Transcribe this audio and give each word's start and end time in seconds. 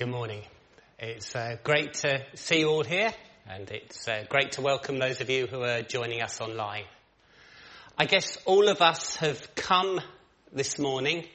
Good 0.00 0.08
morning. 0.08 0.40
It's 0.98 1.36
uh, 1.36 1.58
great 1.62 1.92
to 1.92 2.24
see 2.34 2.60
you 2.60 2.70
all 2.70 2.84
here, 2.84 3.12
and 3.46 3.70
it's 3.70 4.08
uh, 4.08 4.24
great 4.30 4.52
to 4.52 4.62
welcome 4.62 4.98
those 4.98 5.20
of 5.20 5.28
you 5.28 5.46
who 5.46 5.60
are 5.62 5.82
joining 5.82 6.22
us 6.22 6.40
online. 6.40 6.84
I 7.98 8.06
guess 8.06 8.38
all 8.46 8.70
of 8.70 8.80
us 8.80 9.16
have 9.16 9.54
come 9.54 10.00
this 10.54 10.78
morning 10.78 11.26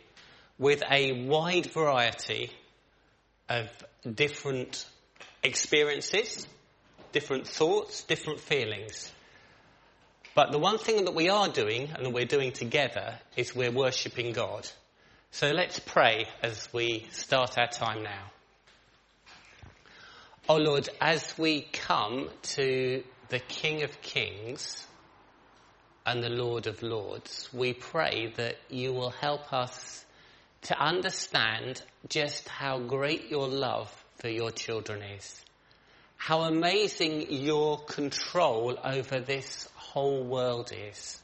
with 0.57 0.81
a 0.89 1.27
wide 1.27 1.67
variety 1.67 2.49
of 3.49 3.69
different 4.11 4.83
experiences, 5.43 6.47
different 7.11 7.47
thoughts, 7.47 8.03
different 8.05 8.39
feelings. 8.39 9.11
But 10.33 10.51
the 10.51 10.57
one 10.57 10.79
thing 10.79 11.05
that 11.05 11.13
we 11.13 11.29
are 11.29 11.49
doing, 11.49 11.91
and 11.95 12.03
that 12.03 12.13
we're 12.13 12.25
doing 12.25 12.51
together, 12.51 13.19
is 13.37 13.55
we're 13.55 13.71
worshipping 13.71 14.31
God. 14.31 14.67
So 15.29 15.51
let's 15.51 15.77
pray 15.77 16.25
as 16.41 16.67
we 16.73 17.05
start 17.11 17.59
our 17.59 17.67
time 17.67 18.01
now. 18.01 18.31
Oh 20.47 20.57
Lord, 20.57 20.87
as 21.01 21.35
we 21.39 21.61
come 21.61 22.29
to 22.53 23.03
the 23.29 23.39
King 23.39 23.81
of 23.81 23.99
Kings 24.03 24.85
and 26.05 26.21
the 26.21 26.29
Lord 26.29 26.67
of 26.67 26.83
Lords, 26.83 27.49
we 27.51 27.73
pray 27.73 28.31
that 28.37 28.57
you 28.69 28.93
will 28.93 29.09
help 29.09 29.51
us 29.51 30.05
to 30.63 30.79
understand 30.79 31.81
just 32.09 32.47
how 32.47 32.77
great 32.77 33.31
your 33.31 33.47
love 33.47 33.91
for 34.17 34.29
your 34.29 34.51
children 34.51 35.01
is. 35.01 35.43
How 36.15 36.41
amazing 36.41 37.25
your 37.31 37.79
control 37.79 38.77
over 38.83 39.19
this 39.21 39.67
whole 39.73 40.23
world 40.23 40.71
is. 40.71 41.19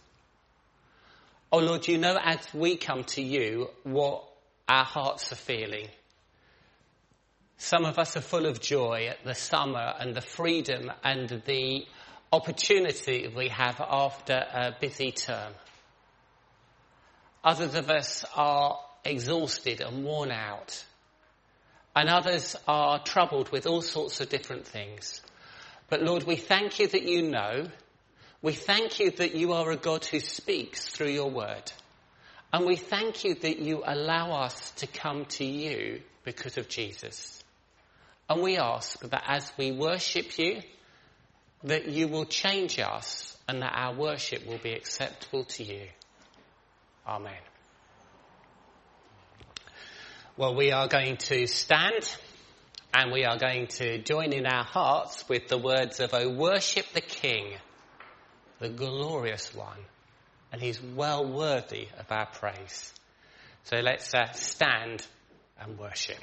Oh 1.52 1.60
Lord, 1.60 1.88
you 1.88 2.00
know 2.00 2.18
as 2.20 2.40
we 2.56 2.76
come 2.76 3.04
to 3.04 3.22
you 3.22 3.70
what 3.84 4.24
our 4.68 4.84
hearts 4.84 5.32
are 5.32 5.36
feeling. 5.36 5.90
Some 7.62 7.86
of 7.86 8.00
us 8.00 8.18
are 8.18 8.22
full 8.22 8.48
of 8.48 8.60
joy 8.60 9.06
at 9.12 9.24
the 9.24 9.36
summer 9.36 9.94
and 10.00 10.16
the 10.16 10.22
freedom 10.22 10.92
and 11.04 11.30
the 11.46 11.86
opportunity 12.34 13.32
we 13.34 13.50
have 13.50 13.80
after 13.80 14.34
a 14.34 14.76
busy 14.82 15.12
term. 15.12 15.54
Others 17.44 17.76
of 17.76 17.92
us 17.92 18.26
are 18.36 18.80
exhausted 19.06 19.80
and 19.80 20.04
worn 20.04 20.32
out. 20.32 20.84
And 21.96 22.10
others 22.10 22.56
are 22.68 22.98
troubled 23.04 23.52
with 23.52 23.68
all 23.68 23.84
sorts 23.84 24.22
of 24.22 24.30
different 24.30 24.66
things. 24.66 25.22
But 25.88 26.02
Lord, 26.02 26.24
we 26.24 26.38
thank 26.38 26.80
you 26.80 26.88
that 26.88 27.04
you 27.04 27.30
know 27.30 27.68
we 28.42 28.54
thank 28.54 29.00
you 29.00 29.12
that 29.12 29.36
you 29.36 29.54
are 29.54 29.70
a 29.70 29.78
God 29.78 30.04
who 30.04 30.20
speaks 30.20 30.88
through 30.88 31.12
your 31.12 31.30
word. 31.30 31.72
And 32.52 32.66
we 32.66 32.76
thank 32.76 33.24
you 33.24 33.36
that 33.36 33.60
you 33.60 33.84
allow 33.86 34.32
us 34.32 34.72
to 34.78 34.88
come 34.88 35.26
to 35.38 35.46
you 35.46 36.02
because 36.24 36.58
of 36.58 36.68
Jesus. 36.68 37.41
And 38.32 38.42
we 38.42 38.58
ask 38.58 38.98
that 39.02 39.24
as 39.28 39.52
we 39.58 39.74
worship 39.74 40.38
you, 40.38 40.62
that 41.64 41.90
you 41.90 42.08
will 42.08 42.24
change 42.24 42.80
us 42.80 43.38
and 43.46 43.62
that 43.62 43.74
our 43.76 43.94
worship 43.94 44.48
will 44.48 44.58
be 44.58 44.72
acceptable 44.72 45.44
to 45.44 45.64
you. 45.66 45.88
Amen. 47.06 47.34
Well, 50.38 50.56
we 50.56 50.72
are 50.72 50.88
going 50.88 51.18
to 51.18 51.46
stand 51.46 52.16
and 52.94 53.12
we 53.12 53.26
are 53.26 53.38
going 53.38 53.68
to 53.68 54.02
join 54.02 54.32
in 54.32 54.46
our 54.46 54.64
hearts 54.64 55.28
with 55.28 55.50
the 55.50 55.58
words 55.58 56.00
of, 56.00 56.14
O 56.14 56.30
worship 56.30 56.86
the 56.94 57.02
King 57.02 57.56
the 58.60 58.70
glorious 58.70 59.54
one, 59.54 59.80
and 60.54 60.62
he's 60.62 60.82
well 60.82 61.26
worthy 61.26 61.88
of 61.98 62.06
our 62.12 62.28
praise. 62.28 62.94
So 63.64 63.78
let's 63.78 64.14
uh, 64.14 64.32
stand 64.32 65.06
and 65.60 65.78
worship. 65.78 66.20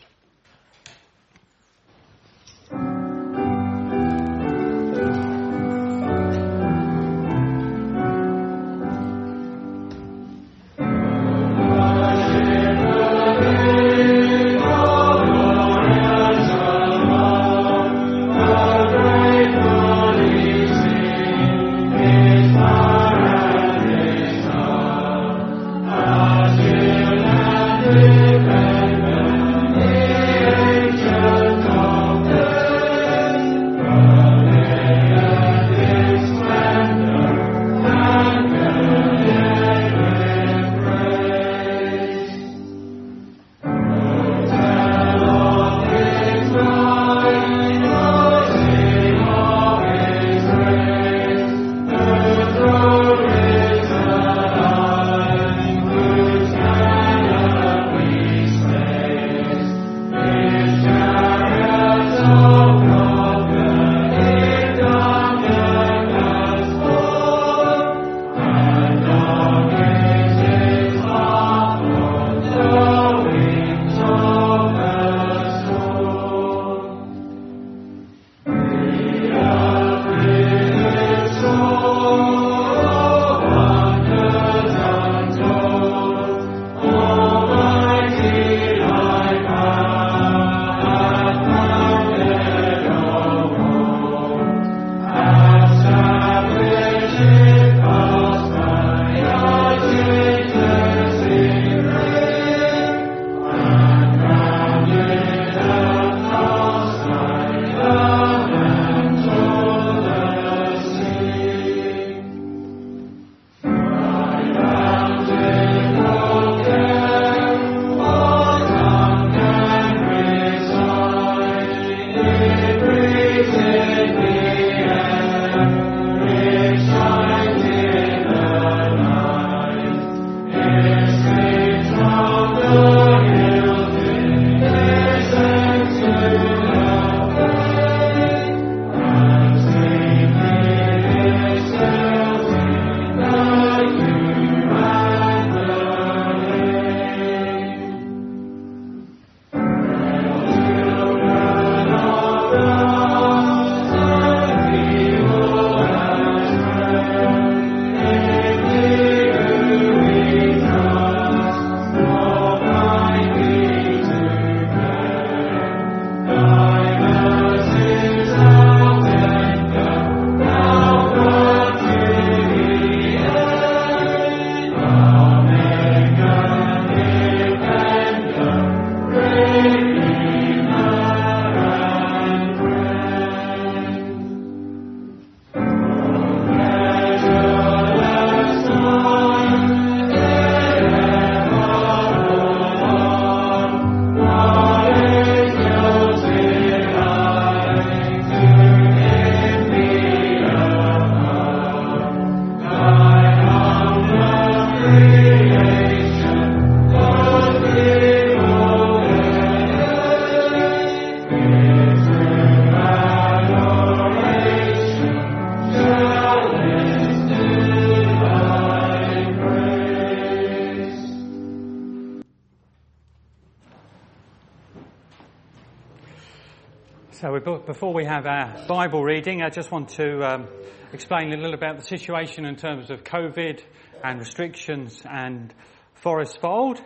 Before 227.78 227.94
we 227.94 228.04
have 228.04 228.26
our 228.26 228.66
Bible 228.66 229.04
reading, 229.04 229.40
I 229.40 229.50
just 229.50 229.70
want 229.70 229.90
to 229.90 230.18
um, 230.24 230.48
explain 230.92 231.32
a 231.32 231.36
little 231.36 231.54
about 231.54 231.76
the 231.76 231.84
situation 231.84 232.44
in 232.44 232.56
terms 232.56 232.90
of 232.90 233.04
COVID 233.04 233.62
and 234.02 234.18
restrictions 234.18 235.00
and 235.08 235.54
Forest 235.94 236.40
Fold. 236.40 236.82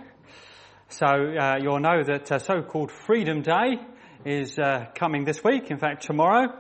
So 0.90 1.06
uh, 1.06 1.56
you'll 1.62 1.80
know 1.80 2.02
that 2.04 2.30
uh, 2.30 2.38
so-called 2.38 2.90
Freedom 2.90 3.40
Day 3.40 3.78
is 4.26 4.58
uh, 4.58 4.84
coming 4.94 5.24
this 5.24 5.42
week, 5.42 5.70
in 5.70 5.78
fact 5.78 6.02
tomorrow. 6.02 6.52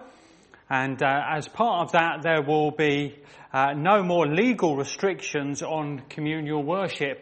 And 0.70 1.02
uh, 1.02 1.20
as 1.36 1.46
part 1.48 1.82
of 1.84 1.92
that, 1.92 2.22
there 2.22 2.40
will 2.40 2.70
be 2.70 3.14
uh, 3.52 3.74
no 3.76 4.02
more 4.02 4.26
legal 4.26 4.78
restrictions 4.78 5.62
on 5.62 6.04
communal 6.08 6.62
worship, 6.62 7.18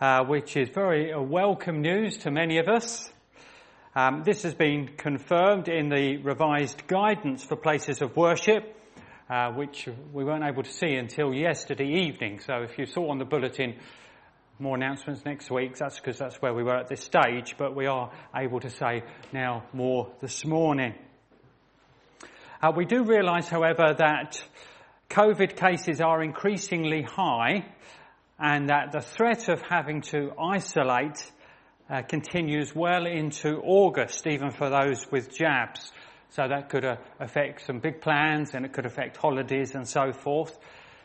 uh, 0.00 0.24
which 0.24 0.56
is 0.56 0.70
very 0.70 1.14
welcome 1.16 1.82
news 1.82 2.16
to 2.18 2.32
many 2.32 2.58
of 2.58 2.66
us. 2.66 3.12
Um, 3.96 4.24
this 4.24 4.42
has 4.42 4.54
been 4.54 4.90
confirmed 4.98 5.68
in 5.68 5.88
the 5.88 6.18
revised 6.18 6.86
guidance 6.86 7.42
for 7.42 7.56
places 7.56 8.02
of 8.02 8.14
worship, 8.14 8.76
uh, 9.30 9.52
which 9.52 9.88
we 10.12 10.22
weren't 10.22 10.44
able 10.44 10.64
to 10.64 10.70
see 10.70 10.96
until 10.96 11.32
yesterday 11.32 12.04
evening. 12.06 12.40
So 12.40 12.56
if 12.56 12.76
you 12.76 12.84
saw 12.84 13.10
on 13.10 13.16
the 13.16 13.24
bulletin 13.24 13.76
more 14.58 14.76
announcements 14.76 15.24
next 15.24 15.50
week, 15.50 15.78
that's 15.78 15.98
because 15.98 16.18
that's 16.18 16.36
where 16.42 16.52
we 16.52 16.62
were 16.62 16.76
at 16.76 16.88
this 16.88 17.00
stage, 17.00 17.56
but 17.56 17.74
we 17.74 17.86
are 17.86 18.12
able 18.36 18.60
to 18.60 18.68
say 18.68 19.02
now 19.32 19.64
more 19.72 20.12
this 20.20 20.44
morning. 20.44 20.92
Uh, 22.62 22.72
we 22.76 22.84
do 22.84 23.02
realise, 23.02 23.48
however, 23.48 23.94
that 23.96 24.44
COVID 25.08 25.56
cases 25.56 26.02
are 26.02 26.22
increasingly 26.22 27.00
high 27.00 27.64
and 28.38 28.68
that 28.68 28.92
the 28.92 29.00
threat 29.00 29.48
of 29.48 29.62
having 29.62 30.02
to 30.02 30.32
isolate 30.38 31.32
uh, 31.88 32.02
continues 32.02 32.74
well 32.74 33.06
into 33.06 33.60
August, 33.62 34.26
even 34.26 34.50
for 34.50 34.70
those 34.70 35.06
with 35.10 35.34
jabs. 35.34 35.92
So 36.30 36.46
that 36.48 36.68
could 36.68 36.84
uh, 36.84 36.96
affect 37.20 37.64
some 37.66 37.78
big 37.78 38.00
plans 38.00 38.54
and 38.54 38.64
it 38.64 38.72
could 38.72 38.86
affect 38.86 39.16
holidays 39.16 39.74
and 39.74 39.86
so 39.88 40.12
forth. 40.12 40.58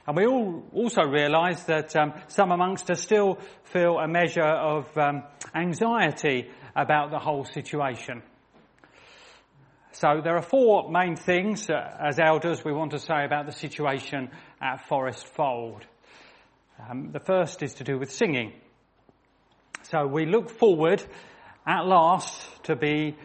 And 0.08 0.18
we 0.18 0.26
all 0.26 0.64
also 0.74 1.04
realise 1.04 1.64
that 1.64 1.96
um, 1.96 2.14
some 2.28 2.52
amongst 2.52 2.90
us 2.90 3.02
still 3.02 3.38
feel 3.66 4.00
a 4.00 4.08
measure 4.08 4.42
of 4.42 4.98
um, 4.98 5.24
anxiety 5.54 6.50
about 6.76 7.12
the 7.12 7.20
whole 7.20 7.46
situation. 7.46 8.24
So 9.94 10.22
there 10.24 10.36
are 10.36 10.42
four 10.42 10.90
main 10.90 11.16
things 11.16 11.70
uh, 11.70 11.76
as 12.00 12.20
elders 12.20 12.64
we 12.66 12.74
want 12.74 12.92
to 12.92 13.00
say 13.00 13.26
about 13.26 13.46
the 13.46 13.52
situation 13.52 14.32
at 14.62 14.88
Forest 14.88 15.28
Fold. 15.28 15.86
Um, 16.90 17.12
the 17.12 17.20
first 17.20 17.62
is 17.62 17.76
to 17.76 17.84
do 17.84 18.00
with 18.00 18.12
singing. 18.12 18.54
So 19.92 20.08
we 20.08 20.26
look 20.26 20.50
forward 20.50 21.04
at 21.68 21.86
last 21.86 22.64
to 22.64 22.78
be 22.78 23.18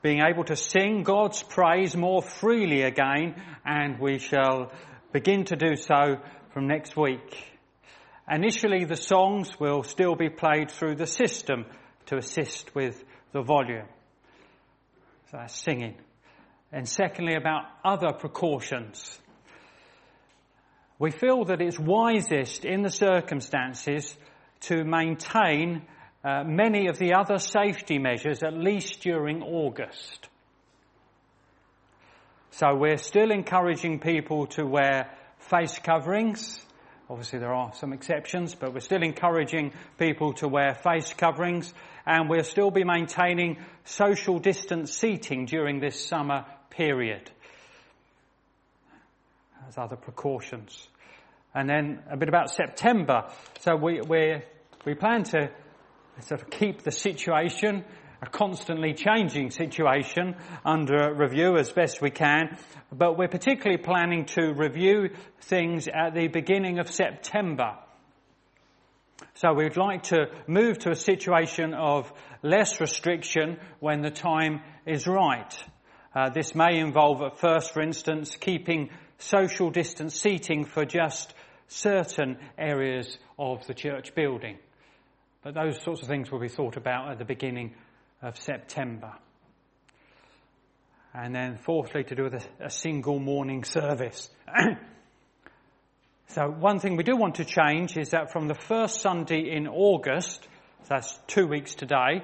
being 0.00 0.22
able 0.26 0.44
to 0.44 0.56
sing 0.56 1.02
God's 1.02 1.42
praise 1.42 1.94
more 1.94 2.22
freely 2.22 2.80
again 2.80 3.34
and 3.66 4.00
we 4.00 4.18
shall 4.18 4.72
begin 5.12 5.44
to 5.44 5.56
do 5.56 5.76
so 5.76 6.16
from 6.54 6.68
next 6.68 6.96
week. 6.96 7.36
Initially 8.30 8.86
the 8.86 8.96
songs 8.96 9.60
will 9.60 9.82
still 9.82 10.14
be 10.14 10.30
played 10.30 10.70
through 10.70 10.94
the 10.94 11.06
system 11.06 11.66
to 12.06 12.16
assist 12.16 12.74
with 12.74 13.04
the 13.32 13.42
volume. 13.42 13.88
So 15.30 15.36
that's 15.36 15.54
singing. 15.54 15.96
And 16.72 16.88
secondly 16.88 17.34
about 17.34 17.64
other 17.84 18.14
precautions. 18.14 19.18
We 20.98 21.10
feel 21.10 21.44
that 21.44 21.60
it's 21.60 21.78
wisest 21.78 22.64
in 22.64 22.80
the 22.80 22.90
circumstances 22.90 24.16
to 24.68 24.84
maintain 24.84 25.82
uh, 26.24 26.42
many 26.44 26.88
of 26.88 26.98
the 26.98 27.14
other 27.14 27.38
safety 27.38 27.98
measures, 27.98 28.42
at 28.42 28.54
least 28.54 29.00
during 29.00 29.42
August. 29.42 30.28
So 32.50 32.74
we're 32.74 32.98
still 32.98 33.30
encouraging 33.30 33.98
people 33.98 34.46
to 34.48 34.64
wear 34.64 35.10
face 35.38 35.78
coverings. 35.78 36.64
Obviously 37.10 37.40
there 37.40 37.52
are 37.52 37.74
some 37.74 37.92
exceptions, 37.92 38.54
but 38.54 38.72
we're 38.72 38.80
still 38.80 39.02
encouraging 39.02 39.72
people 39.98 40.32
to 40.34 40.48
wear 40.48 40.74
face 40.74 41.12
coverings 41.12 41.74
and 42.06 42.30
we'll 42.30 42.44
still 42.44 42.70
be 42.70 42.84
maintaining 42.84 43.58
social 43.84 44.38
distance 44.38 44.92
seating 44.92 45.46
during 45.46 45.80
this 45.80 46.06
summer 46.06 46.46
period. 46.70 47.30
As 49.68 49.76
other 49.76 49.96
precautions. 49.96 50.88
And 51.54 51.68
then 51.68 52.02
a 52.10 52.16
bit 52.16 52.28
about 52.28 52.50
September. 52.50 53.30
So 53.60 53.76
we, 53.76 54.00
we're 54.00 54.42
we 54.84 54.94
plan 54.94 55.24
to 55.24 55.50
sort 56.20 56.42
of 56.42 56.50
keep 56.50 56.82
the 56.82 56.90
situation, 56.90 57.84
a 58.22 58.26
constantly 58.26 58.94
changing 58.94 59.50
situation, 59.50 60.36
under 60.64 61.14
review 61.14 61.56
as 61.56 61.72
best 61.72 62.00
we 62.00 62.10
can, 62.10 62.56
but 62.92 63.18
we're 63.18 63.28
particularly 63.28 63.82
planning 63.82 64.26
to 64.26 64.52
review 64.52 65.10
things 65.42 65.88
at 65.88 66.14
the 66.14 66.28
beginning 66.28 66.78
of 66.78 66.90
September. 66.90 67.76
So 69.34 69.52
we'd 69.52 69.76
like 69.76 70.04
to 70.04 70.26
move 70.46 70.78
to 70.80 70.90
a 70.90 70.96
situation 70.96 71.74
of 71.74 72.12
less 72.42 72.80
restriction 72.80 73.58
when 73.80 74.02
the 74.02 74.10
time 74.10 74.60
is 74.86 75.06
right. 75.06 75.52
Uh, 76.14 76.30
this 76.30 76.54
may 76.54 76.78
involve 76.78 77.22
at 77.22 77.40
first, 77.40 77.72
for 77.72 77.82
instance, 77.82 78.36
keeping 78.36 78.90
social 79.18 79.70
distance 79.70 80.20
seating 80.20 80.64
for 80.64 80.84
just 80.84 81.34
certain 81.66 82.38
areas 82.58 83.18
of 83.38 83.66
the 83.66 83.74
church 83.74 84.14
building. 84.14 84.58
But 85.44 85.52
those 85.52 85.78
sorts 85.82 86.00
of 86.00 86.08
things 86.08 86.32
will 86.32 86.40
be 86.40 86.48
thought 86.48 86.78
about 86.78 87.10
at 87.10 87.18
the 87.18 87.26
beginning 87.26 87.74
of 88.22 88.38
September. 88.38 89.12
And 91.12 91.34
then 91.34 91.58
fourthly, 91.58 92.02
to 92.04 92.14
do 92.14 92.24
with 92.24 92.34
a, 92.34 92.64
a 92.64 92.70
single 92.70 93.20
morning 93.20 93.62
service. 93.62 94.30
so 96.28 96.46
one 96.48 96.78
thing 96.78 96.96
we 96.96 97.04
do 97.04 97.14
want 97.14 97.34
to 97.36 97.44
change 97.44 97.98
is 97.98 98.08
that 98.10 98.32
from 98.32 98.48
the 98.48 98.54
first 98.54 99.02
Sunday 99.02 99.54
in 99.54 99.68
August, 99.68 100.48
that's 100.88 101.20
two 101.26 101.46
weeks 101.46 101.74
today, 101.74 102.22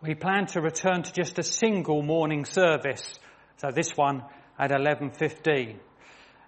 we 0.00 0.14
plan 0.14 0.46
to 0.46 0.60
return 0.60 1.02
to 1.02 1.12
just 1.12 1.40
a 1.40 1.42
single 1.42 2.02
morning 2.02 2.44
service. 2.44 3.18
So 3.56 3.72
this 3.74 3.96
one 3.96 4.22
at 4.56 4.70
11.15. 4.70 5.76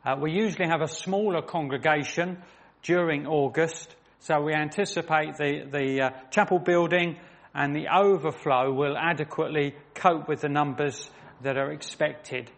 Uh, 0.04 0.16
we 0.20 0.30
usually 0.30 0.68
have 0.68 0.82
a 0.82 0.88
smaller 0.88 1.42
congregation 1.42 2.38
during 2.84 3.26
August 3.26 3.96
so 4.20 4.40
we 4.40 4.54
anticipate 4.54 5.36
the, 5.36 5.68
the 5.70 6.02
uh, 6.02 6.10
chapel 6.30 6.58
building 6.58 7.16
and 7.54 7.74
the 7.74 7.86
overflow 7.88 8.72
will 8.72 8.96
adequately 8.96 9.74
cope 9.94 10.28
with 10.28 10.40
the 10.40 10.48
numbers 10.48 11.10
that 11.42 11.56
are 11.56 11.72
expected. 11.72 12.50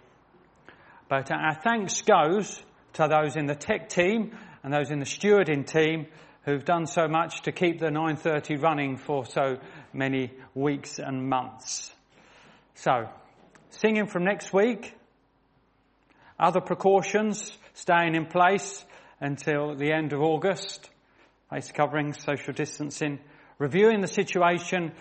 But 1.09 1.31
our 1.31 1.55
thanks 1.55 2.03
goes 2.03 2.63
to 2.95 3.09
those 3.09 3.37
in 3.37 3.47
the 3.47 3.55
tech 3.55 3.89
team 3.89 4.37
and 4.63 4.73
those 4.73 4.91
in 4.91 4.99
the 4.99 5.05
stewarding 5.05 5.67
team 5.67 6.07
who've 6.45 6.65
done 6.65 6.87
so 6.87 7.07
much 7.07 7.43
to 7.43 7.53
keep 7.53 7.79
the 7.79 7.87
9.30 7.87 8.63
running 8.63 8.97
for 8.97 9.25
so 9.27 9.59
many 9.93 10.33
weeks 10.55 10.99
and 10.99 11.29
months. 11.29 11.93
So, 12.75 13.09
singing 13.71 14.07
from 14.07 14.25
next 14.25 14.53
week, 14.53 14.95
other 16.39 16.61
precautions 16.61 17.57
staying 17.75 18.15
in 18.15 18.27
place 18.27 18.85
until 19.21 19.75
the 19.75 19.93
end 19.93 20.13
of 20.13 20.21
August, 20.21 20.89
face 21.51 21.73
coverings, 21.73 22.23
social 22.23 22.53
distancing, 22.53 23.19
reviewing 23.59 24.01
the 24.01 24.07
situation 24.09 24.93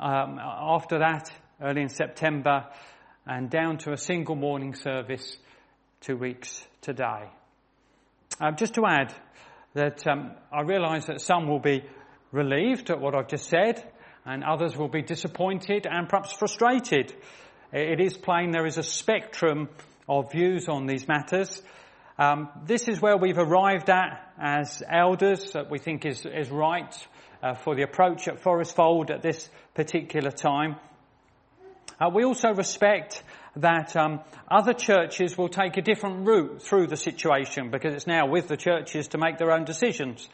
um, 0.00 0.38
after 0.40 1.00
that, 1.00 1.30
early 1.60 1.82
in 1.82 1.88
September, 1.88 2.66
and 3.26 3.50
down 3.50 3.78
to 3.78 3.92
a 3.92 3.96
single 3.96 4.36
morning 4.36 4.74
service 4.74 5.36
two 6.00 6.16
weeks 6.16 6.64
today. 6.80 7.28
Um, 8.40 8.56
just 8.56 8.74
to 8.74 8.86
add 8.86 9.12
that 9.74 10.06
um, 10.06 10.32
I 10.52 10.62
realise 10.62 11.06
that 11.06 11.20
some 11.20 11.48
will 11.48 11.60
be 11.60 11.84
relieved 12.32 12.90
at 12.90 13.00
what 13.00 13.14
I've 13.14 13.28
just 13.28 13.48
said, 13.48 13.84
and 14.24 14.44
others 14.44 14.76
will 14.76 14.88
be 14.88 15.02
disappointed 15.02 15.86
and 15.90 16.08
perhaps 16.08 16.32
frustrated. 16.32 17.12
It 17.72 18.00
is 18.00 18.16
plain 18.16 18.50
there 18.52 18.66
is 18.66 18.78
a 18.78 18.82
spectrum 18.82 19.68
of 20.08 20.32
views 20.32 20.68
on 20.68 20.86
these 20.86 21.06
matters. 21.06 21.62
Um, 22.20 22.50
this 22.66 22.86
is 22.86 23.00
where 23.00 23.16
we've 23.16 23.38
arrived 23.38 23.88
at 23.88 24.30
as 24.38 24.82
elders 24.86 25.52
that 25.52 25.70
we 25.70 25.78
think 25.78 26.04
is, 26.04 26.26
is 26.26 26.50
right 26.50 26.94
uh, 27.42 27.54
for 27.54 27.74
the 27.74 27.80
approach 27.80 28.28
at 28.28 28.40
Forest 28.40 28.76
Fold 28.76 29.10
at 29.10 29.22
this 29.22 29.48
particular 29.74 30.30
time. 30.30 30.76
Uh, 31.98 32.10
we 32.14 32.24
also 32.24 32.52
respect 32.52 33.22
that 33.56 33.96
um, 33.96 34.20
other 34.50 34.74
churches 34.74 35.38
will 35.38 35.48
take 35.48 35.78
a 35.78 35.80
different 35.80 36.26
route 36.26 36.60
through 36.60 36.88
the 36.88 36.96
situation 36.96 37.70
because 37.70 37.94
it's 37.94 38.06
now 38.06 38.26
with 38.26 38.48
the 38.48 38.56
churches 38.58 39.08
to 39.08 39.18
make 39.18 39.38
their 39.38 39.52
own 39.52 39.64
decisions. 39.64 40.28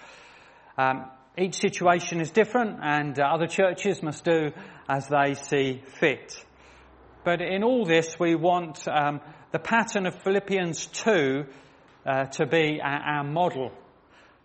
Um, 0.76 1.08
each 1.38 1.54
situation 1.54 2.20
is 2.20 2.32
different 2.32 2.80
and 2.82 3.16
uh, 3.16 3.22
other 3.22 3.46
churches 3.46 4.02
must 4.02 4.24
do 4.24 4.50
as 4.88 5.06
they 5.06 5.34
see 5.34 5.84
fit. 6.00 6.34
But 7.22 7.40
in 7.40 7.62
all 7.62 7.84
this, 7.84 8.18
we 8.18 8.34
want 8.34 8.88
um, 8.88 9.20
the 9.52 9.60
pattern 9.60 10.06
of 10.06 10.20
Philippians 10.22 10.86
2 10.86 11.46
uh, 12.06 12.26
to 12.26 12.46
be 12.46 12.80
our, 12.80 13.18
our 13.18 13.24
model, 13.24 13.72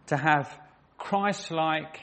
to 0.07 0.17
have 0.17 0.51
Christ-like, 0.97 1.99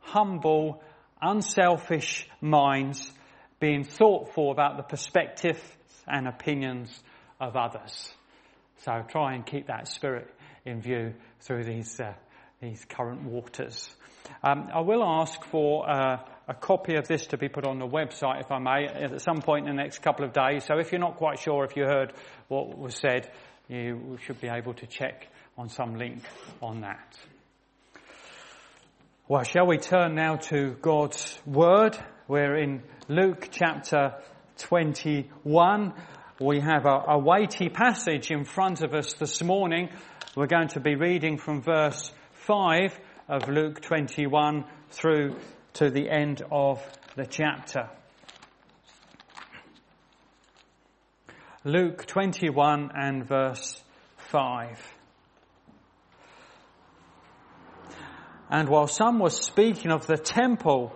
humble, 0.00 0.82
unselfish 1.20 2.28
minds, 2.40 3.12
being 3.60 3.84
thoughtful 3.84 4.50
about 4.50 4.76
the 4.76 4.82
perspectives 4.82 5.62
and 6.06 6.26
opinions 6.26 7.02
of 7.40 7.56
others. 7.56 8.12
So 8.78 9.04
try 9.08 9.34
and 9.34 9.46
keep 9.46 9.68
that 9.68 9.86
spirit 9.86 10.28
in 10.64 10.80
view 10.80 11.14
through 11.40 11.64
these, 11.64 12.00
uh, 12.00 12.14
these 12.60 12.84
current 12.84 13.22
waters. 13.22 13.94
Um, 14.42 14.68
I 14.74 14.80
will 14.80 15.04
ask 15.04 15.44
for 15.44 15.88
uh, 15.88 16.16
a 16.48 16.54
copy 16.54 16.96
of 16.96 17.06
this 17.06 17.26
to 17.26 17.36
be 17.36 17.48
put 17.48 17.64
on 17.64 17.78
the 17.78 17.86
website, 17.86 18.40
if 18.40 18.50
I 18.50 18.58
may, 18.58 18.86
at 18.86 19.20
some 19.20 19.40
point 19.40 19.68
in 19.68 19.76
the 19.76 19.82
next 19.82 20.02
couple 20.02 20.24
of 20.24 20.32
days. 20.32 20.64
So 20.64 20.78
if 20.78 20.90
you're 20.90 21.00
not 21.00 21.16
quite 21.16 21.38
sure 21.38 21.64
if 21.64 21.76
you 21.76 21.84
heard 21.84 22.12
what 22.48 22.76
was 22.76 22.96
said, 22.96 23.30
you 23.72 24.18
should 24.26 24.40
be 24.40 24.48
able 24.48 24.74
to 24.74 24.86
check 24.86 25.26
on 25.56 25.70
some 25.70 25.94
link 25.94 26.22
on 26.60 26.82
that. 26.82 27.16
Well, 29.28 29.44
shall 29.44 29.66
we 29.66 29.78
turn 29.78 30.14
now 30.14 30.36
to 30.36 30.76
God's 30.82 31.38
Word? 31.46 31.96
We're 32.28 32.56
in 32.56 32.82
Luke 33.08 33.48
chapter 33.50 34.16
21. 34.58 35.94
We 36.38 36.60
have 36.60 36.84
a, 36.84 37.02
a 37.08 37.18
weighty 37.18 37.70
passage 37.70 38.30
in 38.30 38.44
front 38.44 38.82
of 38.82 38.92
us 38.92 39.14
this 39.14 39.42
morning. 39.42 39.88
We're 40.36 40.48
going 40.48 40.68
to 40.68 40.80
be 40.80 40.94
reading 40.94 41.38
from 41.38 41.62
verse 41.62 42.12
5 42.46 42.98
of 43.28 43.48
Luke 43.48 43.80
21 43.80 44.64
through 44.90 45.36
to 45.74 45.88
the 45.88 46.10
end 46.10 46.42
of 46.50 46.82
the 47.16 47.24
chapter. 47.24 47.88
Luke 51.64 52.06
21 52.06 52.90
and 52.92 53.24
verse 53.24 53.80
5. 54.16 54.94
And 58.50 58.68
while 58.68 58.88
some 58.88 59.20
were 59.20 59.30
speaking 59.30 59.92
of 59.92 60.08
the 60.08 60.16
temple, 60.16 60.92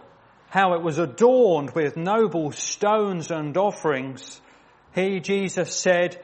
how 0.48 0.74
it 0.74 0.82
was 0.82 0.98
adorned 0.98 1.70
with 1.70 1.96
noble 1.96 2.50
stones 2.50 3.30
and 3.30 3.56
offerings, 3.56 4.40
he, 4.92 5.20
Jesus, 5.20 5.72
said, 5.72 6.20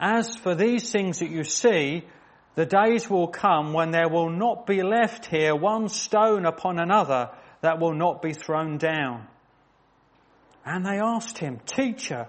As 0.00 0.36
for 0.36 0.54
these 0.54 0.90
things 0.90 1.18
that 1.18 1.30
you 1.30 1.44
see, 1.44 2.04
the 2.54 2.64
days 2.64 3.10
will 3.10 3.28
come 3.28 3.74
when 3.74 3.90
there 3.90 4.08
will 4.08 4.30
not 4.30 4.66
be 4.66 4.82
left 4.82 5.26
here 5.26 5.54
one 5.54 5.90
stone 5.90 6.46
upon 6.46 6.78
another 6.78 7.28
that 7.60 7.78
will 7.78 7.94
not 7.94 8.22
be 8.22 8.32
thrown 8.32 8.78
down. 8.78 9.26
And 10.64 10.86
they 10.86 10.98
asked 10.98 11.36
him, 11.36 11.60
Teacher, 11.66 12.28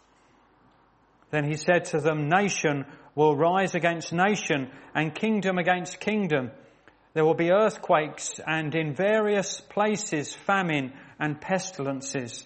Then 1.31 1.45
he 1.45 1.55
said 1.55 1.85
to 1.85 1.99
them, 1.99 2.29
Nation 2.29 2.85
will 3.15 3.35
rise 3.35 3.75
against 3.75 4.13
nation, 4.13 4.69
and 4.93 5.15
kingdom 5.15 5.57
against 5.57 5.99
kingdom. 5.99 6.51
There 7.13 7.25
will 7.25 7.35
be 7.35 7.51
earthquakes 7.51 8.39
and 8.45 8.73
in 8.73 8.93
various 8.93 9.59
places 9.59 10.33
famine 10.33 10.93
and 11.19 11.41
pestilences. 11.41 12.45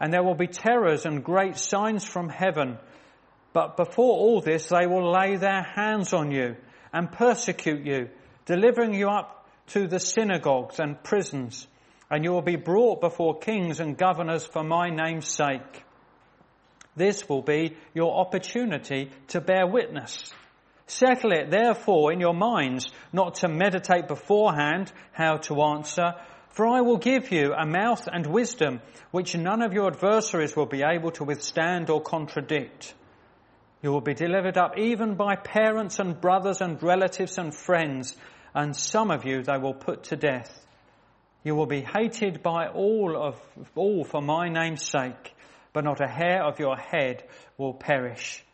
And 0.00 0.12
there 0.12 0.22
will 0.22 0.34
be 0.34 0.46
terrors 0.46 1.04
and 1.04 1.24
great 1.24 1.56
signs 1.56 2.04
from 2.04 2.28
heaven. 2.28 2.78
But 3.52 3.76
before 3.76 4.16
all 4.16 4.40
this, 4.40 4.68
they 4.68 4.86
will 4.86 5.12
lay 5.12 5.36
their 5.36 5.62
hands 5.62 6.12
on 6.12 6.30
you 6.30 6.56
and 6.92 7.10
persecute 7.12 7.84
you, 7.84 8.08
delivering 8.46 8.94
you 8.94 9.08
up 9.08 9.46
to 9.68 9.86
the 9.86 10.00
synagogues 10.00 10.78
and 10.78 11.02
prisons. 11.02 11.66
And 12.10 12.24
you 12.24 12.32
will 12.32 12.42
be 12.42 12.56
brought 12.56 13.02
before 13.02 13.38
kings 13.38 13.80
and 13.80 13.96
governors 13.98 14.46
for 14.46 14.64
my 14.64 14.88
name's 14.88 15.28
sake. 15.28 15.84
This 16.98 17.28
will 17.28 17.42
be 17.42 17.76
your 17.94 18.18
opportunity 18.18 19.10
to 19.28 19.40
bear 19.40 19.66
witness. 19.66 20.32
Settle 20.86 21.32
it 21.32 21.50
therefore 21.50 22.12
in 22.12 22.20
your 22.20 22.34
minds 22.34 22.90
not 23.12 23.36
to 23.36 23.48
meditate 23.48 24.08
beforehand 24.08 24.92
how 25.12 25.36
to 25.36 25.62
answer, 25.62 26.14
for 26.50 26.66
I 26.66 26.80
will 26.80 26.96
give 26.96 27.30
you 27.30 27.52
a 27.52 27.66
mouth 27.66 28.08
and 28.10 28.26
wisdom 28.26 28.80
which 29.10 29.36
none 29.36 29.62
of 29.62 29.72
your 29.72 29.86
adversaries 29.86 30.56
will 30.56 30.66
be 30.66 30.82
able 30.82 31.10
to 31.12 31.24
withstand 31.24 31.90
or 31.90 32.00
contradict. 32.00 32.94
You 33.82 33.92
will 33.92 34.00
be 34.00 34.14
delivered 34.14 34.58
up 34.58 34.76
even 34.76 35.14
by 35.14 35.36
parents 35.36 35.98
and 36.00 36.20
brothers 36.20 36.60
and 36.60 36.82
relatives 36.82 37.38
and 37.38 37.54
friends, 37.54 38.16
and 38.54 38.74
some 38.74 39.10
of 39.10 39.24
you 39.24 39.42
they 39.42 39.58
will 39.58 39.74
put 39.74 40.04
to 40.04 40.16
death. 40.16 40.66
You 41.44 41.54
will 41.54 41.66
be 41.66 41.82
hated 41.82 42.42
by 42.42 42.66
all 42.66 43.16
of 43.16 43.40
all 43.76 44.04
for 44.04 44.20
my 44.20 44.48
name's 44.48 44.84
sake, 44.84 45.34
but 45.72 45.84
not 45.84 46.00
a 46.00 46.08
hair 46.08 46.42
of 46.44 46.58
your 46.58 46.76
head 46.76 47.24
will 47.56 47.74
perish. 47.74 48.44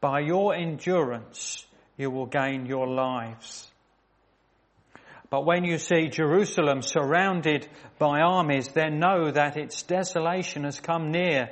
By 0.00 0.20
your 0.20 0.54
endurance 0.54 1.66
you 1.96 2.10
will 2.10 2.26
gain 2.26 2.66
your 2.66 2.86
lives. 2.86 3.70
But 5.30 5.46
when 5.46 5.64
you 5.64 5.78
see 5.78 6.08
Jerusalem 6.08 6.82
surrounded 6.82 7.68
by 7.98 8.20
armies, 8.20 8.68
then 8.68 8.98
know 8.98 9.30
that 9.30 9.56
its 9.56 9.82
desolation 9.84 10.64
has 10.64 10.80
come 10.80 11.12
near. 11.12 11.50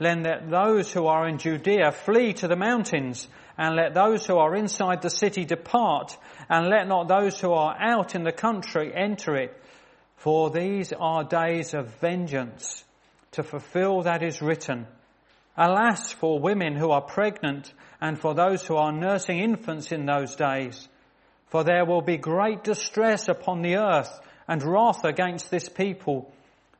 Let 0.00 0.50
those 0.50 0.92
who 0.92 1.06
are 1.06 1.28
in 1.28 1.38
Judea 1.38 1.92
flee 1.92 2.32
to 2.34 2.48
the 2.48 2.56
mountains, 2.56 3.28
and 3.58 3.76
let 3.76 3.94
those 3.94 4.26
who 4.26 4.38
are 4.38 4.56
inside 4.56 5.02
the 5.02 5.10
city 5.10 5.44
depart, 5.44 6.16
and 6.48 6.68
let 6.68 6.88
not 6.88 7.06
those 7.06 7.38
who 7.38 7.52
are 7.52 7.76
out 7.78 8.14
in 8.14 8.24
the 8.24 8.32
country 8.32 8.92
enter 8.94 9.36
it. 9.36 9.54
For 10.16 10.50
these 10.50 10.92
are 10.98 11.24
days 11.24 11.74
of 11.74 12.00
vengeance, 12.00 12.84
to 13.34 13.42
fulfill 13.42 14.02
that 14.02 14.22
is 14.22 14.42
written. 14.42 14.86
Alas 15.56 16.12
for 16.12 16.40
women 16.40 16.74
who 16.74 16.90
are 16.90 17.02
pregnant 17.02 17.72
and 18.00 18.18
for 18.18 18.34
those 18.34 18.66
who 18.66 18.76
are 18.76 18.92
nursing 18.92 19.38
infants 19.38 19.92
in 19.92 20.04
those 20.04 20.34
days. 20.34 20.88
For 21.46 21.62
there 21.62 21.84
will 21.84 22.02
be 22.02 22.16
great 22.16 22.64
distress 22.64 23.28
upon 23.28 23.62
the 23.62 23.76
earth 23.76 24.20
and 24.48 24.62
wrath 24.62 25.04
against 25.04 25.50
this 25.50 25.68
people. 25.68 26.32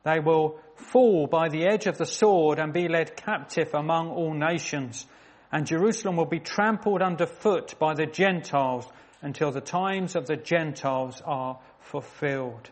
They 0.03 0.19
will 0.19 0.59
fall 0.75 1.27
by 1.27 1.49
the 1.49 1.65
edge 1.65 1.87
of 1.87 1.97
the 1.97 2.05
sword 2.05 2.59
and 2.59 2.73
be 2.73 2.87
led 2.87 3.15
captive 3.15 3.73
among 3.73 4.09
all 4.09 4.33
nations. 4.33 5.07
And 5.51 5.65
Jerusalem 5.65 6.17
will 6.17 6.25
be 6.25 6.39
trampled 6.39 7.01
underfoot 7.01 7.75
by 7.79 7.93
the 7.93 8.05
Gentiles 8.05 8.85
until 9.21 9.51
the 9.51 9.61
times 9.61 10.15
of 10.15 10.27
the 10.27 10.35
Gentiles 10.35 11.21
are 11.25 11.59
fulfilled. 11.79 12.69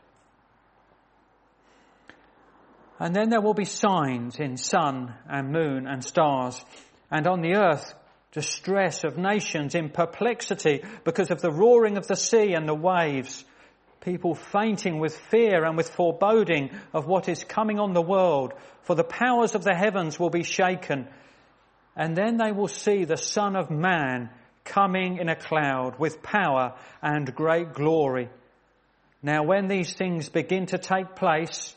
And 3.03 3.13
then 3.13 3.29
there 3.29 3.41
will 3.41 3.53
be 3.53 3.65
signs 3.65 4.39
in 4.39 4.55
sun 4.55 5.13
and 5.27 5.51
moon 5.51 5.87
and 5.87 6.01
stars, 6.01 6.63
and 7.11 7.27
on 7.27 7.41
the 7.41 7.55
earth 7.55 7.93
distress 8.31 9.03
of 9.03 9.17
nations 9.17 9.75
in 9.75 9.89
perplexity 9.89 10.85
because 11.03 11.29
of 11.29 11.41
the 11.41 11.51
roaring 11.51 11.97
of 11.97 12.07
the 12.07 12.15
sea 12.15 12.53
and 12.53 12.65
the 12.65 12.73
waves, 12.73 13.43
people 13.99 14.35
fainting 14.35 14.99
with 14.99 15.17
fear 15.17 15.65
and 15.65 15.75
with 15.75 15.89
foreboding 15.89 16.69
of 16.93 17.05
what 17.05 17.27
is 17.27 17.43
coming 17.43 17.77
on 17.77 17.91
the 17.91 18.01
world, 18.01 18.53
for 18.83 18.95
the 18.95 19.03
powers 19.03 19.53
of 19.53 19.65
the 19.65 19.75
heavens 19.75 20.17
will 20.17 20.29
be 20.29 20.43
shaken. 20.43 21.05
And 21.97 22.15
then 22.15 22.37
they 22.37 22.53
will 22.53 22.69
see 22.69 23.03
the 23.03 23.17
Son 23.17 23.57
of 23.57 23.69
Man 23.69 24.29
coming 24.63 25.17
in 25.17 25.27
a 25.27 25.35
cloud 25.35 25.99
with 25.99 26.23
power 26.23 26.75
and 27.01 27.35
great 27.35 27.73
glory. 27.73 28.29
Now 29.21 29.43
when 29.43 29.67
these 29.67 29.91
things 29.91 30.29
begin 30.29 30.67
to 30.67 30.77
take 30.77 31.17
place, 31.17 31.75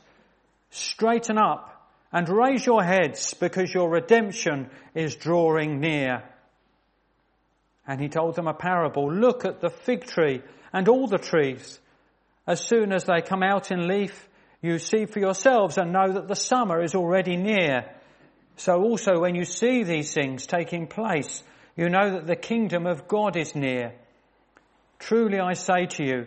straighten 0.70 1.38
up 1.38 1.72
and 2.12 2.28
raise 2.28 2.64
your 2.64 2.82
heads 2.82 3.34
because 3.34 3.72
your 3.72 3.90
redemption 3.90 4.70
is 4.94 5.16
drawing 5.16 5.80
near. 5.80 6.22
And 7.86 8.00
he 8.00 8.08
told 8.08 8.34
them 8.34 8.48
a 8.48 8.54
parable. 8.54 9.12
Look 9.12 9.44
at 9.44 9.60
the 9.60 9.70
fig 9.70 10.06
tree 10.06 10.42
and 10.72 10.88
all 10.88 11.06
the 11.06 11.18
trees. 11.18 11.78
As 12.46 12.60
soon 12.60 12.92
as 12.92 13.04
they 13.04 13.22
come 13.22 13.42
out 13.42 13.70
in 13.70 13.88
leaf, 13.88 14.28
you 14.62 14.78
see 14.78 15.06
for 15.06 15.18
yourselves 15.18 15.78
and 15.78 15.92
know 15.92 16.12
that 16.12 16.28
the 16.28 16.34
summer 16.34 16.82
is 16.82 16.94
already 16.94 17.36
near. 17.36 17.92
So 18.56 18.82
also 18.82 19.20
when 19.20 19.34
you 19.34 19.44
see 19.44 19.82
these 19.82 20.12
things 20.14 20.46
taking 20.46 20.86
place, 20.86 21.42
you 21.76 21.88
know 21.88 22.12
that 22.12 22.26
the 22.26 22.36
kingdom 22.36 22.86
of 22.86 23.06
God 23.06 23.36
is 23.36 23.54
near. 23.54 23.92
Truly 24.98 25.38
I 25.38 25.52
say 25.52 25.86
to 25.86 26.04
you, 26.04 26.26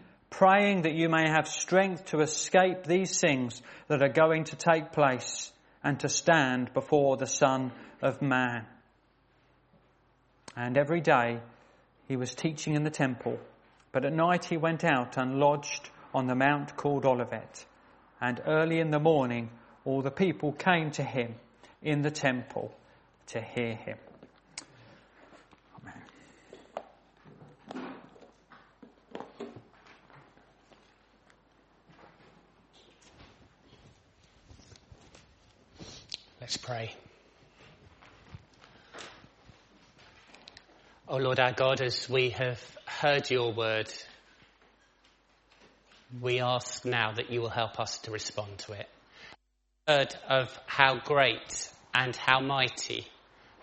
praying 0.31 0.83
that 0.83 0.95
you 0.95 1.09
may 1.09 1.29
have 1.29 1.47
strength 1.47 2.05
to 2.05 2.21
escape 2.21 2.83
these 2.83 3.19
things 3.19 3.61
that 3.87 4.01
are 4.01 4.09
going 4.09 4.45
to 4.45 4.55
take 4.55 4.91
place 4.91 5.51
and 5.83 5.99
to 5.99 6.09
stand 6.09 6.73
before 6.73 7.17
the 7.17 7.27
Son 7.27 7.71
of 8.01 8.21
Man. 8.21 8.65
And 10.55 10.77
every 10.77 11.01
day 11.01 11.39
he 12.07 12.15
was 12.15 12.33
teaching 12.33 12.75
in 12.75 12.83
the 12.83 12.89
temple, 12.89 13.37
but 13.91 14.05
at 14.05 14.13
night 14.13 14.45
he 14.45 14.57
went 14.57 14.83
out 14.83 15.17
and 15.17 15.39
lodged 15.39 15.89
on 16.13 16.27
the 16.27 16.35
mount 16.35 16.75
called 16.75 17.05
Olivet. 17.05 17.65
And 18.19 18.41
early 18.47 18.79
in 18.79 18.89
the 18.89 18.99
morning 18.99 19.49
all 19.85 20.01
the 20.01 20.11
people 20.11 20.53
came 20.53 20.91
to 20.91 21.03
him 21.03 21.35
in 21.81 22.01
the 22.01 22.11
temple 22.11 22.73
to 23.27 23.41
hear 23.41 23.75
him. 23.75 23.97
Let's 36.51 36.65
pray. 36.65 36.93
O 41.07 41.15
oh 41.15 41.17
Lord 41.17 41.39
our 41.39 41.53
God, 41.53 41.79
as 41.79 42.09
we 42.09 42.31
have 42.31 42.59
heard 42.85 43.31
your 43.31 43.53
word, 43.53 43.89
we 46.19 46.41
ask 46.41 46.83
now 46.83 47.13
that 47.13 47.31
you 47.31 47.39
will 47.39 47.47
help 47.47 47.79
us 47.79 47.99
to 47.99 48.11
respond 48.11 48.57
to 48.65 48.73
it. 48.73 48.89
Heard 49.87 50.13
of 50.27 50.59
how 50.65 50.95
great 50.95 51.71
and 51.93 52.13
how 52.17 52.41
mighty 52.41 53.07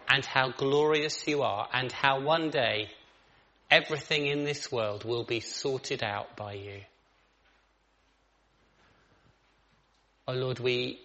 and 0.08 0.24
how 0.24 0.48
glorious 0.52 1.28
you 1.28 1.42
are 1.42 1.68
and 1.70 1.92
how 1.92 2.22
one 2.22 2.48
day 2.48 2.88
everything 3.70 4.28
in 4.28 4.44
this 4.44 4.72
world 4.72 5.04
will 5.04 5.24
be 5.24 5.40
sorted 5.40 6.02
out 6.02 6.36
by 6.36 6.54
you. 6.54 6.80
Oh 10.26 10.32
Lord, 10.32 10.58
we 10.58 11.00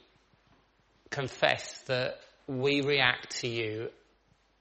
confess 1.13 1.79
that 1.85 2.19
we 2.47 2.81
react 2.81 3.37
to 3.41 3.47
you 3.47 3.89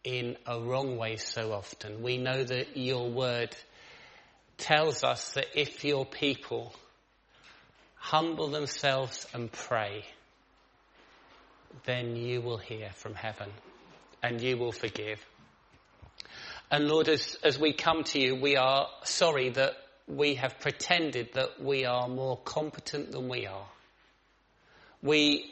in 0.04 0.36
a 0.46 0.60
wrong 0.60 0.98
way 0.98 1.16
so 1.16 1.50
often. 1.52 2.02
We 2.02 2.18
know 2.18 2.44
that 2.44 2.76
your 2.76 3.10
word 3.10 3.56
tells 4.58 5.02
us 5.02 5.32
that 5.32 5.46
if 5.58 5.82
your 5.82 6.04
people 6.04 6.74
humble 7.94 8.48
themselves 8.48 9.26
and 9.32 9.50
pray, 9.50 10.04
then 11.86 12.16
you 12.16 12.42
will 12.42 12.58
hear 12.58 12.90
from 12.96 13.14
heaven 13.14 13.48
and 14.22 14.38
you 14.42 14.58
will 14.58 14.72
forgive. 14.72 15.24
And 16.70 16.86
Lord, 16.86 17.08
as, 17.08 17.38
as 17.42 17.58
we 17.58 17.72
come 17.72 18.04
to 18.04 18.20
you, 18.20 18.36
we 18.36 18.56
are 18.56 18.88
sorry 19.04 19.48
that 19.50 19.72
we 20.06 20.34
have 20.34 20.60
pretended 20.60 21.32
that 21.32 21.62
we 21.62 21.86
are 21.86 22.08
more 22.08 22.36
competent 22.36 23.10
than 23.10 23.30
we 23.30 23.46
are. 23.46 23.66
We 25.02 25.50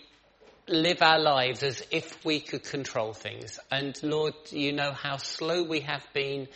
live 0.68 1.03
our 1.03 1.18
lives 1.18 1.62
as 1.62 1.83
if 1.90 2.25
we 2.25 2.40
could 2.40 2.64
control 2.64 3.12
things. 3.12 3.59
And 3.70 3.99
Lord, 4.03 4.35
you 4.51 4.73
know 4.73 4.92
how 4.92 5.16
slow 5.16 5.62
we 5.62 5.81
have 5.81 6.07
been 6.12 6.49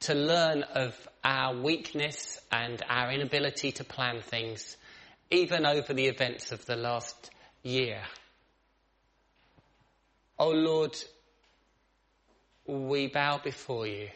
to 0.00 0.14
learn 0.14 0.62
of 0.62 0.96
our 1.22 1.54
weakness 1.54 2.40
and 2.50 2.82
our 2.88 3.12
inability 3.12 3.72
to 3.72 3.84
plan 3.84 4.22
things, 4.22 4.76
even 5.30 5.66
over 5.66 5.92
the 5.92 6.06
events 6.06 6.52
of 6.52 6.64
the 6.66 6.76
last 6.76 7.30
year. 7.62 8.00
Oh 10.38 10.50
Lord, 10.50 10.96
we 12.66 13.08
bow 13.08 13.38
before 13.44 13.86
you. 13.86 14.08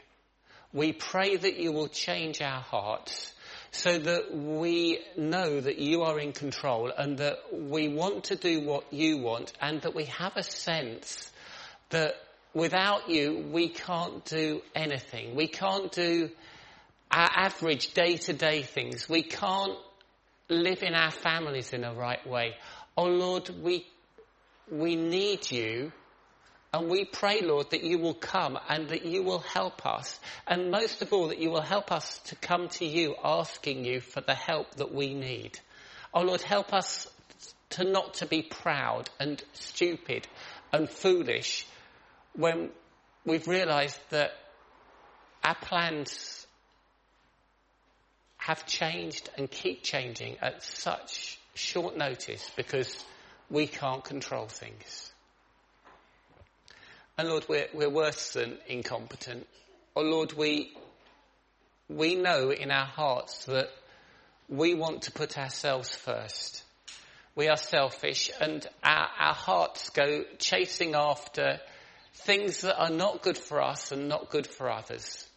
We 0.72 0.92
pray 0.92 1.37
that 1.37 1.59
you 1.59 1.70
will 1.70 1.88
change 1.88 2.40
our 2.40 2.61
hearts 2.61 3.34
so 3.74 3.98
that 3.98 4.32
we 4.32 5.00
know 5.16 5.60
that 5.60 5.78
you 5.78 6.02
are 6.02 6.20
in 6.20 6.32
control 6.32 6.92
and 6.96 7.18
that 7.18 7.38
we 7.52 7.88
want 7.88 8.24
to 8.24 8.37
do 8.37 8.60
what 8.60 8.92
you 8.92 9.18
want 9.18 9.52
and 9.60 9.82
that 9.82 9.96
we 9.96 10.04
have 10.04 10.37
a 10.37 10.44
sense 10.44 11.32
that 11.90 12.14
without 12.54 13.10
you 13.10 13.44
we 13.50 13.68
can't 13.68 14.24
do 14.26 14.62
anything. 14.76 15.34
We 15.34 15.48
can't 15.48 15.90
do 15.90 16.30
our 17.10 17.28
average 17.34 17.92
day 17.94 18.16
to 18.16 18.32
day 18.32 18.62
things. 18.62 19.08
We 19.08 19.24
can't 19.24 19.76
live 20.48 20.84
in 20.84 20.94
our 20.94 21.10
families 21.10 21.72
in 21.72 21.82
a 21.82 21.92
right 21.94 22.24
way. 22.24 22.54
Oh 22.96 23.06
Lord, 23.06 23.50
we, 23.60 23.88
we 24.70 24.94
need 24.94 25.50
you 25.50 25.90
and 26.74 26.88
we 26.88 27.04
pray, 27.04 27.40
Lord, 27.40 27.70
that 27.70 27.84
you 27.84 27.98
will 27.98 28.14
come 28.14 28.58
and 28.68 28.88
that 28.88 29.06
you 29.06 29.22
will 29.22 29.38
help 29.38 29.87
us. 29.87 30.18
And 30.44 30.72
most 30.72 31.02
of 31.02 31.12
all, 31.12 31.28
that 31.28 31.38
you 31.38 31.52
will 31.52 31.60
help 31.60 31.92
us 31.92 32.18
to 32.24 32.34
come 32.34 32.68
to 32.70 32.84
you 32.84 33.14
asking 33.22 33.84
you 33.84 34.00
for 34.00 34.20
the 34.20 34.34
help 34.34 34.74
that 34.74 34.92
we 34.92 35.14
need. 35.14 35.56
Oh 36.12 36.22
Lord, 36.22 36.42
help 36.42 36.74
us 36.74 37.08
to 37.70 37.84
not 37.84 38.14
to 38.14 38.26
be 38.26 38.42
proud 38.42 39.08
and 39.20 39.40
stupid 39.52 40.26
and 40.72 40.90
foolish 40.90 41.64
when 42.34 42.70
we've 43.24 43.46
realized 43.46 44.00
that 44.10 44.32
our 45.44 45.54
plans 45.54 46.44
have 48.37 48.66
changed 48.66 49.30
and 49.38 49.48
keep 49.48 49.84
changing 49.84 50.38
at 50.42 50.60
such 50.64 51.38
short 51.54 51.96
notice 51.96 52.50
because 52.56 53.04
we 53.48 53.68
can't 53.68 54.02
control 54.02 54.48
things. 54.48 55.13
And 57.16 57.29
Lord, 57.29 57.46
we're, 57.48 57.68
we're 57.72 57.90
worse 57.90 58.33
than 58.33 58.59
incompetent. 58.66 59.46
Oh 59.94 60.03
Lord, 60.03 60.33
we, 60.33 60.77
we 61.88 62.16
know 62.16 62.50
in 62.50 62.72
our 62.72 62.87
hearts 62.87 63.44
that 63.44 63.68
we 64.48 64.74
want 64.74 65.03
to 65.03 65.12
put 65.12 65.38
ourselves 65.38 65.94
first. 65.94 66.64
We 67.37 67.48
are 67.48 67.57
selfish 67.57 68.31
and 68.40 68.66
our, 68.83 69.09
our 69.18 69.35
hearts 69.35 69.90
go 69.90 70.24
chasing 70.38 70.94
after 70.96 71.61
things 72.14 72.62
that 72.62 72.81
are 72.81 72.90
not 72.90 73.22
good 73.22 73.38
for 73.38 73.62
us 73.62 73.92
and 73.92 74.09
not 74.09 74.31
good 74.31 74.46
for 74.46 74.70
others. 74.70 75.29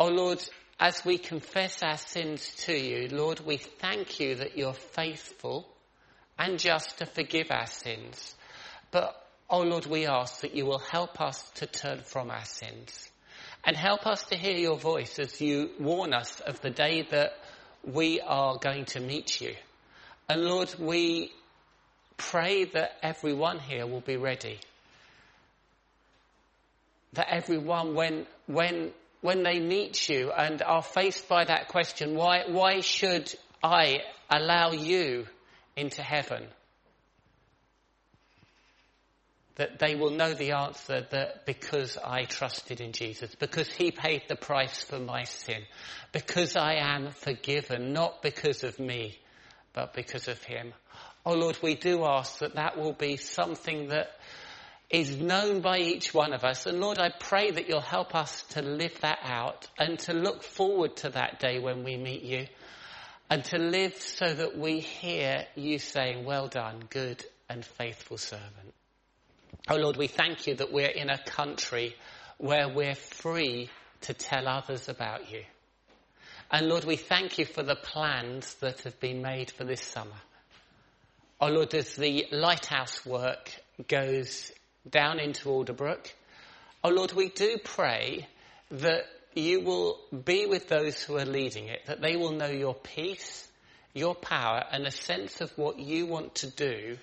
Oh 0.00 0.08
Lord, 0.08 0.42
as 0.80 1.04
we 1.04 1.18
confess 1.18 1.82
our 1.82 1.98
sins 1.98 2.54
to 2.64 2.72
you, 2.72 3.08
Lord, 3.08 3.40
we 3.40 3.58
thank 3.58 4.18
you 4.18 4.36
that 4.36 4.56
you're 4.56 4.72
faithful 4.72 5.68
and 6.38 6.58
just 6.58 6.98
to 6.98 7.06
forgive 7.06 7.50
our 7.50 7.66
sins. 7.66 8.34
But 8.90 9.19
Oh 9.52 9.62
Lord, 9.62 9.86
we 9.86 10.06
ask 10.06 10.42
that 10.42 10.54
you 10.54 10.64
will 10.64 10.78
help 10.78 11.20
us 11.20 11.50
to 11.56 11.66
turn 11.66 12.02
from 12.02 12.30
our 12.30 12.44
sins 12.44 13.10
and 13.64 13.76
help 13.76 14.06
us 14.06 14.22
to 14.26 14.36
hear 14.36 14.56
your 14.56 14.76
voice 14.76 15.18
as 15.18 15.40
you 15.40 15.70
warn 15.80 16.14
us 16.14 16.38
of 16.40 16.60
the 16.60 16.70
day 16.70 17.02
that 17.10 17.32
we 17.82 18.20
are 18.20 18.58
going 18.58 18.84
to 18.86 19.00
meet 19.00 19.40
you. 19.40 19.54
And 20.28 20.44
Lord, 20.44 20.72
we 20.78 21.32
pray 22.16 22.64
that 22.66 22.92
everyone 23.02 23.58
here 23.58 23.88
will 23.88 24.00
be 24.00 24.16
ready. 24.16 24.60
That 27.14 27.26
everyone, 27.28 27.94
when, 27.94 28.26
when, 28.46 28.92
when 29.20 29.42
they 29.42 29.58
meet 29.58 30.08
you 30.08 30.30
and 30.30 30.62
are 30.62 30.82
faced 30.82 31.28
by 31.28 31.44
that 31.44 31.66
question, 31.66 32.14
why, 32.14 32.44
why 32.46 32.82
should 32.82 33.34
I 33.64 33.98
allow 34.30 34.70
you 34.70 35.26
into 35.74 36.02
heaven? 36.02 36.46
That 39.56 39.78
they 39.78 39.94
will 39.94 40.10
know 40.10 40.32
the 40.32 40.52
answer 40.52 41.06
that 41.10 41.44
because 41.46 41.96
I 41.96 42.24
trusted 42.24 42.80
in 42.80 42.92
Jesus, 42.92 43.34
because 43.34 43.68
he 43.68 43.90
paid 43.90 44.22
the 44.28 44.36
price 44.36 44.82
for 44.82 44.98
my 44.98 45.24
sin, 45.24 45.62
because 46.12 46.56
I 46.56 46.74
am 46.74 47.10
forgiven, 47.10 47.92
not 47.92 48.22
because 48.22 48.64
of 48.64 48.78
me, 48.78 49.18
but 49.72 49.94
because 49.94 50.28
of 50.28 50.42
him. 50.42 50.72
Oh 51.26 51.34
Lord, 51.34 51.58
we 51.62 51.74
do 51.74 52.04
ask 52.04 52.38
that 52.38 52.54
that 52.54 52.78
will 52.78 52.94
be 52.94 53.16
something 53.16 53.88
that 53.88 54.10
is 54.90 55.16
known 55.16 55.60
by 55.60 55.78
each 55.78 56.12
one 56.12 56.32
of 56.32 56.42
us. 56.42 56.66
And 56.66 56.80
Lord, 56.80 56.98
I 56.98 57.10
pray 57.10 57.50
that 57.50 57.68
you'll 57.68 57.80
help 57.80 58.14
us 58.14 58.42
to 58.50 58.62
live 58.62 58.98
that 59.02 59.18
out 59.22 59.68
and 59.78 59.98
to 60.00 60.12
look 60.12 60.42
forward 60.42 60.96
to 60.98 61.10
that 61.10 61.38
day 61.38 61.60
when 61.60 61.84
we 61.84 61.96
meet 61.96 62.22
you 62.22 62.46
and 63.30 63.44
to 63.44 63.58
live 63.58 63.94
so 63.96 64.34
that 64.34 64.58
we 64.58 64.80
hear 64.80 65.46
you 65.54 65.78
saying, 65.78 66.24
well 66.24 66.48
done, 66.48 66.82
good 66.90 67.24
and 67.48 67.64
faithful 67.64 68.18
servant. 68.18 68.74
Oh 69.68 69.76
Lord, 69.76 69.96
we 69.96 70.06
thank 70.06 70.46
you 70.46 70.54
that 70.56 70.72
we're 70.72 70.86
in 70.86 71.10
a 71.10 71.22
country 71.22 71.94
where 72.38 72.68
we're 72.68 72.94
free 72.94 73.68
to 74.02 74.14
tell 74.14 74.48
others 74.48 74.88
about 74.88 75.30
you. 75.30 75.42
And 76.50 76.68
Lord, 76.68 76.84
we 76.84 76.96
thank 76.96 77.38
you 77.38 77.44
for 77.44 77.62
the 77.62 77.76
plans 77.76 78.54
that 78.54 78.80
have 78.82 78.98
been 78.98 79.22
made 79.22 79.50
for 79.50 79.64
this 79.64 79.82
summer. 79.82 80.20
Oh 81.40 81.48
Lord, 81.48 81.74
as 81.74 81.94
the 81.94 82.26
lighthouse 82.32 83.06
work 83.06 83.54
goes 83.88 84.50
down 84.88 85.20
into 85.20 85.48
Alderbrook, 85.48 86.12
oh 86.82 86.90
Lord, 86.90 87.12
we 87.12 87.28
do 87.28 87.58
pray 87.62 88.26
that 88.70 89.04
you 89.34 89.60
will 89.60 89.98
be 90.24 90.46
with 90.46 90.68
those 90.68 91.02
who 91.02 91.16
are 91.16 91.24
leading 91.24 91.68
it, 91.68 91.86
that 91.86 92.00
they 92.00 92.16
will 92.16 92.32
know 92.32 92.50
your 92.50 92.74
peace, 92.74 93.48
your 93.94 94.14
power, 94.14 94.64
and 94.72 94.86
a 94.86 94.90
sense 94.90 95.40
of 95.40 95.56
what 95.56 95.78
you 95.78 96.06
want 96.06 96.34
to 96.36 96.48
do 96.48 96.96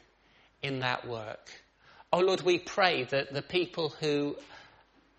in 0.62 0.80
that 0.80 1.08
work. 1.08 1.50
Oh 2.12 2.20
Lord, 2.20 2.42
we 2.42 2.58
pray 2.58 3.04
that 3.04 3.34
the 3.34 3.42
people 3.42 3.90
who 4.00 4.38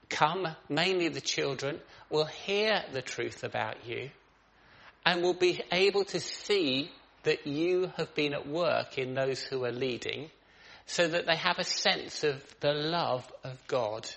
come, 0.08 0.48
mainly 0.68 1.08
the 1.08 1.20
children, 1.20 1.80
will 2.08 2.24
hear 2.24 2.82
the 2.92 3.02
truth 3.02 3.44
about 3.44 3.86
you 3.86 4.10
and 5.04 5.22
will 5.22 5.34
be 5.34 5.60
able 5.70 6.04
to 6.06 6.20
see 6.20 6.90
that 7.24 7.46
you 7.46 7.92
have 7.96 8.14
been 8.14 8.32
at 8.32 8.46
work 8.46 8.96
in 8.96 9.14
those 9.14 9.42
who 9.42 9.64
are 9.64 9.72
leading 9.72 10.30
so 10.86 11.06
that 11.06 11.26
they 11.26 11.36
have 11.36 11.58
a 11.58 11.64
sense 11.64 12.24
of 12.24 12.42
the 12.60 12.72
love 12.72 13.30
of 13.44 13.58
God. 13.66 14.08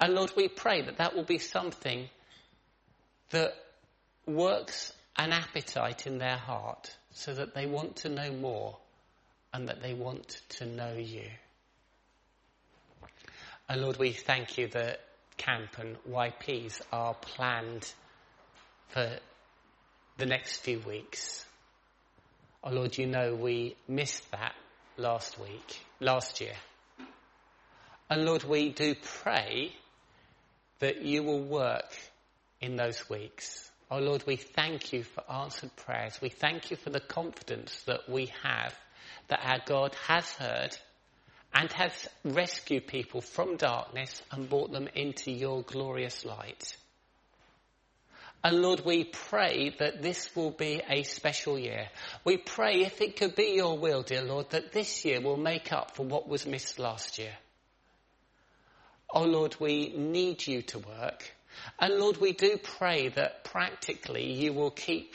And 0.00 0.14
Lord, 0.14 0.32
we 0.36 0.46
pray 0.46 0.82
that 0.82 0.98
that 0.98 1.16
will 1.16 1.24
be 1.24 1.38
something 1.38 2.08
that 3.30 3.54
works 4.26 4.92
an 5.16 5.32
appetite 5.32 6.06
in 6.06 6.18
their 6.18 6.36
heart 6.36 6.96
so 7.12 7.34
that 7.34 7.54
they 7.54 7.66
want 7.66 7.96
to 7.96 8.08
know 8.08 8.30
more 8.30 8.76
and 9.52 9.68
that 9.68 9.82
they 9.82 9.94
want 9.94 10.40
to 10.50 10.66
know 10.66 10.94
you. 10.94 11.28
And 13.68 13.82
Lord, 13.82 13.98
we 13.98 14.12
thank 14.12 14.58
you 14.58 14.68
that 14.68 15.00
camp 15.36 15.78
and 15.78 15.96
YPs 16.08 16.80
are 16.92 17.14
planned 17.14 17.92
for 18.88 19.18
the 20.18 20.26
next 20.26 20.58
few 20.58 20.78
weeks. 20.80 21.44
Oh 22.62 22.70
Lord, 22.70 22.96
you 22.96 23.06
know 23.06 23.34
we 23.34 23.76
missed 23.88 24.30
that 24.30 24.54
last 24.96 25.38
week, 25.40 25.80
last 26.00 26.40
year. 26.40 26.54
And 28.08 28.24
Lord, 28.24 28.44
we 28.44 28.70
do 28.70 28.94
pray 29.02 29.72
that 30.78 31.02
you 31.02 31.24
will 31.24 31.42
work 31.42 31.92
in 32.60 32.76
those 32.76 33.08
weeks. 33.10 33.70
Oh 33.90 33.98
Lord, 33.98 34.24
we 34.26 34.36
thank 34.36 34.92
you 34.92 35.02
for 35.02 35.24
answered 35.30 35.74
prayers. 35.74 36.20
We 36.20 36.28
thank 36.28 36.70
you 36.70 36.76
for 36.76 36.90
the 36.90 37.00
confidence 37.00 37.82
that 37.86 38.08
we 38.08 38.32
have 38.44 38.74
that 39.28 39.40
our 39.42 39.60
God 39.66 39.94
has 40.06 40.30
heard 40.34 40.76
and 41.56 41.72
has 41.72 42.08
rescued 42.22 42.86
people 42.86 43.22
from 43.22 43.56
darkness 43.56 44.20
and 44.30 44.48
brought 44.48 44.70
them 44.72 44.88
into 44.94 45.32
your 45.32 45.62
glorious 45.62 46.24
light. 46.26 46.76
And 48.44 48.60
Lord, 48.60 48.82
we 48.84 49.04
pray 49.04 49.74
that 49.78 50.02
this 50.02 50.36
will 50.36 50.50
be 50.50 50.82
a 50.88 51.02
special 51.02 51.58
year. 51.58 51.88
We 52.24 52.36
pray, 52.36 52.82
if 52.82 53.00
it 53.00 53.16
could 53.16 53.34
be 53.34 53.54
your 53.56 53.78
will, 53.78 54.02
dear 54.02 54.22
Lord, 54.22 54.50
that 54.50 54.72
this 54.72 55.04
year 55.06 55.22
will 55.22 55.38
make 55.38 55.72
up 55.72 55.96
for 55.96 56.04
what 56.04 56.28
was 56.28 56.46
missed 56.46 56.78
last 56.78 57.18
year. 57.18 57.32
Oh 59.08 59.24
Lord, 59.24 59.56
we 59.58 59.94
need 59.96 60.46
you 60.46 60.60
to 60.62 60.78
work. 60.78 61.24
And 61.80 61.94
Lord, 61.94 62.18
we 62.18 62.32
do 62.32 62.58
pray 62.62 63.08
that 63.08 63.44
practically 63.44 64.30
you 64.30 64.52
will 64.52 64.70
keep 64.70 65.14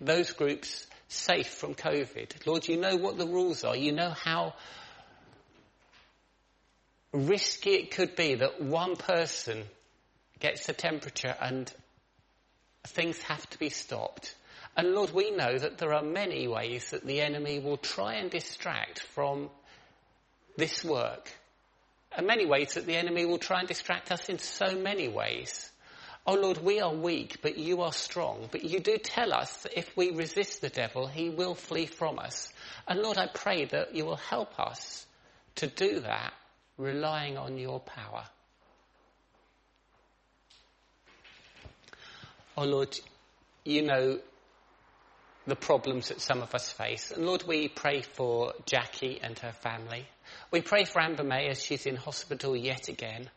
those 0.00 0.32
groups 0.32 0.86
safe 1.08 1.48
from 1.48 1.74
COVID. 1.74 2.46
Lord, 2.46 2.66
you 2.66 2.78
know 2.78 2.96
what 2.96 3.18
the 3.18 3.26
rules 3.26 3.64
are. 3.64 3.76
You 3.76 3.92
know 3.92 4.10
how 4.10 4.54
risky 7.14 7.74
it 7.74 7.90
could 7.92 8.16
be 8.16 8.34
that 8.34 8.60
one 8.60 8.96
person 8.96 9.64
gets 10.40 10.66
the 10.66 10.72
temperature 10.72 11.34
and 11.40 11.72
things 12.86 13.18
have 13.22 13.48
to 13.50 13.58
be 13.58 13.70
stopped. 13.70 14.34
And 14.76 14.92
Lord, 14.92 15.10
we 15.10 15.30
know 15.30 15.56
that 15.56 15.78
there 15.78 15.94
are 15.94 16.02
many 16.02 16.48
ways 16.48 16.90
that 16.90 17.06
the 17.06 17.20
enemy 17.20 17.60
will 17.60 17.76
try 17.76 18.14
and 18.14 18.30
distract 18.30 19.00
from 19.00 19.48
this 20.56 20.84
work. 20.84 21.30
And 22.16 22.26
many 22.26 22.46
ways 22.46 22.74
that 22.74 22.86
the 22.86 22.96
enemy 22.96 23.24
will 23.24 23.38
try 23.38 23.60
and 23.60 23.68
distract 23.68 24.10
us 24.10 24.28
in 24.28 24.38
so 24.38 24.76
many 24.76 25.08
ways. 25.08 25.70
Oh 26.26 26.34
Lord, 26.34 26.58
we 26.58 26.80
are 26.80 26.92
weak, 26.92 27.38
but 27.42 27.58
you 27.58 27.82
are 27.82 27.92
strong. 27.92 28.48
But 28.50 28.64
you 28.64 28.80
do 28.80 28.96
tell 28.98 29.32
us 29.32 29.54
that 29.58 29.78
if 29.78 29.96
we 29.96 30.10
resist 30.10 30.60
the 30.60 30.70
devil, 30.70 31.06
he 31.06 31.28
will 31.28 31.54
flee 31.54 31.86
from 31.86 32.18
us. 32.18 32.52
And 32.88 33.00
Lord, 33.00 33.18
I 33.18 33.28
pray 33.32 33.66
that 33.66 33.94
you 33.94 34.04
will 34.06 34.16
help 34.16 34.58
us 34.58 35.06
to 35.56 35.66
do 35.66 36.00
that, 36.00 36.32
relying 36.78 37.36
on 37.36 37.58
your 37.58 37.80
power. 37.80 38.24
Oh 42.56 42.64
Lord, 42.64 42.98
you 43.64 43.82
know 43.82 44.18
the 45.46 45.56
problems 45.56 46.08
that 46.08 46.20
some 46.20 46.40
of 46.40 46.54
us 46.54 46.70
face. 46.70 47.10
And 47.10 47.26
Lord, 47.26 47.44
we 47.46 47.68
pray 47.68 48.02
for 48.02 48.54
Jackie 48.64 49.20
and 49.22 49.38
her 49.40 49.52
family. 49.52 50.06
We 50.50 50.62
pray 50.62 50.84
for 50.84 51.00
Amber 51.00 51.24
May 51.24 51.48
as 51.48 51.62
she's 51.62 51.86
in 51.86 51.96
hospital 51.96 52.56
yet 52.56 52.88
again. 52.88 53.28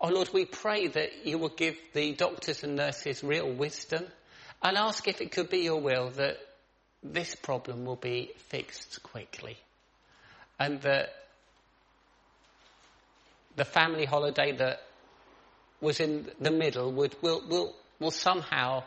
Oh 0.00 0.08
Lord, 0.08 0.30
we 0.34 0.44
pray 0.44 0.88
that 0.88 1.24
you 1.24 1.38
will 1.38 1.50
give 1.50 1.76
the 1.94 2.12
doctors 2.12 2.64
and 2.64 2.76
nurses 2.76 3.22
real 3.22 3.50
wisdom 3.50 4.04
and 4.62 4.76
ask 4.76 5.06
if 5.08 5.20
it 5.20 5.32
could 5.32 5.48
be 5.48 5.58
your 5.58 5.80
will 5.80 6.10
that 6.10 6.36
this 7.02 7.34
problem 7.34 7.84
will 7.84 7.96
be 7.96 8.32
fixed 8.48 9.02
quickly 9.02 9.56
and 10.58 10.80
that 10.82 11.10
the 13.56 13.64
family 13.64 14.04
holiday 14.04 14.52
that 14.52 14.82
was 15.80 16.00
in 16.00 16.30
the 16.40 16.50
middle 16.50 16.92
would, 16.92 17.14
will, 17.22 17.42
will, 17.48 17.74
will 18.00 18.10
somehow 18.10 18.82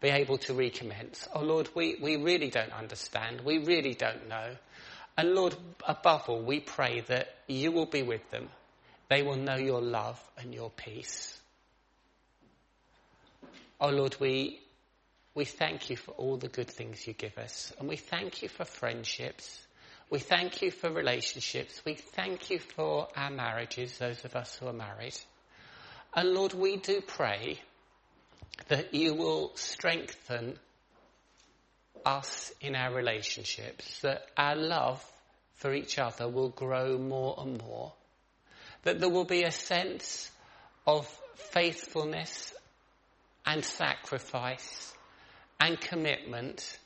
be 0.00 0.08
able 0.08 0.38
to 0.38 0.54
recommence. 0.54 1.28
Oh 1.34 1.42
Lord, 1.42 1.68
we, 1.74 1.96
we 2.00 2.16
really 2.16 2.50
don't 2.50 2.72
understand. 2.72 3.42
We 3.42 3.58
really 3.58 3.94
don't 3.94 4.28
know. 4.28 4.56
And 5.16 5.34
Lord, 5.34 5.54
above 5.86 6.28
all, 6.28 6.42
we 6.42 6.60
pray 6.60 7.00
that 7.08 7.28
you 7.46 7.70
will 7.70 7.86
be 7.86 8.02
with 8.02 8.28
them 8.30 8.48
they 9.12 9.22
will 9.22 9.36
know 9.36 9.56
your 9.56 9.82
love 9.82 10.18
and 10.38 10.54
your 10.54 10.70
peace. 10.70 11.38
Oh 13.78 13.90
Lord, 13.90 14.16
we, 14.18 14.58
we 15.34 15.44
thank 15.44 15.90
you 15.90 15.98
for 15.98 16.12
all 16.12 16.38
the 16.38 16.48
good 16.48 16.68
things 16.68 17.06
you 17.06 17.12
give 17.12 17.36
us. 17.36 17.74
And 17.78 17.90
we 17.90 17.96
thank 17.96 18.42
you 18.42 18.48
for 18.48 18.64
friendships. 18.64 19.66
We 20.12 20.18
thank 20.18 20.60
you 20.60 20.70
for 20.70 20.92
relationships. 20.92 21.80
We 21.84 21.94
thank 21.94 22.50
you 22.50 22.58
for 22.58 23.08
our 23.16 23.30
marriages, 23.30 23.96
those 23.96 24.24
of 24.24 24.36
us 24.36 24.54
who 24.54 24.66
are 24.66 24.72
married. 24.72 25.18
And 26.14 26.34
Lord, 26.34 26.52
we 26.52 26.76
do 26.76 27.00
pray 27.00 27.58
that 28.68 28.92
you 28.92 29.14
will 29.14 29.52
strengthen 29.54 30.58
us 32.04 32.52
in 32.60 32.76
our 32.76 32.94
relationships, 32.94 34.00
that 34.02 34.26
our 34.36 34.54
love 34.54 35.02
for 35.54 35.72
each 35.72 35.98
other 35.98 36.28
will 36.28 36.50
grow 36.50 36.98
more 36.98 37.34
and 37.38 37.58
more 37.62 37.92
that 38.82 38.98
there 39.00 39.08
will 39.08 39.24
be 39.24 39.44
a 39.44 39.50
sense 39.50 40.30
of 40.86 41.06
faithfulness 41.34 42.52
and 43.46 43.64
sacrifice 43.64 44.92
and 45.60 45.80
commitment. 45.80 46.78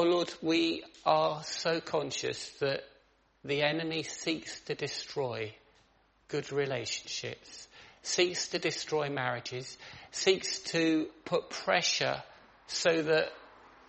Oh 0.00 0.04
Lord, 0.04 0.32
we 0.40 0.82
are 1.04 1.42
so 1.44 1.78
conscious 1.78 2.52
that 2.60 2.84
the 3.44 3.60
enemy 3.60 4.02
seeks 4.02 4.58
to 4.60 4.74
destroy 4.74 5.52
good 6.28 6.50
relationships, 6.52 7.68
seeks 8.00 8.48
to 8.48 8.58
destroy 8.58 9.10
marriages, 9.10 9.76
seeks 10.10 10.60
to 10.60 11.08
put 11.26 11.50
pressure 11.50 12.22
so 12.66 13.02
that 13.02 13.30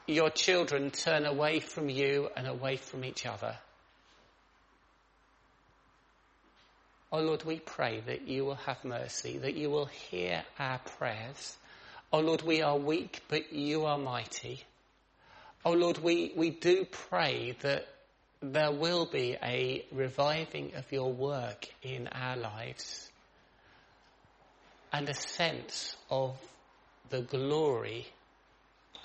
your 0.05 0.29
children 0.29 0.91
turn 0.91 1.25
away 1.25 1.61
from 1.61 1.87
you 1.87 2.27
and 2.35 2.45
away 2.45 2.75
from 2.75 3.05
each 3.05 3.25
other. 3.25 3.55
Oh 7.09 7.21
Lord, 7.21 7.45
we 7.45 7.59
pray 7.59 8.01
that 8.05 8.27
you 8.27 8.43
will 8.43 8.55
have 8.55 8.83
mercy, 8.83 9.37
that 9.37 9.55
you 9.55 9.69
will 9.69 9.85
hear 9.85 10.43
our 10.59 10.79
prayers. 10.79 11.55
Oh 12.11 12.19
Lord, 12.19 12.41
we 12.41 12.61
are 12.61 12.77
weak, 12.77 13.21
but 13.29 13.53
you 13.53 13.85
are 13.85 13.97
mighty. 13.97 14.65
Oh 15.63 15.73
Lord, 15.73 15.99
we, 15.99 16.33
we 16.35 16.49
do 16.49 16.85
pray 16.89 17.55
that 17.61 17.87
there 18.41 18.71
will 18.71 19.05
be 19.05 19.37
a 19.43 19.85
reviving 19.91 20.73
of 20.75 20.91
your 20.91 21.13
work 21.13 21.67
in 21.83 22.07
our 22.07 22.35
lives 22.35 23.11
and 24.91 25.07
a 25.07 25.13
sense 25.13 25.95
of 26.09 26.35
the 27.09 27.21
glory 27.21 28.07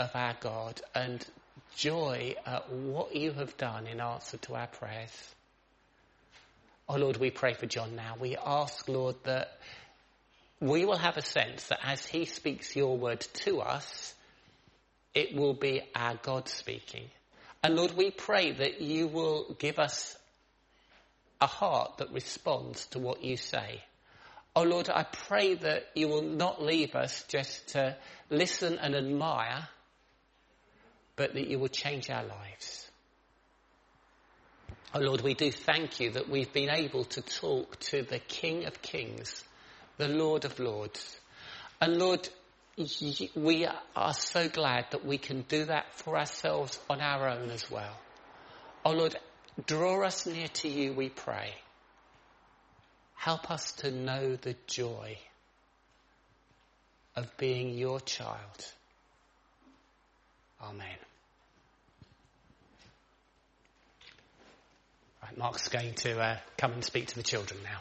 of 0.00 0.10
our 0.14 0.34
God 0.40 0.80
and 0.94 1.24
joy 1.76 2.34
at 2.46 2.72
what 2.72 3.14
you 3.14 3.32
have 3.32 3.56
done 3.58 3.86
in 3.86 4.00
answer 4.00 4.38
to 4.38 4.54
our 4.54 4.66
prayers. 4.66 5.34
Oh 6.88 6.96
Lord, 6.96 7.18
we 7.18 7.30
pray 7.30 7.52
for 7.52 7.66
John 7.66 7.96
now. 7.96 8.14
We 8.18 8.36
ask, 8.36 8.88
Lord, 8.88 9.16
that 9.24 9.58
we 10.60 10.86
will 10.86 10.96
have 10.96 11.18
a 11.18 11.22
sense 11.22 11.66
that 11.66 11.80
as 11.84 12.06
he 12.06 12.24
speaks 12.24 12.74
your 12.74 12.96
word 12.96 13.20
to 13.44 13.60
us, 13.60 14.14
it 15.16 15.34
will 15.34 15.54
be 15.54 15.80
our 15.94 16.14
God 16.14 16.46
speaking. 16.46 17.08
And 17.64 17.74
Lord, 17.74 17.96
we 17.96 18.10
pray 18.10 18.52
that 18.52 18.82
you 18.82 19.08
will 19.08 19.56
give 19.58 19.78
us 19.78 20.16
a 21.40 21.46
heart 21.46 21.98
that 21.98 22.12
responds 22.12 22.86
to 22.88 22.98
what 22.98 23.24
you 23.24 23.38
say. 23.38 23.82
Oh 24.54 24.62
Lord, 24.62 24.90
I 24.90 25.04
pray 25.04 25.54
that 25.54 25.86
you 25.94 26.08
will 26.08 26.22
not 26.22 26.62
leave 26.62 26.94
us 26.94 27.24
just 27.28 27.68
to 27.68 27.96
listen 28.28 28.78
and 28.78 28.94
admire, 28.94 29.66
but 31.16 31.32
that 31.32 31.48
you 31.48 31.58
will 31.58 31.68
change 31.68 32.10
our 32.10 32.24
lives. 32.24 32.88
Oh 34.94 35.00
Lord, 35.00 35.22
we 35.22 35.32
do 35.32 35.50
thank 35.50 35.98
you 35.98 36.10
that 36.12 36.28
we've 36.28 36.52
been 36.52 36.70
able 36.70 37.04
to 37.04 37.22
talk 37.22 37.78
to 37.80 38.02
the 38.02 38.18
King 38.18 38.66
of 38.66 38.82
Kings, 38.82 39.44
the 39.96 40.08
Lord 40.08 40.44
of 40.44 40.58
Lords. 40.58 41.18
And 41.80 41.96
Lord, 41.96 42.28
we 43.34 43.66
are 43.94 44.14
so 44.14 44.48
glad 44.48 44.86
that 44.90 45.04
we 45.04 45.16
can 45.16 45.42
do 45.42 45.64
that 45.64 45.94
for 45.94 46.18
ourselves 46.18 46.78
on 46.90 47.00
our 47.00 47.28
own 47.28 47.50
as 47.50 47.70
well. 47.70 47.96
Oh 48.84 48.92
Lord, 48.92 49.16
draw 49.66 50.04
us 50.04 50.26
near 50.26 50.48
to 50.48 50.68
you, 50.68 50.92
we 50.92 51.08
pray. 51.08 51.54
Help 53.14 53.50
us 53.50 53.72
to 53.72 53.90
know 53.90 54.36
the 54.36 54.54
joy 54.66 55.18
of 57.16 57.34
being 57.38 57.76
your 57.76 57.98
child. 58.00 58.72
Amen. 60.62 60.86
Right, 65.22 65.38
Mark's 65.38 65.68
going 65.68 65.94
to 65.94 66.20
uh, 66.20 66.36
come 66.58 66.72
and 66.72 66.84
speak 66.84 67.06
to 67.08 67.14
the 67.14 67.22
children 67.22 67.60
now. 67.64 67.80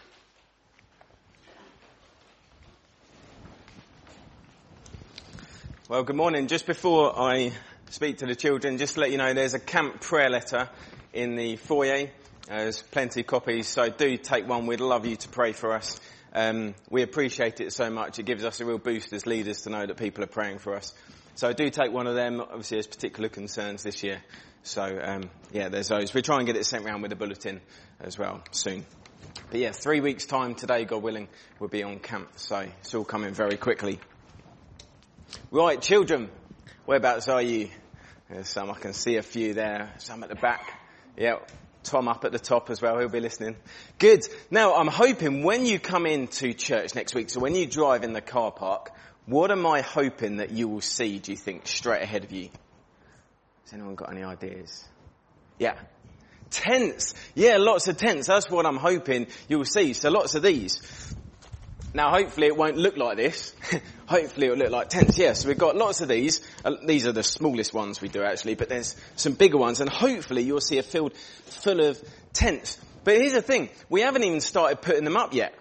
Well, 5.87 6.01
good 6.01 6.15
morning. 6.15 6.47
Just 6.47 6.65
before 6.65 7.13
I 7.15 7.51
speak 7.91 8.17
to 8.17 8.25
the 8.25 8.33
children, 8.33 8.79
just 8.79 8.95
to 8.95 9.01
let 9.01 9.11
you 9.11 9.19
know 9.19 9.35
there's 9.35 9.53
a 9.53 9.59
camp 9.59 10.01
prayer 10.01 10.31
letter 10.31 10.67
in 11.13 11.35
the 11.35 11.57
foyer. 11.57 12.09
There's 12.47 12.81
plenty 12.81 13.21
of 13.21 13.27
copies, 13.27 13.67
so 13.67 13.89
do 13.89 14.17
take 14.17 14.47
one. 14.47 14.65
We'd 14.65 14.79
love 14.79 15.05
you 15.05 15.15
to 15.15 15.29
pray 15.29 15.51
for 15.51 15.73
us. 15.73 15.99
Um, 16.33 16.73
we 16.89 17.03
appreciate 17.03 17.61
it 17.61 17.71
so 17.71 17.91
much. 17.91 18.17
It 18.17 18.23
gives 18.23 18.43
us 18.43 18.59
a 18.61 18.65
real 18.65 18.79
boost 18.79 19.13
as 19.13 19.27
leaders 19.27 19.61
to 19.61 19.69
know 19.69 19.85
that 19.85 19.97
people 19.97 20.23
are 20.23 20.27
praying 20.27 20.57
for 20.57 20.75
us. 20.75 20.91
So 21.35 21.53
do 21.53 21.69
take 21.69 21.91
one 21.91 22.07
of 22.07 22.15
them. 22.15 22.41
Obviously, 22.41 22.77
there's 22.77 22.87
particular 22.87 23.29
concerns 23.29 23.83
this 23.83 24.01
year. 24.01 24.23
So 24.63 24.99
um, 25.03 25.29
yeah, 25.51 25.69
there's 25.69 25.89
those. 25.89 26.15
We 26.15 26.23
try 26.23 26.37
and 26.37 26.47
get 26.47 26.55
it 26.55 26.65
sent 26.65 26.83
around 26.83 27.03
with 27.03 27.11
a 27.11 27.15
bulletin 27.15 27.61
as 27.99 28.17
well 28.17 28.41
soon. 28.49 28.87
But 29.51 29.59
yeah, 29.59 29.71
three 29.71 29.99
weeks 29.99 30.25
time 30.25 30.55
today, 30.55 30.85
God 30.85 31.03
willing, 31.03 31.27
we'll 31.59 31.69
be 31.69 31.83
on 31.83 31.99
camp. 31.99 32.29
So 32.37 32.65
it's 32.79 32.95
all 32.95 33.05
coming 33.05 33.35
very 33.35 33.57
quickly. 33.57 33.99
Right, 35.51 35.81
children, 35.81 36.29
whereabouts 36.85 37.27
are 37.27 37.41
you? 37.41 37.69
There's 38.29 38.49
some. 38.49 38.69
I 38.71 38.75
can 38.75 38.93
see 38.93 39.17
a 39.17 39.21
few 39.21 39.53
there. 39.53 39.93
Some 39.97 40.23
at 40.23 40.29
the 40.29 40.35
back. 40.35 40.79
Yeah, 41.17 41.37
Tom 41.83 42.07
up 42.07 42.25
at 42.25 42.31
the 42.31 42.39
top 42.39 42.69
as 42.69 42.81
well. 42.81 42.97
He'll 42.97 43.09
be 43.09 43.19
listening. 43.19 43.55
Good. 43.99 44.27
Now, 44.49 44.75
I'm 44.75 44.87
hoping 44.87 45.43
when 45.43 45.65
you 45.65 45.79
come 45.79 46.05
into 46.05 46.53
church 46.53 46.95
next 46.95 47.13
week, 47.15 47.29
so 47.29 47.39
when 47.39 47.55
you 47.55 47.67
drive 47.67 48.03
in 48.03 48.13
the 48.13 48.21
car 48.21 48.51
park, 48.51 48.91
what 49.25 49.51
am 49.51 49.65
I 49.65 49.81
hoping 49.81 50.37
that 50.37 50.51
you 50.51 50.67
will 50.67 50.81
see, 50.81 51.19
do 51.19 51.31
you 51.31 51.37
think, 51.37 51.67
straight 51.67 52.01
ahead 52.01 52.23
of 52.23 52.31
you? 52.31 52.49
Has 53.63 53.73
anyone 53.73 53.95
got 53.95 54.11
any 54.11 54.23
ideas? 54.23 54.83
Yeah. 55.59 55.75
Tents. 56.49 57.13
Yeah, 57.33 57.57
lots 57.57 57.87
of 57.87 57.97
tents. 57.97 58.27
That's 58.27 58.49
what 58.49 58.65
I'm 58.65 58.77
hoping 58.77 59.27
you'll 59.47 59.65
see. 59.65 59.93
So 59.93 60.09
lots 60.09 60.35
of 60.35 60.43
these. 60.43 60.81
Now 61.95 62.09
hopefully 62.09 62.47
it 62.47 62.57
won't 62.57 62.75
look 62.75 62.97
like 62.97 63.15
this. 63.15 63.55
hopefully 64.05 64.47
it'll 64.47 64.57
look 64.57 64.69
like 64.69 64.89
tents. 64.89 65.17
Yes, 65.17 65.27
yeah, 65.27 65.33
so 65.33 65.47
we've 65.47 65.57
got 65.57 65.77
lots 65.77 66.01
of 66.01 66.09
these. 66.09 66.41
Uh, 66.65 66.73
these 66.85 67.07
are 67.07 67.13
the 67.13 67.23
smallest 67.23 67.73
ones 67.73 68.01
we 68.01 68.09
do 68.09 68.21
actually, 68.21 68.55
but 68.55 68.67
there's 68.67 68.97
some 69.15 69.31
bigger 69.31 69.57
ones 69.57 69.79
and 69.79 69.89
hopefully 69.89 70.41
you'll 70.41 70.59
see 70.59 70.77
a 70.77 70.83
field 70.83 71.15
full 71.15 71.79
of 71.79 71.97
tents. 72.33 72.77
But 73.05 73.15
here's 73.15 73.31
the 73.31 73.41
thing, 73.41 73.69
we 73.87 74.01
haven't 74.01 74.25
even 74.25 74.41
started 74.41 74.81
putting 74.81 75.05
them 75.05 75.15
up 75.15 75.33
yet. 75.33 75.55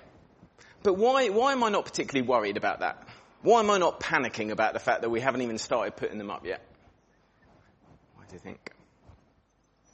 But 0.83 0.94
why, 0.94 1.29
why 1.29 1.53
am 1.53 1.62
I 1.62 1.68
not 1.68 1.85
particularly 1.85 2.27
worried 2.27 2.57
about 2.57 2.81
that? 2.81 3.07
Why 3.42 3.61
am 3.61 3.70
I 3.70 3.79
not 3.79 4.01
panicking 4.01 4.51
about 4.51 4.73
the 4.73 4.81
fact 4.81 5.03
that 5.03 5.11
we 5.11 5.20
haven't 5.20 5.42
even 5.42 5.59
started 5.59 5.94
putting 5.94 6.18
them 6.18 6.33
up 6.33 6.44
yet? 6.44 6.66
What 8.16 8.27
do 8.27 8.35
you 8.35 8.40
think? 8.40 8.73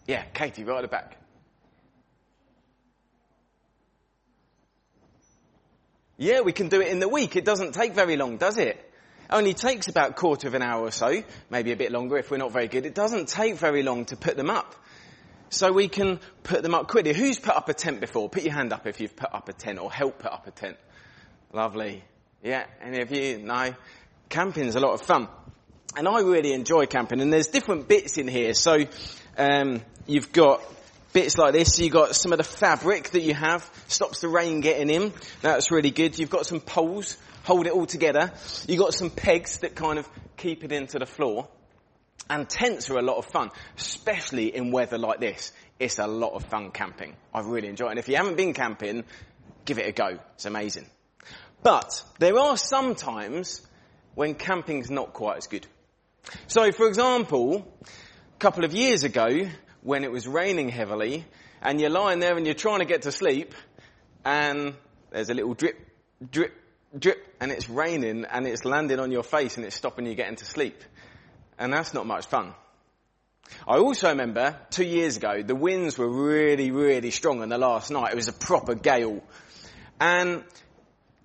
Yeah, 0.07 0.25
Katie, 0.33 0.65
right 0.65 0.79
at 0.79 0.83
the 0.83 0.89
back. 0.89 1.20
Yeah, 6.21 6.43
we 6.43 6.53
can 6.53 6.69
do 6.69 6.83
it 6.83 6.89
in 6.89 6.99
the 6.99 7.09
week. 7.09 7.35
It 7.35 7.47
doesn't 7.47 7.73
take 7.73 7.95
very 7.95 8.19
long, 8.19 8.37
does 8.37 8.59
it? 8.59 8.79
Only 9.31 9.55
takes 9.55 9.89
about 9.89 10.11
a 10.11 10.13
quarter 10.13 10.49
of 10.49 10.55
an 10.55 10.61
hour 10.61 10.83
or 10.83 10.91
so, 10.91 11.23
maybe 11.49 11.73
a 11.73 11.77
bit 11.77 11.91
longer 11.91 12.19
if 12.19 12.31
we're 12.31 12.37
not 12.37 12.53
very 12.53 12.69
good. 12.69 12.85
It 12.85 12.95
doesn't 12.95 13.31
take 13.31 13.55
very 13.55 13.83
long 13.83 14.05
to 14.05 14.17
put 14.17 14.37
them 14.37 14.51
up. 14.51 14.75
So 15.49 15.73
we 15.73 15.89
can 15.89 16.21
put 16.43 16.63
them 16.63 16.75
up 16.75 16.89
quickly. 16.89 17.15
Who's 17.15 17.39
put 17.39 17.57
up 17.57 17.71
a 17.71 17.73
tent 17.73 18.01
before? 18.01 18.29
Put 18.29 18.43
your 18.43 18.53
hand 18.53 18.75
up 18.75 18.87
if 18.87 19.01
you've 19.01 19.17
put 19.17 19.33
up 19.33 19.49
a 19.49 19.55
tent 19.55 19.79
or 19.79 19.91
helped 19.91 20.19
put 20.19 20.31
up 20.31 20.47
a 20.47 20.51
tent. 20.51 20.77
Lovely. 21.55 22.05
Yeah, 22.43 22.67
any 22.83 23.01
of 23.01 23.11
you? 23.11 23.39
No? 23.39 23.75
Camping's 24.29 24.77
a 24.77 24.81
lot 24.81 24.93
of 24.93 25.01
fun. 25.01 25.27
And 25.97 26.07
I 26.07 26.21
really 26.21 26.53
enjoy 26.53 26.85
camping 26.85 27.23
and 27.23 27.33
there's 27.33 27.49
different 27.49 27.89
bits 27.89 28.19
in 28.19 28.29
here. 28.29 28.53
So, 28.53 28.81
um, 29.39 29.81
you've 30.07 30.33
got 30.33 30.61
bits 31.13 31.37
like 31.39 31.53
this. 31.53 31.79
You've 31.79 31.93
got 31.93 32.15
some 32.15 32.33
of 32.33 32.39
the 32.39 32.45
fabric 32.45 33.11
that 33.11 33.23
you 33.23 33.35
have, 33.35 33.69
stops 33.89 34.21
the 34.21 34.29
rain 34.29 34.61
getting 34.61 34.91
in. 34.91 35.13
That's 35.43 35.71
really 35.71 35.91
good. 35.91 36.19
You've 36.19 36.31
got 36.31 36.47
some 36.47 36.61
poles, 36.61 37.17
hold 37.45 37.67
it 37.67 37.73
all 37.73 37.87
together. 37.87 38.33
You've 38.67 38.81
got 38.81 38.95
some 38.95 39.11
pegs 39.11 39.59
that 39.59 39.75
kind 39.75 39.99
of 39.99 40.09
keep 40.37 40.65
it 40.65 40.73
into 40.73 40.99
the 40.99 41.07
floor. 41.07 41.49
And 42.29 42.49
tents 42.49 42.91
are 42.91 42.99
a 42.99 43.03
lot 43.03 43.17
of 43.17 43.27
fun, 43.27 43.51
especially 43.77 44.55
in 44.55 44.71
weather 44.71 44.99
like 44.99 45.19
this. 45.19 45.53
It's 45.81 45.99
a 45.99 46.07
lot 46.07 46.35
of 46.35 46.45
fun 46.45 46.71
camping. 46.71 47.17
I 47.35 47.41
really 47.41 47.69
enjoy 47.69 47.87
it. 47.87 47.91
And 47.91 47.99
if 47.99 48.09
you 48.09 48.17
haven't 48.17 48.37
been 48.37 48.55
camping, 48.55 49.05
give 49.65 49.79
it 49.79 49.89
a 49.89 49.93
go. 49.93 50.19
It's 50.35 50.45
amazing. 50.45 50.87
But 51.63 52.03
there 52.19 52.39
are 52.39 52.57
some 52.57 52.95
times 52.95 53.63
when 54.15 54.35
camping's 54.35 54.91
not 54.91 55.13
quite 55.13 55.39
as 55.39 55.47
good. 55.47 55.67
So 56.47 56.71
for 56.73 56.87
example, 56.87 57.67
a 57.83 58.39
couple 58.39 58.65
of 58.65 58.75
years 58.75 59.03
ago, 59.05 59.27
when 59.83 60.05
it 60.05 60.13
was 60.13 60.27
raining 60.29 60.69
heavily 60.69 61.25
and 61.63 61.81
you're 61.81 61.91
lying 61.91 62.21
there 62.21 62.37
and 62.37 62.47
you're 62.47 62.55
trying 62.55 62.81
to 62.81 62.85
get 62.85 63.03
to 63.03 63.13
sleep 63.13 63.55
and 64.25 64.75
there's 65.11 65.31
a 65.31 65.35
little 65.35 65.55
drip, 65.55 65.79
drip, 66.31 66.53
drip 66.99 67.35
and 67.41 67.51
it's 67.51 67.69
raining 67.69 68.25
and 68.25 68.47
it's 68.47 68.65
landing 68.65 68.99
on 68.99 69.11
your 69.11 69.23
face 69.23 69.57
and 69.57 69.65
it's 69.65 69.77
stopping 69.77 70.07
you 70.07 70.15
getting 70.15 70.37
to 70.37 70.45
sleep. 70.45 70.83
And 71.59 71.73
that's 71.73 71.95
not 71.95 72.07
much 72.07 72.27
fun. 72.27 72.55
I 73.67 73.79
also 73.79 74.09
remember 74.09 74.59
two 74.71 74.85
years 74.85 75.17
ago, 75.17 75.43
the 75.43 75.57
winds 75.57 75.99
were 75.99 76.09
really, 76.09 76.71
really 76.71 77.11
strong 77.11 77.43
on 77.43 77.49
the 77.49 77.59
last 77.59 77.91
night. 77.91 78.13
It 78.13 78.17
was 78.17 78.29
a 78.29 78.33
proper 78.33 78.75
gale. 78.75 79.23
And 79.99 80.45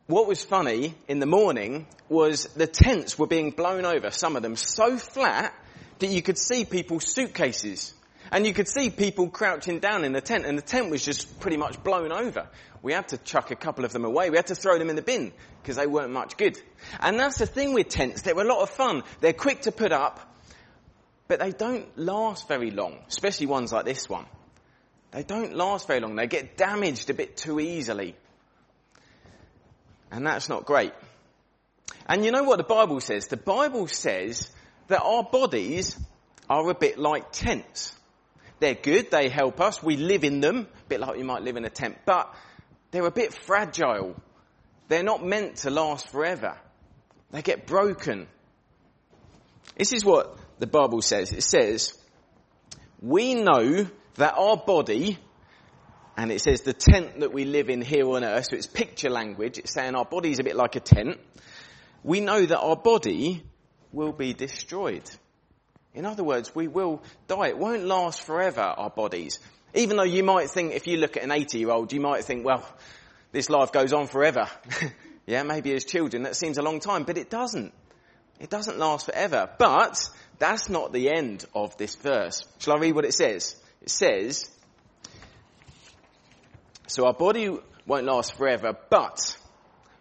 what 0.07 0.27
was 0.27 0.43
funny 0.43 0.95
in 1.07 1.19
the 1.19 1.25
morning 1.25 1.87
was 2.09 2.45
the 2.55 2.67
tents 2.67 3.17
were 3.17 3.27
being 3.27 3.51
blown 3.51 3.85
over, 3.85 4.11
some 4.11 4.35
of 4.35 4.43
them 4.43 4.55
so 4.55 4.97
flat 4.97 5.53
that 5.99 6.07
you 6.07 6.21
could 6.21 6.37
see 6.37 6.65
people's 6.65 7.05
suitcases 7.05 7.93
and 8.31 8.45
you 8.45 8.53
could 8.53 8.67
see 8.67 8.89
people 8.89 9.29
crouching 9.29 9.79
down 9.79 10.03
in 10.03 10.13
the 10.13 10.21
tent 10.21 10.45
and 10.45 10.57
the 10.57 10.61
tent 10.61 10.89
was 10.89 11.03
just 11.03 11.39
pretty 11.39 11.57
much 11.57 11.83
blown 11.83 12.11
over. 12.11 12.47
We 12.81 12.93
had 12.93 13.07
to 13.09 13.17
chuck 13.17 13.51
a 13.51 13.55
couple 13.55 13.85
of 13.85 13.93
them 13.93 14.05
away. 14.05 14.29
We 14.29 14.37
had 14.37 14.47
to 14.47 14.55
throw 14.55 14.77
them 14.77 14.89
in 14.89 14.95
the 14.95 15.01
bin 15.01 15.33
because 15.61 15.75
they 15.75 15.87
weren't 15.87 16.11
much 16.11 16.37
good. 16.37 16.59
And 16.99 17.19
that's 17.19 17.37
the 17.37 17.45
thing 17.45 17.73
with 17.73 17.89
tents. 17.89 18.21
They're 18.21 18.39
a 18.39 18.43
lot 18.43 18.61
of 18.61 18.69
fun. 18.69 19.03
They're 19.21 19.33
quick 19.33 19.63
to 19.63 19.71
put 19.71 19.91
up, 19.91 20.19
but 21.27 21.39
they 21.39 21.51
don't 21.51 21.97
last 21.97 22.47
very 22.47 22.71
long, 22.71 22.99
especially 23.07 23.47
ones 23.47 23.71
like 23.71 23.85
this 23.85 24.09
one. 24.09 24.25
They 25.11 25.23
don't 25.23 25.55
last 25.55 25.87
very 25.87 25.99
long. 25.99 26.15
They 26.15 26.27
get 26.27 26.57
damaged 26.57 27.09
a 27.09 27.13
bit 27.13 27.37
too 27.37 27.59
easily. 27.59 28.15
And 30.11 30.25
that's 30.25 30.49
not 30.49 30.65
great. 30.65 30.93
And 32.07 32.23
you 32.23 32.31
know 32.31 32.43
what 32.43 32.57
the 32.57 32.63
Bible 32.63 32.99
says? 32.99 33.27
The 33.27 33.37
Bible 33.37 33.87
says 33.87 34.49
that 34.87 35.01
our 35.01 35.23
bodies 35.23 35.97
are 36.49 36.69
a 36.69 36.75
bit 36.75 36.97
like 36.97 37.31
tents. 37.31 37.95
They're 38.59 38.75
good, 38.75 39.11
they 39.11 39.29
help 39.29 39.59
us, 39.59 39.83
we 39.83 39.97
live 39.97 40.23
in 40.23 40.39
them, 40.39 40.67
a 40.85 40.89
bit 40.89 40.99
like 40.99 41.17
you 41.17 41.25
might 41.25 41.43
live 41.43 41.57
in 41.57 41.65
a 41.65 41.69
tent, 41.69 41.97
but 42.05 42.33
they're 42.91 43.05
a 43.05 43.11
bit 43.11 43.33
fragile. 43.33 44.15
They're 44.87 45.03
not 45.03 45.25
meant 45.25 45.57
to 45.57 45.69
last 45.69 46.09
forever. 46.09 46.57
They 47.31 47.41
get 47.41 47.67
broken. 47.67 48.27
This 49.77 49.91
is 49.91 50.05
what 50.05 50.37
the 50.59 50.67
Bible 50.67 51.01
says. 51.01 51.33
It 51.33 51.43
says, 51.43 51.93
we 53.01 53.35
know 53.35 53.87
that 54.15 54.35
our 54.37 54.55
body, 54.55 55.17
and 56.15 56.31
it 56.31 56.39
says 56.39 56.61
the 56.61 56.71
tent 56.73 57.19
that 57.19 57.33
we 57.33 57.43
live 57.43 57.69
in 57.69 57.81
here 57.81 58.09
on 58.09 58.23
earth, 58.23 58.47
so 58.49 58.55
it's 58.55 58.67
picture 58.67 59.09
language, 59.09 59.57
it's 59.57 59.73
saying 59.73 59.95
our 59.95 60.05
body 60.05 60.31
is 60.31 60.39
a 60.39 60.43
bit 60.43 60.55
like 60.55 60.77
a 60.77 60.79
tent. 60.79 61.19
We 62.03 62.21
know 62.21 62.45
that 62.45 62.59
our 62.59 62.77
body 62.77 63.43
will 63.91 64.13
be 64.13 64.33
destroyed. 64.33 65.03
In 65.95 66.05
other 66.05 66.23
words, 66.23 66.53
we 66.53 66.67
will 66.67 67.01
die. 67.27 67.47
It 67.47 67.57
won't 67.57 67.85
last 67.85 68.21
forever, 68.21 68.61
our 68.61 68.89
bodies. 68.89 69.39
Even 69.73 69.97
though 69.97 70.03
you 70.03 70.23
might 70.23 70.49
think, 70.49 70.73
if 70.73 70.87
you 70.87 70.97
look 70.97 71.17
at 71.17 71.23
an 71.23 71.31
80 71.31 71.59
year 71.59 71.71
old, 71.71 71.93
you 71.93 72.01
might 72.01 72.25
think, 72.25 72.45
well, 72.45 72.67
this 73.31 73.49
life 73.49 73.71
goes 73.71 73.93
on 73.93 74.07
forever. 74.07 74.47
yeah, 75.25 75.43
maybe 75.43 75.73
as 75.73 75.85
children, 75.85 76.23
that 76.23 76.35
seems 76.35 76.57
a 76.57 76.61
long 76.61 76.79
time, 76.79 77.03
but 77.03 77.17
it 77.17 77.29
doesn't. 77.29 77.73
It 78.39 78.49
doesn't 78.49 78.77
last 78.77 79.05
forever. 79.05 79.49
But 79.57 80.09
that's 80.37 80.69
not 80.69 80.91
the 80.91 81.09
end 81.09 81.45
of 81.55 81.77
this 81.77 81.95
verse. 81.95 82.45
Shall 82.59 82.75
I 82.75 82.79
read 82.79 82.95
what 82.95 83.05
it 83.05 83.13
says? 83.13 83.55
It 83.81 83.89
says, 83.89 84.49
so 86.87 87.05
our 87.05 87.13
body 87.13 87.57
won't 87.85 88.05
last 88.05 88.35
forever, 88.35 88.75
but 88.89 89.37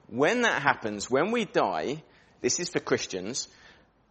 when 0.08 0.42
that 0.42 0.62
happens, 0.62 1.10
when 1.10 1.30
we 1.30 1.44
die, 1.44 2.02
this 2.40 2.60
is 2.60 2.68
for 2.68 2.80
Christians, 2.80 3.48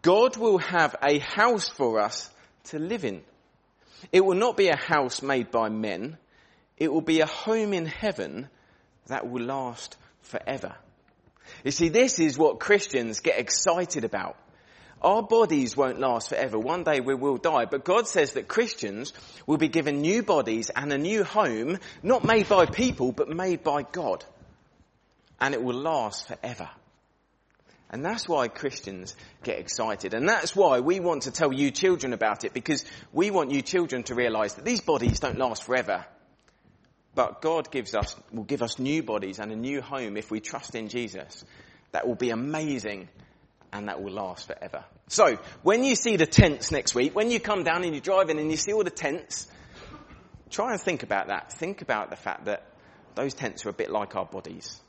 God 0.03 0.37
will 0.37 0.59
have 0.59 0.95
a 1.01 1.17
house 1.17 1.67
for 1.67 1.99
us 1.99 2.29
to 2.65 2.77
live 2.77 3.05
in. 3.05 3.23
It 4.11 4.23
will 4.23 4.35
not 4.35 4.55
be 4.55 4.67
a 4.67 4.75
house 4.75 5.21
made 5.21 5.49
by 5.49 5.69
men. 5.69 6.17
It 6.77 6.91
will 6.91 7.01
be 7.01 7.21
a 7.21 7.25
home 7.25 7.73
in 7.73 7.85
heaven 7.85 8.49
that 9.07 9.27
will 9.27 9.43
last 9.43 9.97
forever. 10.21 10.75
You 11.63 11.71
see, 11.71 11.89
this 11.89 12.19
is 12.19 12.37
what 12.37 12.59
Christians 12.59 13.21
get 13.21 13.39
excited 13.39 14.03
about. 14.03 14.37
Our 15.01 15.23
bodies 15.23 15.75
won't 15.75 15.99
last 15.99 16.29
forever. 16.29 16.59
One 16.59 16.83
day 16.83 16.99
we 16.99 17.15
will 17.15 17.37
die. 17.37 17.65
But 17.65 17.83
God 17.83 18.07
says 18.07 18.33
that 18.33 18.47
Christians 18.47 19.13
will 19.47 19.57
be 19.57 19.67
given 19.67 20.01
new 20.01 20.23
bodies 20.23 20.69
and 20.69 20.91
a 20.93 20.97
new 20.97 21.23
home, 21.23 21.79
not 22.01 22.23
made 22.23 22.47
by 22.47 22.65
people, 22.65 23.11
but 23.11 23.27
made 23.29 23.63
by 23.63 23.83
God. 23.83 24.23
and 25.43 25.53
it 25.53 25.61
will 25.61 25.75
last 25.75 26.27
forever. 26.27 26.69
And 27.93 28.03
that's 28.03 28.27
why 28.27 28.47
Christians 28.47 29.15
get 29.43 29.59
excited. 29.59 30.15
And 30.15 30.27
that's 30.27 30.55
why 30.55 30.79
we 30.79 30.99
want 30.99 31.23
to 31.23 31.31
tell 31.31 31.53
you 31.53 31.69
children 31.69 32.11
about 32.11 32.43
it 32.43 32.51
because 32.51 32.83
we 33.13 33.29
want 33.29 33.51
you 33.51 33.61
children 33.61 34.01
to 34.05 34.15
realize 34.15 34.55
that 34.55 34.65
these 34.65 34.81
bodies 34.81 35.19
don't 35.19 35.37
last 35.37 35.63
forever. 35.63 36.03
But 37.13 37.39
God 37.39 37.69
gives 37.69 37.93
us, 37.93 38.15
will 38.31 38.45
give 38.45 38.63
us 38.63 38.79
new 38.79 39.03
bodies 39.03 39.37
and 39.37 39.51
a 39.51 39.55
new 39.55 39.79
home 39.79 40.17
if 40.17 40.31
we 40.31 40.39
trust 40.39 40.73
in 40.73 40.87
Jesus. 40.89 41.45
That 41.91 42.07
will 42.07 42.15
be 42.15 42.31
amazing 42.31 43.09
and 43.71 43.87
that 43.89 44.01
will 44.01 44.13
last 44.13 44.47
forever. 44.47 44.83
So, 45.09 45.37
when 45.61 45.83
you 45.83 45.93
see 45.93 46.17
the 46.17 46.25
tents 46.25 46.71
next 46.71 46.95
week, 46.95 47.15
when 47.15 47.29
you 47.29 47.39
come 47.39 47.63
down 47.63 47.83
and 47.83 47.93
you're 47.93 48.01
driving 48.01 48.39
and 48.39 48.49
you 48.49 48.57
see 48.57 48.73
all 48.73 48.83
the 48.83 48.89
tents, 48.89 49.47
try 50.49 50.71
and 50.71 50.81
think 50.81 51.03
about 51.03 51.27
that. 51.27 51.53
Think 51.53 51.83
about 51.83 52.09
the 52.09 52.15
fact 52.15 52.45
that 52.45 52.65
those 53.13 53.35
tents 53.35 53.67
are 53.67 53.69
a 53.69 53.73
bit 53.73 53.91
like 53.91 54.15
our 54.15 54.25
bodies. 54.25 54.81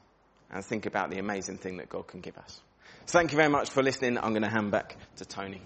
And 0.51 0.65
think 0.65 0.87
about 0.87 1.11
the 1.11 1.19
amazing 1.19 1.59
thing 1.59 1.77
that 1.77 1.91
God 1.91 2.07
can 2.07 2.21
give 2.21 2.39
us. 2.39 2.63
Thank 3.07 3.33
you 3.33 3.37
very 3.37 3.49
much 3.49 3.71
for 3.71 3.83
listening. 3.83 4.19
I'm 4.19 4.31
going 4.31 4.43
to 4.43 4.49
hand 4.49 4.71
back 4.71 4.97
to 5.17 5.25
Tony. 5.25 5.61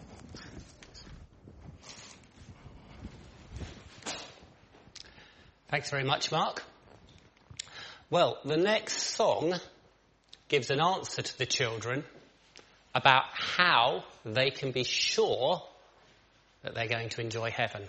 Thanks 5.70 5.90
very 5.90 6.04
much, 6.04 6.32
Mark. 6.32 6.62
Well, 8.10 8.38
the 8.44 8.56
next 8.56 9.02
song 9.02 9.54
gives 10.48 10.70
an 10.70 10.80
answer 10.80 11.22
to 11.22 11.38
the 11.38 11.46
children 11.46 12.04
about 12.94 13.24
how 13.32 14.04
they 14.24 14.50
can 14.50 14.72
be 14.72 14.84
sure 14.84 15.62
that 16.62 16.74
they're 16.74 16.88
going 16.88 17.10
to 17.10 17.20
enjoy 17.20 17.50
heaven. 17.50 17.82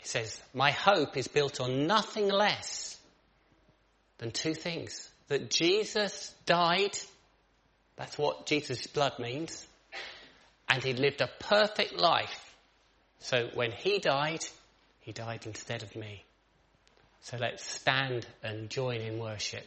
It 0.00 0.06
says, 0.06 0.40
My 0.54 0.70
hope 0.70 1.16
is 1.16 1.28
built 1.28 1.60
on 1.60 1.86
nothing 1.86 2.28
less 2.28 2.96
than 4.18 4.30
two 4.30 4.54
things. 4.54 5.08
That 5.28 5.50
Jesus 5.50 6.32
died, 6.46 6.96
that's 7.96 8.18
what 8.18 8.46
Jesus' 8.46 8.86
blood 8.86 9.18
means, 9.18 9.66
and 10.68 10.82
he 10.82 10.92
lived 10.92 11.20
a 11.20 11.30
perfect 11.38 11.94
life. 11.94 12.54
So 13.20 13.50
when 13.54 13.70
he 13.70 13.98
died, 13.98 14.44
he 15.00 15.12
died 15.12 15.46
instead 15.46 15.82
of 15.82 15.94
me. 15.94 16.24
So 17.22 17.36
let's 17.38 17.64
stand 17.64 18.26
and 18.42 18.68
join 18.68 19.00
in 19.00 19.18
worship. 19.18 19.66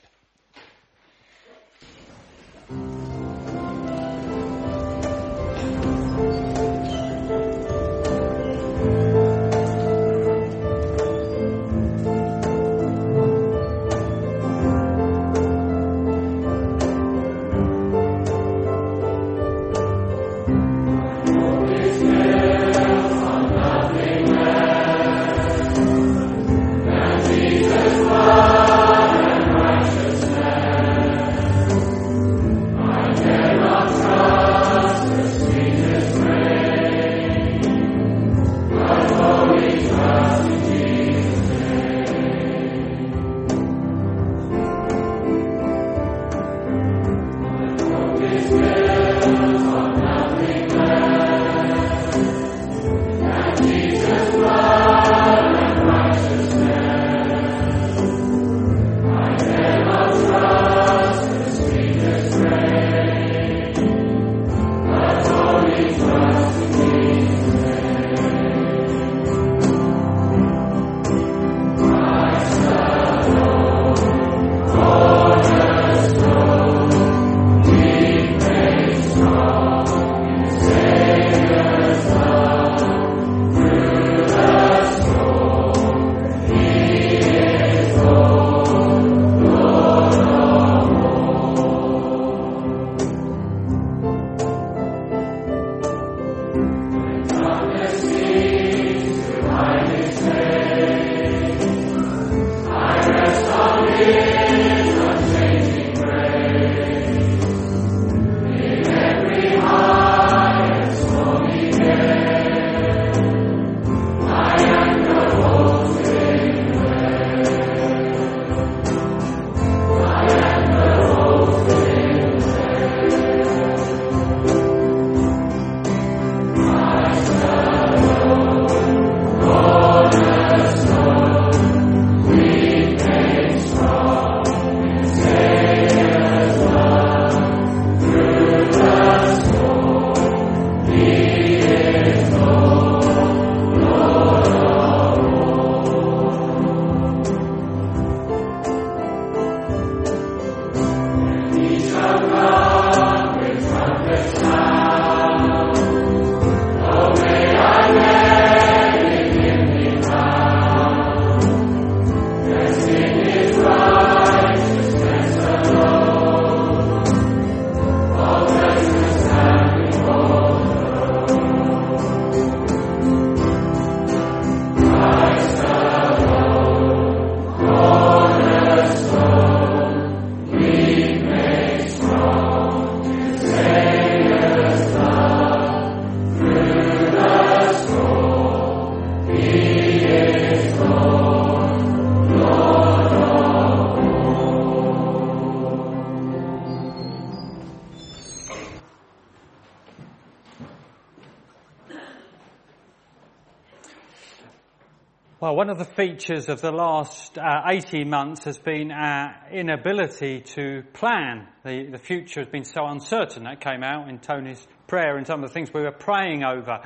Of 205.75 205.87
the 205.87 205.93
features 205.93 206.47
of 206.47 206.61
the 206.61 206.71
last 206.71 207.37
uh, 207.37 207.63
18 207.67 208.09
months 208.09 208.45
has 208.45 208.57
been 208.57 208.93
our 208.93 209.35
inability 209.51 210.39
to 210.39 210.83
plan. 210.93 211.49
The, 211.65 211.87
the 211.91 211.97
future 211.97 212.39
has 212.39 212.47
been 212.47 212.63
so 212.63 212.85
uncertain. 212.85 213.43
That 213.43 213.59
came 213.59 213.83
out 213.83 214.07
in 214.07 214.19
Tony's 214.19 214.65
prayer 214.87 215.17
and 215.17 215.27
some 215.27 215.43
of 215.43 215.49
the 215.49 215.53
things 215.53 215.73
we 215.73 215.81
were 215.81 215.91
praying 215.91 216.45
over. 216.45 216.79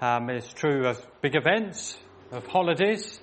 Um, 0.00 0.30
it's 0.30 0.52
true 0.52 0.86
of 0.86 1.04
big 1.20 1.34
events, 1.34 1.98
of 2.30 2.46
holidays, 2.46 3.20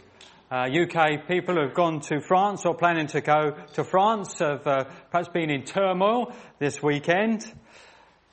Uh, 0.52 0.68
UK 0.68 1.30
people 1.30 1.56
who 1.56 1.62
have 1.62 1.74
gone 1.74 2.02
to 2.02 2.20
France 2.20 2.66
or 2.66 2.76
planning 2.76 3.08
to 3.08 3.22
go 3.22 3.52
to 3.76 3.86
France 3.86 4.39
have 4.39 4.68
uh, 4.68 4.84
perhaps 5.12 5.30
been 5.30 5.49
in 5.49 5.64
turmoil 5.64 6.34
this 6.60 6.84
weekend. 6.84 7.49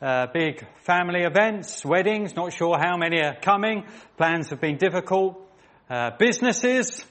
Uh, 0.03 0.27
big 0.35 0.67
family 0.83 1.23
events, 1.23 1.85
weddings, 1.85 2.35
not 2.35 2.53
sure 2.53 2.77
how 2.77 2.97
many 2.97 3.21
are 3.21 3.37
coming. 3.41 3.85
Plans 4.17 4.51
have 4.51 4.61
been 4.61 4.79
difficult. 4.79 5.48
Uh, 5.91 6.11
businesses, 6.19 7.03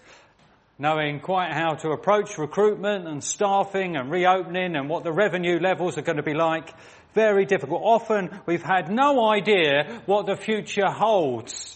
knowing 0.77 1.19
quite 1.19 1.51
how 1.51 1.73
to 1.73 1.89
approach 1.89 2.37
recruitment 2.37 3.07
and 3.07 3.23
staffing 3.23 3.95
and 3.95 4.11
reopening 4.11 4.75
and 4.75 4.87
what 4.87 5.03
the 5.03 5.11
revenue 5.11 5.59
levels 5.59 5.97
are 5.97 6.03
going 6.03 6.17
to 6.17 6.23
be 6.23 6.35
like. 6.35 6.75
Very 7.15 7.45
difficult. 7.45 7.81
Often 7.83 8.29
we've 8.45 8.61
had 8.61 8.91
no 8.91 9.31
idea 9.31 10.03
what 10.05 10.27
the 10.27 10.35
future 10.35 10.91
holds. 10.91 11.75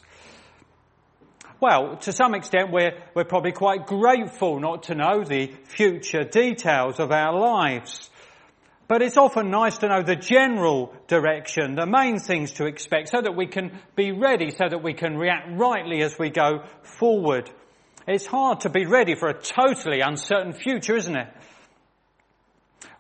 Well, 1.59 1.97
to 2.01 2.11
some 2.11 2.35
extent, 2.35 2.71
we're, 2.71 2.95
we're 3.15 3.23
probably 3.23 3.53
quite 3.53 3.87
grateful 3.87 4.59
not 4.59 4.83
to 4.83 4.93
know 4.93 5.23
the 5.23 5.47
future 5.63 6.23
details 6.23 6.99
of 6.99 7.11
our 7.11 7.33
lives. 7.33 8.11
But 8.91 9.01
it's 9.01 9.15
often 9.15 9.49
nice 9.49 9.77
to 9.77 9.87
know 9.87 10.03
the 10.03 10.17
general 10.17 10.93
direction, 11.07 11.75
the 11.75 11.85
main 11.85 12.19
things 12.19 12.51
to 12.55 12.65
expect, 12.65 13.07
so 13.07 13.21
that 13.21 13.37
we 13.37 13.47
can 13.47 13.79
be 13.95 14.11
ready, 14.11 14.51
so 14.51 14.65
that 14.67 14.83
we 14.83 14.93
can 14.93 15.15
react 15.15 15.47
rightly 15.57 16.01
as 16.01 16.19
we 16.19 16.29
go 16.29 16.65
forward. 16.99 17.49
It's 18.05 18.25
hard 18.25 18.59
to 18.61 18.69
be 18.69 18.85
ready 18.85 19.15
for 19.15 19.29
a 19.29 19.41
totally 19.41 20.01
uncertain 20.01 20.51
future, 20.51 20.97
isn't 20.97 21.15
it? 21.15 21.29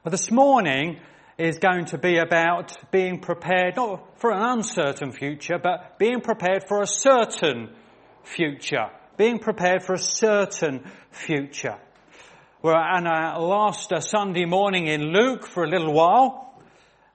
Well, 0.05 0.11
this 0.11 0.31
morning 0.31 1.01
is 1.37 1.59
going 1.59 1.83
to 1.87 1.97
be 1.97 2.19
about 2.19 2.71
being 2.93 3.19
prepared, 3.19 3.75
not 3.75 4.17
for 4.17 4.31
an 4.31 4.41
uncertain 4.41 5.11
future, 5.11 5.59
but 5.61 5.99
being 5.99 6.21
prepared 6.21 6.69
for 6.69 6.81
a 6.81 6.87
certain 6.87 7.69
future. 8.23 8.91
Being 9.17 9.39
prepared 9.39 9.83
for 9.83 9.95
a 9.95 9.99
certain 9.99 10.89
future. 11.09 11.79
We're 12.63 12.75
on 12.75 13.07
our 13.07 13.41
last 13.41 13.91
uh, 13.91 14.01
Sunday 14.01 14.45
morning 14.45 14.85
in 14.85 15.11
Luke 15.11 15.47
for 15.47 15.63
a 15.63 15.67
little 15.67 15.91
while. 15.91 16.61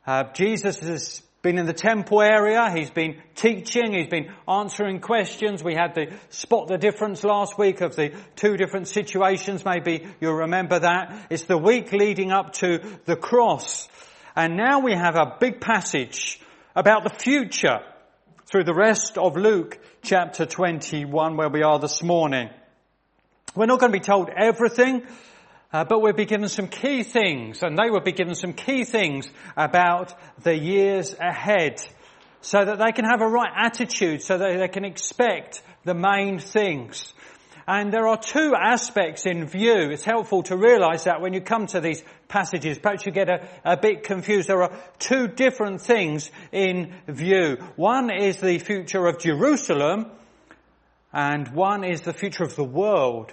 Uh, 0.04 0.24
Jesus 0.32 0.80
has 0.80 1.22
been 1.40 1.56
in 1.56 1.66
the 1.66 1.72
temple 1.72 2.20
area. 2.20 2.68
He's 2.74 2.90
been 2.90 3.22
teaching. 3.36 3.92
He's 3.92 4.08
been 4.08 4.32
answering 4.48 4.98
questions. 4.98 5.62
We 5.62 5.76
had 5.76 5.94
the 5.94 6.12
spot 6.30 6.66
the 6.66 6.78
difference 6.78 7.22
last 7.22 7.56
week 7.56 7.80
of 7.80 7.94
the 7.94 8.12
two 8.34 8.56
different 8.56 8.88
situations. 8.88 9.64
Maybe 9.64 10.08
you'll 10.20 10.34
remember 10.34 10.80
that. 10.80 11.28
It's 11.30 11.44
the 11.44 11.56
week 11.56 11.92
leading 11.92 12.32
up 12.32 12.54
to 12.54 12.80
the 13.04 13.14
cross. 13.14 13.88
And 14.34 14.56
now 14.56 14.80
we 14.80 14.94
have 14.94 15.14
a 15.14 15.36
big 15.38 15.60
passage 15.60 16.40
about 16.74 17.04
the 17.04 17.14
future 17.16 17.84
through 18.46 18.64
the 18.64 18.74
rest 18.74 19.16
of 19.16 19.36
Luke 19.36 19.78
chapter 20.02 20.44
21 20.44 21.36
where 21.36 21.50
we 21.50 21.62
are 21.62 21.78
this 21.78 22.02
morning. 22.02 22.50
We're 23.54 23.66
not 23.66 23.78
going 23.78 23.92
to 23.92 23.98
be 23.98 24.04
told 24.04 24.28
everything, 24.28 25.06
uh, 25.72 25.84
but 25.84 26.00
we'll 26.00 26.12
be 26.12 26.24
given 26.24 26.48
some 26.48 26.68
key 26.68 27.02
things 27.02 27.62
and 27.62 27.76
they 27.76 27.90
will 27.90 28.00
be 28.00 28.12
given 28.12 28.34
some 28.34 28.52
key 28.52 28.84
things 28.84 29.28
about 29.56 30.14
the 30.42 30.56
years 30.56 31.14
ahead 31.18 31.80
so 32.40 32.64
that 32.64 32.78
they 32.78 32.92
can 32.92 33.04
have 33.04 33.20
a 33.20 33.28
right 33.28 33.52
attitude, 33.56 34.22
so 34.22 34.38
that 34.38 34.58
they 34.58 34.68
can 34.68 34.84
expect 34.84 35.62
the 35.84 35.94
main 35.94 36.38
things. 36.38 37.12
And 37.68 37.92
there 37.92 38.06
are 38.06 38.16
two 38.16 38.54
aspects 38.54 39.26
in 39.26 39.46
view. 39.46 39.90
It's 39.90 40.04
helpful 40.04 40.44
to 40.44 40.56
realize 40.56 41.04
that 41.04 41.20
when 41.20 41.32
you 41.32 41.40
come 41.40 41.66
to 41.68 41.80
these 41.80 42.04
passages. 42.28 42.78
Perhaps 42.78 43.06
you 43.06 43.12
get 43.12 43.28
a, 43.28 43.48
a 43.64 43.76
bit 43.76 44.04
confused. 44.04 44.48
There 44.48 44.62
are 44.62 44.76
two 44.98 45.28
different 45.28 45.80
things 45.80 46.30
in 46.52 46.94
view. 47.08 47.56
One 47.76 48.10
is 48.10 48.38
the 48.38 48.58
future 48.58 49.06
of 49.06 49.18
Jerusalem 49.18 50.06
and 51.12 51.48
one 51.48 51.84
is 51.84 52.02
the 52.02 52.12
future 52.12 52.44
of 52.44 52.56
the 52.56 52.64
world. 52.64 53.32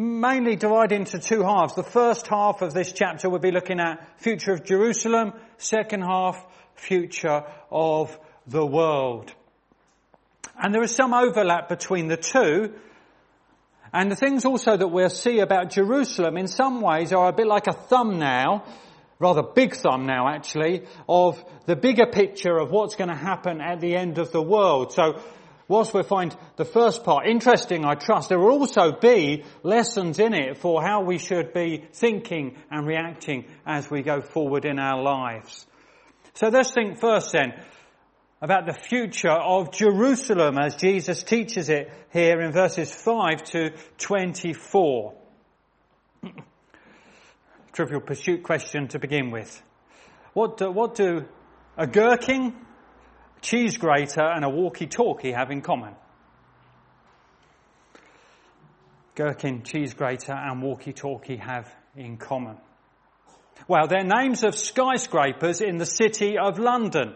Mainly 0.00 0.54
divided 0.54 0.94
into 0.94 1.18
two 1.18 1.42
halves. 1.42 1.74
The 1.74 1.82
first 1.82 2.28
half 2.28 2.62
of 2.62 2.72
this 2.72 2.92
chapter 2.92 3.28
we'll 3.28 3.40
be 3.40 3.50
looking 3.50 3.80
at 3.80 4.20
future 4.20 4.52
of 4.52 4.64
Jerusalem, 4.64 5.32
second 5.56 6.02
half, 6.02 6.40
future 6.76 7.42
of 7.68 8.16
the 8.46 8.64
world. 8.64 9.34
And 10.56 10.72
there 10.72 10.84
is 10.84 10.94
some 10.94 11.12
overlap 11.12 11.68
between 11.68 12.06
the 12.06 12.16
two, 12.16 12.74
and 13.92 14.08
the 14.08 14.14
things 14.14 14.44
also 14.44 14.76
that 14.76 14.86
we'll 14.86 15.10
see 15.10 15.40
about 15.40 15.70
Jerusalem 15.70 16.36
in 16.36 16.46
some 16.46 16.80
ways 16.80 17.12
are 17.12 17.30
a 17.30 17.32
bit 17.32 17.48
like 17.48 17.66
a 17.66 17.72
thumbnail, 17.72 18.64
rather 19.18 19.42
big 19.42 19.74
thumbnail 19.74 20.28
actually, 20.28 20.86
of 21.08 21.44
the 21.66 21.74
bigger 21.74 22.06
picture 22.06 22.56
of 22.56 22.70
what's 22.70 22.94
going 22.94 23.10
to 23.10 23.16
happen 23.16 23.60
at 23.60 23.80
the 23.80 23.96
end 23.96 24.18
of 24.18 24.30
the 24.30 24.42
world. 24.42 24.92
So 24.92 25.20
whilst 25.68 25.94
we 25.94 26.02
find 26.02 26.34
the 26.56 26.64
first 26.64 27.04
part 27.04 27.26
interesting, 27.26 27.84
I 27.84 27.94
trust, 27.94 28.30
there 28.30 28.38
will 28.38 28.50
also 28.50 28.92
be 28.92 29.44
lessons 29.62 30.18
in 30.18 30.34
it 30.34 30.58
for 30.58 30.82
how 30.82 31.02
we 31.02 31.18
should 31.18 31.52
be 31.52 31.84
thinking 31.92 32.56
and 32.70 32.86
reacting 32.86 33.44
as 33.64 33.90
we 33.90 34.02
go 34.02 34.20
forward 34.20 34.64
in 34.64 34.78
our 34.78 35.00
lives. 35.00 35.66
So 36.34 36.48
let's 36.48 36.72
think 36.72 36.98
first 36.98 37.32
then, 37.32 37.52
about 38.40 38.66
the 38.66 38.72
future 38.72 39.30
of 39.30 39.72
Jerusalem 39.72 40.58
as 40.58 40.76
Jesus 40.76 41.22
teaches 41.22 41.68
it 41.68 41.90
here 42.12 42.40
in 42.40 42.52
verses 42.52 42.92
5 42.92 43.42
to 43.44 43.70
24. 43.98 45.14
Trivial 47.72 48.00
pursuit 48.00 48.42
question 48.42 48.88
to 48.88 48.98
begin 48.98 49.30
with. 49.30 49.62
What 50.32 50.56
do, 50.58 50.70
what 50.70 50.94
do 50.94 51.26
a 51.76 51.86
gherkin, 51.86 52.54
cheese 53.40 53.76
grater 53.76 54.22
and 54.22 54.44
a 54.44 54.48
walkie-talkie 54.48 55.32
have 55.32 55.50
in 55.50 55.62
common? 55.62 55.94
Gherkin, 59.14 59.64
cheese 59.64 59.94
grater 59.94 60.32
and 60.32 60.62
walkie-talkie 60.62 61.38
have 61.38 61.68
in 61.96 62.16
common. 62.16 62.56
Well, 63.66 63.88
they're 63.88 64.04
names 64.04 64.44
of 64.44 64.56
skyscrapers 64.56 65.60
in 65.60 65.78
the 65.78 65.86
city 65.86 66.38
of 66.38 66.58
London. 66.58 67.14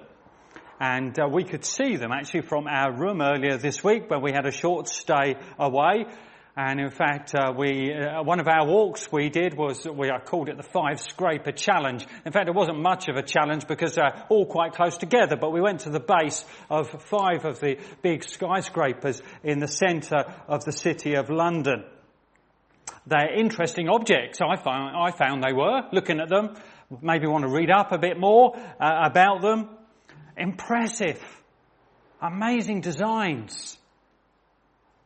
And 0.81 1.17
uh, 1.17 1.29
we 1.31 1.45
could 1.45 1.65
see 1.65 1.95
them 1.97 2.11
actually 2.11 2.43
from 2.43 2.67
our 2.67 2.93
room 2.93 3.23
earlier 3.23 3.57
this 3.57 3.85
week 3.85 4.11
when 4.11 4.21
we 4.21 4.33
had 4.33 4.47
a 4.47 4.51
short 4.51 4.89
stay 4.89 5.37
away. 5.57 6.07
And 6.55 6.81
in 6.81 6.91
fact, 6.91 7.35
uh, 7.35 7.55
we 7.57 7.95
uh, 7.95 8.23
one 8.23 8.39
of 8.39 8.47
our 8.47 8.67
walks 8.67 9.11
we 9.11 9.31
did 9.31 9.57
was 9.57 9.87
we 9.87 10.11
I 10.11 10.19
called 10.19 10.51
it 10.51 10.59
the 10.59 10.63
five 10.63 11.01
scraper 11.01 11.51
challenge. 11.51 12.07
In 12.27 12.33
fact, 12.33 12.47
it 12.47 12.55
wasn't 12.55 12.79
much 12.79 13.09
of 13.09 13.17
a 13.17 13.23
challenge 13.23 13.67
because 13.67 13.95
they're 13.95 14.27
all 14.29 14.45
quite 14.45 14.75
close 14.75 14.99
together. 14.99 15.37
But 15.37 15.53
we 15.53 15.63
went 15.63 15.81
to 15.81 15.91
the 15.91 16.01
base 16.01 16.45
of 16.69 16.91
five 17.05 17.47
of 17.47 17.59
the 17.61 17.79
big 18.03 18.23
skyscrapers 18.23 19.23
in 19.43 19.61
the 19.61 19.69
centre 19.69 20.25
of 20.47 20.67
the 20.67 20.73
city 20.73 21.15
of 21.15 21.31
London. 21.31 21.85
They're 23.07 23.35
interesting 23.35 23.89
objects. 23.89 24.41
I 24.43 24.57
found 24.57 24.95
I 24.95 25.11
found 25.11 25.43
they 25.43 25.55
were 25.55 25.89
looking 25.91 26.21
at 26.21 26.29
them. 26.29 26.55
Maybe 27.01 27.27
want 27.27 27.45
to 27.45 27.51
read 27.51 27.71
up 27.71 27.93
a 27.93 27.99
bit 27.99 28.21
more 28.21 28.55
uh, 28.57 29.09
about 29.11 29.41
them. 29.41 29.71
Impressive. 30.37 31.19
Amazing 32.21 32.83
designs. 32.83 33.79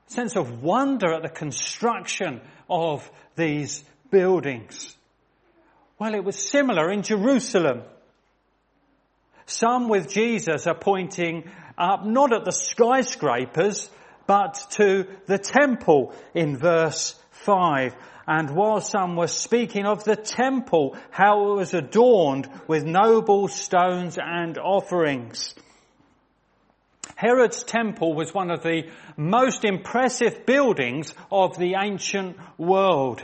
Sense 0.07 0.37
of 0.37 0.63
wonder 0.63 1.13
at 1.13 1.23
the 1.23 1.29
construction 1.29 2.41
of 2.71 3.11
these 3.35 3.85
buildings. 4.11 4.97
Well, 5.99 6.15
it 6.15 6.25
was 6.25 6.51
similar 6.51 6.91
in 6.91 7.03
Jerusalem. 7.03 7.83
Some 9.47 9.89
with 9.89 10.09
Jesus 10.09 10.67
are 10.67 10.79
pointing 10.79 11.51
up 11.79 12.05
not 12.05 12.33
at 12.33 12.45
the 12.45 12.53
skyscrapers, 12.53 13.91
but 14.27 14.55
to 14.73 15.07
the 15.27 15.39
temple 15.39 16.15
in 16.35 16.57
verse 16.57 17.15
5. 17.31 17.95
And 18.27 18.51
while 18.51 18.81
some 18.81 19.15
were 19.17 19.29
speaking 19.29 19.87
of 19.87 20.05
the 20.05 20.17
temple, 20.17 20.97
how 21.11 21.53
it 21.53 21.55
was 21.57 21.75
adorned 21.75 22.49
with 22.67 22.85
noble 22.85 23.47
stones 23.49 24.19
and 24.21 24.59
offerings. 24.59 25.55
Herod's 27.17 27.63
temple 27.63 28.15
was 28.15 28.35
one 28.35 28.51
of 28.51 28.63
the 28.63 28.91
most 29.17 29.65
impressive 29.65 30.45
buildings 30.45 31.15
of 31.33 31.57
the 31.57 31.75
ancient 31.83 32.37
world. 32.59 33.23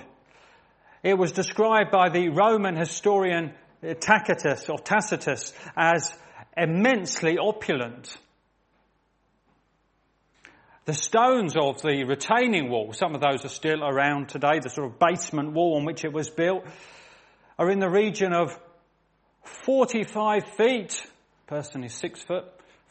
It 1.02 1.18
was 1.18 1.32
described 1.32 1.90
by 1.90 2.08
the 2.08 2.30
Roman 2.30 2.74
historian 2.74 3.52
uh, 3.86 3.92
Tacitus 3.94 4.70
or 4.70 4.78
Tacitus 4.78 5.52
as 5.76 6.10
immensely 6.56 7.36
opulent. 7.36 8.16
The 10.86 10.94
stones 10.94 11.54
of 11.54 11.82
the 11.82 12.04
retaining 12.04 12.70
wall, 12.70 12.94
some 12.94 13.14
of 13.14 13.20
those 13.20 13.44
are 13.44 13.48
still 13.48 13.84
around 13.84 14.30
today, 14.30 14.58
the 14.60 14.70
sort 14.70 14.90
of 14.90 14.98
basement 14.98 15.52
wall 15.52 15.76
on 15.76 15.84
which 15.84 16.04
it 16.04 16.12
was 16.12 16.30
built, 16.30 16.64
are 17.58 17.70
in 17.70 17.78
the 17.78 17.90
region 17.90 18.32
of 18.32 18.58
45 19.64 20.44
feet, 20.56 21.06
person 21.46 21.84
is 21.84 21.92
six 21.92 22.22
foot, 22.22 22.44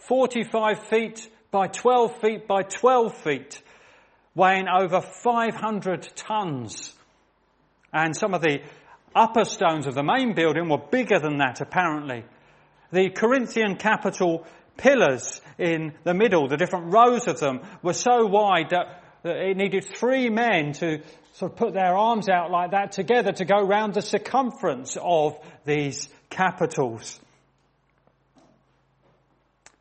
45 0.08 0.88
feet 0.88 1.30
by 1.52 1.68
12 1.68 2.22
feet 2.22 2.48
by 2.48 2.64
12 2.64 3.18
feet, 3.18 3.62
weighing 4.36 4.68
over 4.68 5.02
500 5.02 6.10
tons. 6.16 6.94
And 7.94 8.16
some 8.16 8.34
of 8.34 8.42
the 8.42 8.62
upper 9.16 9.46
stones 9.46 9.88
of 9.88 9.94
the 9.94 10.04
main 10.04 10.34
building 10.34 10.70
were 10.70 10.78
bigger 10.78 11.20
than 11.20 11.38
that 11.38 11.62
apparently. 11.62 12.24
The 12.92 13.10
Corinthian 13.10 13.76
capital 13.76 14.46
pillars 14.78 15.42
in 15.58 15.94
the 16.04 16.14
middle, 16.14 16.48
the 16.48 16.58
different 16.58 16.94
rows 16.94 17.28
of 17.28 17.40
them, 17.40 17.62
were 17.84 17.94
so 17.94 18.26
wide 18.26 18.72
that 18.72 19.04
it 19.24 19.56
needed 19.56 19.86
three 19.86 20.30
men 20.30 20.74
to 20.74 21.02
sort 21.34 21.52
of 21.52 21.58
put 21.58 21.74
their 21.74 21.96
arms 21.96 22.28
out 22.28 22.50
like 22.52 22.72
that 22.72 22.92
together 22.92 23.32
to 23.34 23.46
go 23.46 23.62
round 23.62 23.94
the 23.94 24.02
circumference 24.02 24.98
of 25.00 25.38
these 25.66 26.10
capitals. 26.30 27.21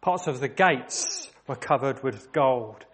Parts 0.01 0.27
of 0.27 0.41
the 0.41 0.49
gates 0.49 1.31
were 1.47 1.57
covered 1.57 2.03
with 2.03 2.33
gold. 2.33 2.85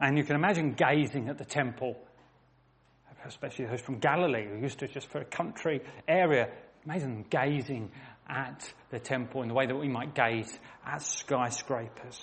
And 0.00 0.18
you 0.18 0.24
can 0.24 0.34
imagine 0.34 0.72
gazing 0.72 1.28
at 1.28 1.38
the 1.38 1.44
temple, 1.44 1.96
especially 3.24 3.66
those 3.66 3.80
from 3.80 3.98
Galilee 3.98 4.48
who 4.48 4.58
used 4.58 4.80
to 4.80 4.88
just 4.88 5.08
for 5.08 5.20
a 5.20 5.24
country 5.24 5.80
area. 6.08 6.50
Imagine 6.84 7.24
gazing 7.30 7.90
at 8.28 8.72
the 8.90 8.98
temple 8.98 9.42
in 9.42 9.48
the 9.48 9.54
way 9.54 9.66
that 9.66 9.76
we 9.76 9.88
might 9.88 10.14
gaze 10.14 10.58
at 10.84 11.02
skyscrapers. 11.02 12.20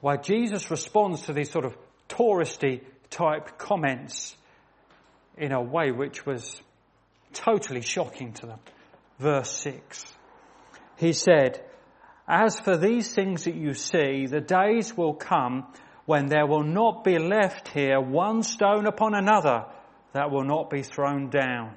Why 0.00 0.18
Jesus 0.18 0.70
responds 0.70 1.22
to 1.22 1.32
these 1.32 1.50
sort 1.50 1.64
of 1.64 1.76
touristy 2.08 2.82
type 3.10 3.58
comments 3.58 4.36
in 5.36 5.52
a 5.52 5.62
way 5.62 5.90
which 5.90 6.26
was 6.26 6.60
totally 7.32 7.80
shocking 7.80 8.32
to 8.34 8.46
them. 8.46 8.58
Verse 9.18 9.50
6. 9.50 10.04
He 10.96 11.12
said, 11.12 11.62
As 12.26 12.58
for 12.58 12.76
these 12.76 13.12
things 13.12 13.44
that 13.44 13.54
you 13.54 13.74
see, 13.74 14.26
the 14.26 14.40
days 14.40 14.96
will 14.96 15.14
come 15.14 15.66
when 16.06 16.26
there 16.26 16.46
will 16.46 16.62
not 16.62 17.04
be 17.04 17.18
left 17.18 17.68
here 17.68 18.00
one 18.00 18.42
stone 18.42 18.86
upon 18.86 19.14
another 19.14 19.66
that 20.12 20.30
will 20.30 20.44
not 20.44 20.70
be 20.70 20.82
thrown 20.82 21.28
down. 21.28 21.74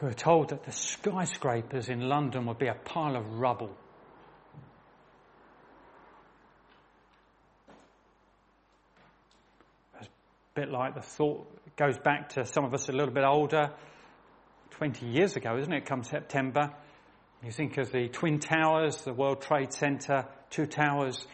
We 0.00 0.08
were 0.08 0.14
told 0.14 0.50
that 0.50 0.64
the 0.64 0.72
skyscrapers 0.72 1.88
in 1.88 2.00
London 2.00 2.46
would 2.46 2.58
be 2.58 2.68
a 2.68 2.74
pile 2.74 3.16
of 3.16 3.26
rubble. 3.38 3.74
It's 9.98 10.08
a 10.08 10.60
bit 10.60 10.70
like 10.70 10.94
the 10.94 11.00
thought 11.00 11.46
goes 11.76 11.98
back 11.98 12.30
to 12.30 12.44
some 12.44 12.64
of 12.64 12.74
us 12.74 12.88
a 12.88 12.92
little 12.92 13.12
bit 13.12 13.24
older. 13.24 13.72
20 14.76 15.06
years 15.06 15.36
ago, 15.36 15.56
isn't 15.56 15.72
it? 15.72 15.86
Come 15.86 16.02
September. 16.02 16.70
You 17.42 17.50
think 17.50 17.78
of 17.78 17.90
the 17.92 18.08
Twin 18.08 18.40
Towers, 18.40 19.02
the 19.02 19.14
World 19.14 19.40
Trade 19.40 19.72
Center, 19.72 20.26
two 20.50 20.66
towers. 20.66 21.26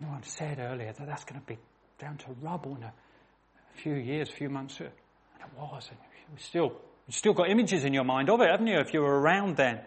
Anyone 0.00 0.22
said 0.22 0.58
earlier 0.58 0.92
that 0.92 1.06
that's 1.06 1.24
going 1.24 1.38
to 1.38 1.46
be 1.46 1.58
down 1.98 2.16
to 2.16 2.26
rubble 2.40 2.76
in 2.76 2.82
a, 2.82 2.92
few 3.74 3.94
years, 3.94 4.30
a 4.30 4.32
few 4.32 4.48
months. 4.48 4.80
And 4.80 4.88
it 4.88 5.58
was. 5.58 5.90
And 6.30 6.40
still, 6.40 6.72
you've 7.06 7.16
still 7.16 7.34
got 7.34 7.50
images 7.50 7.84
in 7.84 7.92
your 7.92 8.04
mind 8.04 8.30
of 8.30 8.40
it, 8.40 8.50
haven't 8.50 8.68
you, 8.68 8.78
if 8.78 8.94
you 8.94 9.02
were 9.02 9.20
around 9.20 9.56
then? 9.56 9.80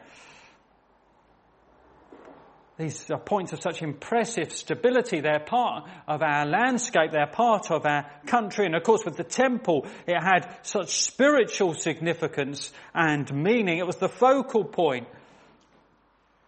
These 2.78 3.10
are 3.10 3.20
points 3.20 3.54
of 3.54 3.62
such 3.62 3.82
impressive 3.82 4.52
stability. 4.52 5.22
They're 5.22 5.40
part 5.40 5.88
of 6.08 6.22
our 6.22 6.46
landscape. 6.46 7.12
They're 7.12 7.26
part 7.26 7.72
of 7.72 7.86
our 7.86 8.06
country. 8.26 8.66
And 8.66 8.76
of 8.76 8.84
course, 8.84 9.06
with 9.06 9.16
the 9.16 9.24
temple, 9.24 9.88
it 10.06 10.22
had 10.22 10.54
such 10.64 11.02
spiritual 11.02 11.74
significance 11.74 12.74
and 12.94 13.34
meaning. 13.34 13.78
It 13.78 13.88
was 13.88 13.96
the 13.96 14.10
focal 14.10 14.66
point. 14.66 15.08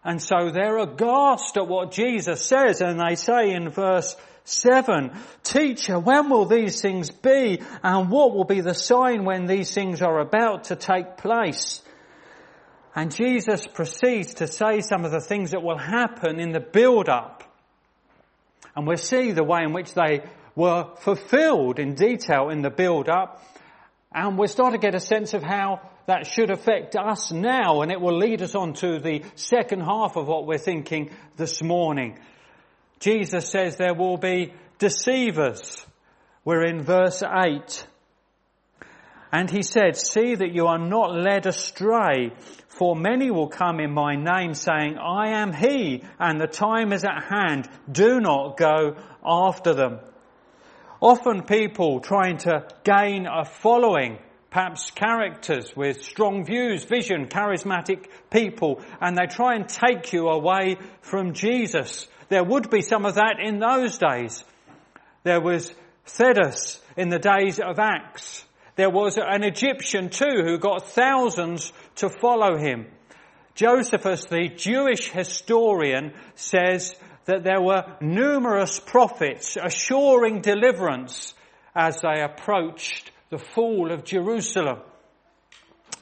And 0.04 0.22
so 0.22 0.50
they're 0.50 0.78
aghast 0.78 1.56
at 1.56 1.66
what 1.66 1.92
Jesus 1.92 2.44
says. 2.44 2.82
And 2.82 3.00
they 3.00 3.14
say 3.14 3.52
in 3.52 3.70
verse 3.70 4.14
7, 4.44 5.12
Teacher, 5.42 5.98
when 5.98 6.28
will 6.28 6.44
these 6.44 6.82
things 6.82 7.10
be? 7.10 7.62
And 7.82 8.10
what 8.10 8.34
will 8.34 8.44
be 8.44 8.60
the 8.60 8.74
sign 8.74 9.24
when 9.24 9.46
these 9.46 9.72
things 9.72 10.02
are 10.02 10.20
about 10.20 10.64
to 10.64 10.76
take 10.76 11.16
place? 11.16 11.80
And 12.94 13.14
Jesus 13.14 13.66
proceeds 13.66 14.34
to 14.34 14.46
say 14.46 14.80
some 14.80 15.04
of 15.04 15.12
the 15.12 15.20
things 15.20 15.52
that 15.52 15.62
will 15.62 15.78
happen 15.78 16.40
in 16.40 16.52
the 16.52 16.60
build 16.60 17.08
up. 17.08 17.44
And 18.74 18.86
we'll 18.86 18.96
see 18.96 19.32
the 19.32 19.44
way 19.44 19.62
in 19.62 19.72
which 19.72 19.94
they 19.94 20.22
were 20.54 20.88
fulfilled 20.96 21.78
in 21.78 21.94
detail 21.94 22.48
in 22.48 22.62
the 22.62 22.70
build 22.70 23.08
up. 23.08 23.42
And 24.12 24.38
we'll 24.38 24.48
start 24.48 24.72
to 24.72 24.78
get 24.78 24.94
a 24.94 25.00
sense 25.00 25.34
of 25.34 25.42
how 25.42 25.80
that 26.06 26.26
should 26.26 26.50
affect 26.50 26.96
us 26.96 27.30
now. 27.30 27.82
And 27.82 27.92
it 27.92 28.00
will 28.00 28.16
lead 28.16 28.42
us 28.42 28.54
on 28.54 28.72
to 28.74 28.98
the 28.98 29.22
second 29.34 29.80
half 29.80 30.16
of 30.16 30.26
what 30.26 30.46
we're 30.46 30.58
thinking 30.58 31.10
this 31.36 31.62
morning. 31.62 32.18
Jesus 33.00 33.48
says 33.48 33.76
there 33.76 33.94
will 33.94 34.16
be 34.16 34.52
deceivers. 34.78 35.84
We're 36.44 36.64
in 36.64 36.82
verse 36.82 37.22
8. 37.22 37.86
And 39.30 39.50
he 39.50 39.62
said, 39.62 39.96
see 39.96 40.34
that 40.34 40.54
you 40.54 40.66
are 40.66 40.78
not 40.78 41.14
led 41.14 41.46
astray, 41.46 42.32
for 42.78 42.94
many 42.94 43.28
will 43.32 43.48
come 43.48 43.80
in 43.80 43.90
my 43.90 44.14
name 44.14 44.54
saying, 44.54 44.98
I 44.98 45.30
am 45.40 45.52
he, 45.52 46.04
and 46.20 46.40
the 46.40 46.46
time 46.46 46.92
is 46.92 47.04
at 47.04 47.24
hand. 47.24 47.68
Do 47.90 48.20
not 48.20 48.56
go 48.56 48.94
after 49.24 49.74
them. 49.74 49.98
Often 51.00 51.42
people 51.42 51.98
trying 51.98 52.38
to 52.38 52.68
gain 52.84 53.26
a 53.26 53.44
following, 53.44 54.18
perhaps 54.50 54.92
characters 54.92 55.74
with 55.74 56.04
strong 56.04 56.44
views, 56.44 56.84
vision, 56.84 57.26
charismatic 57.26 58.06
people, 58.30 58.80
and 59.00 59.18
they 59.18 59.26
try 59.26 59.56
and 59.56 59.68
take 59.68 60.12
you 60.12 60.28
away 60.28 60.76
from 61.00 61.32
Jesus. 61.32 62.06
There 62.28 62.44
would 62.44 62.70
be 62.70 62.82
some 62.82 63.06
of 63.06 63.16
that 63.16 63.40
in 63.42 63.58
those 63.58 63.98
days. 63.98 64.44
There 65.24 65.40
was 65.40 65.74
Theudas 66.06 66.78
in 66.96 67.08
the 67.08 67.18
days 67.18 67.58
of 67.58 67.80
Acts. 67.80 68.44
There 68.78 68.90
was 68.90 69.18
an 69.18 69.42
Egyptian 69.42 70.08
too 70.08 70.44
who 70.44 70.56
got 70.56 70.88
thousands 70.88 71.72
to 71.98 72.08
follow 72.08 72.56
him. 72.56 72.86
Josephus, 73.54 74.24
the 74.26 74.48
Jewish 74.48 75.10
historian, 75.10 76.12
says 76.34 76.94
that 77.24 77.44
there 77.44 77.60
were 77.60 77.84
numerous 78.00 78.80
prophets 78.80 79.56
assuring 79.60 80.40
deliverance 80.40 81.34
as 81.74 82.00
they 82.00 82.22
approached 82.22 83.10
the 83.30 83.38
fall 83.38 83.92
of 83.92 84.04
Jerusalem. 84.04 84.78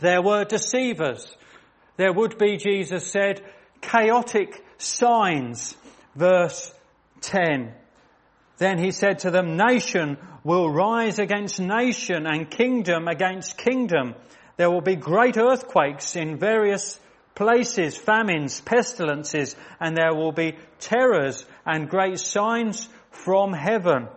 There 0.01 0.23
were 0.23 0.45
deceivers. 0.45 1.37
There 1.97 2.13
would 2.13 2.39
be, 2.39 2.59
Jesus 2.59 3.11
said, 3.11 3.43
chaotic 3.81 4.63
signs. 4.79 5.75
Verse 6.15 6.73
10. 7.23 7.73
Then 8.59 8.79
he 8.79 8.91
said 8.91 9.21
to 9.21 9.31
them, 9.31 9.57
nation 9.57 10.19
will 10.45 10.71
rise 10.71 11.19
against 11.19 11.59
nation 11.59 12.27
and 12.27 12.51
kingdom 12.51 13.09
against 13.09 13.59
kingdom. 13.59 14.15
There 14.57 14.71
will 14.71 14.81
be 14.81 14.97
great 14.97 15.37
earthquakes 15.37 16.17
in 16.17 16.39
various 16.39 16.99
places, 17.35 17.97
famines, 17.97 18.61
pestilences, 18.61 19.55
and 19.79 19.97
there 19.97 20.15
will 20.15 20.33
be 20.33 20.57
terrors 20.81 21.45
and 21.65 21.89
great 21.89 22.19
signs 22.19 22.89
from 23.11 23.53
heaven. 23.53 24.09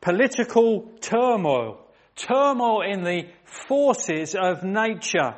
Political 0.00 0.92
turmoil, 1.00 1.80
turmoil 2.14 2.82
in 2.82 3.02
the 3.02 3.28
forces 3.44 4.34
of 4.34 4.62
nature. 4.62 5.34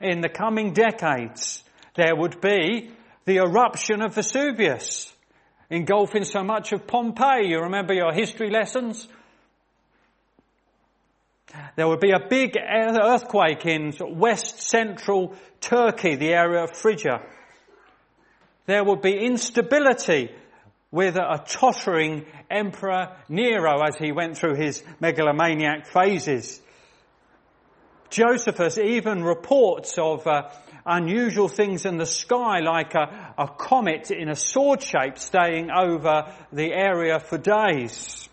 In 0.00 0.20
the 0.20 0.28
coming 0.28 0.72
decades, 0.72 1.62
there 1.94 2.14
would 2.14 2.40
be 2.40 2.90
the 3.24 3.38
eruption 3.38 4.02
of 4.02 4.14
Vesuvius 4.14 5.12
engulfing 5.70 6.24
so 6.24 6.42
much 6.42 6.72
of 6.72 6.86
Pompeii. 6.86 7.48
You 7.48 7.60
remember 7.60 7.94
your 7.94 8.12
history 8.12 8.50
lessons? 8.50 9.06
There 11.76 11.88
would 11.88 12.00
be 12.00 12.12
a 12.12 12.28
big 12.28 12.56
earthquake 12.56 13.64
in 13.64 13.92
west 14.00 14.60
central 14.60 15.34
Turkey, 15.60 16.16
the 16.16 16.34
area 16.34 16.64
of 16.64 16.76
Phrygia. 16.76 17.20
There 18.66 18.84
would 18.84 19.00
be 19.00 19.16
instability 19.16 20.30
with 20.90 21.16
a 21.16 21.42
tottering 21.46 22.26
Emperor 22.50 23.16
Nero 23.28 23.82
as 23.82 23.96
he 23.96 24.12
went 24.12 24.36
through 24.36 24.56
his 24.56 24.82
megalomaniac 25.00 25.86
phases. 25.86 26.60
Josephus 28.10 28.78
even 28.78 29.22
reports 29.22 29.98
of 29.98 30.26
uh, 30.26 30.50
unusual 30.86 31.48
things 31.48 31.84
in 31.84 31.98
the 31.98 32.06
sky 32.06 32.60
like 32.60 32.94
a, 32.94 33.34
a 33.36 33.48
comet 33.48 34.10
in 34.10 34.30
a 34.30 34.34
sword 34.34 34.82
shape 34.82 35.18
staying 35.18 35.70
over 35.70 36.34
the 36.50 36.72
area 36.72 37.20
for 37.20 37.36
days. 37.36 38.28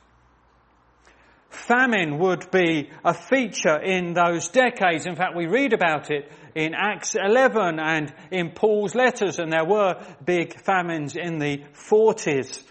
Famine 1.56 2.20
would 2.20 2.52
be 2.52 2.90
a 3.04 3.14
feature 3.14 3.78
in 3.78 4.14
those 4.14 4.50
decades. 4.50 5.06
In 5.08 5.16
fact, 5.16 5.36
we 5.36 5.48
read 5.48 5.74
about 5.74 6.12
it 6.12 6.30
in 6.54 6.74
Acts 6.76 7.16
11 7.16 7.80
and 7.80 8.14
in 8.30 8.52
Paul's 8.52 8.94
letters, 8.94 9.40
and 9.40 9.52
there 9.52 9.66
were 9.66 10.06
big 10.24 10.60
famines 10.60 11.16
in 11.16 11.40
the 11.40 11.64
40s. 11.74 12.62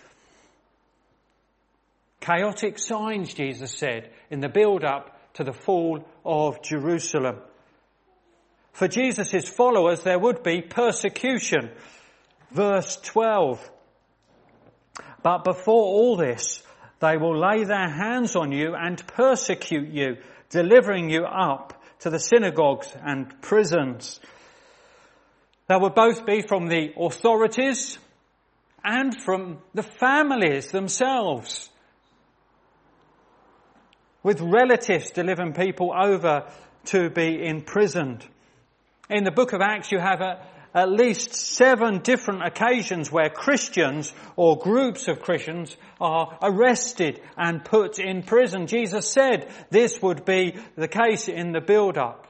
Chaotic 2.20 2.78
signs, 2.78 3.34
Jesus 3.34 3.72
said, 3.72 4.10
in 4.30 4.40
the 4.40 4.48
build 4.48 4.84
up 4.84 5.18
to 5.34 5.44
the 5.44 5.52
fall 5.52 6.06
of 6.24 6.62
Jerusalem. 6.62 7.38
For 8.72 8.86
Jesus' 8.86 9.48
followers, 9.48 10.02
there 10.02 10.18
would 10.18 10.42
be 10.42 10.60
persecution. 10.60 11.70
Verse 12.52 12.96
12. 13.02 13.70
But 15.22 15.42
before 15.42 15.84
all 15.84 16.16
this, 16.16 16.62
they 17.04 17.16
will 17.16 17.38
lay 17.38 17.64
their 17.64 17.88
hands 17.88 18.34
on 18.34 18.50
you 18.52 18.74
and 18.74 19.06
persecute 19.06 19.90
you, 19.90 20.16
delivering 20.48 21.10
you 21.10 21.24
up 21.24 21.82
to 22.00 22.10
the 22.10 22.18
synagogues 22.18 22.94
and 23.04 23.40
prisons. 23.42 24.20
They 25.68 25.76
would 25.76 25.94
both 25.94 26.26
be 26.26 26.42
from 26.42 26.68
the 26.68 26.92
authorities 26.98 27.98
and 28.82 29.18
from 29.22 29.58
the 29.72 29.82
families 29.82 30.70
themselves. 30.70 31.70
With 34.22 34.40
relatives 34.40 35.10
delivering 35.10 35.52
people 35.52 35.92
over 35.94 36.46
to 36.86 37.10
be 37.10 37.46
imprisoned. 37.46 38.26
In 39.10 39.24
the 39.24 39.30
book 39.30 39.52
of 39.52 39.60
Acts 39.60 39.92
you 39.92 39.98
have 39.98 40.20
a, 40.20 40.46
at 40.74 40.90
least 40.90 41.34
seven 41.34 42.00
different 42.00 42.44
occasions 42.44 43.10
where 43.10 43.30
Christians 43.30 44.12
or 44.34 44.58
groups 44.58 45.06
of 45.06 45.20
Christians 45.20 45.76
are 46.00 46.36
arrested 46.42 47.20
and 47.36 47.64
put 47.64 48.00
in 48.00 48.24
prison. 48.24 48.66
Jesus 48.66 49.08
said 49.08 49.48
this 49.70 50.02
would 50.02 50.24
be 50.24 50.56
the 50.76 50.88
case 50.88 51.28
in 51.28 51.52
the 51.52 51.60
build-up. 51.60 52.26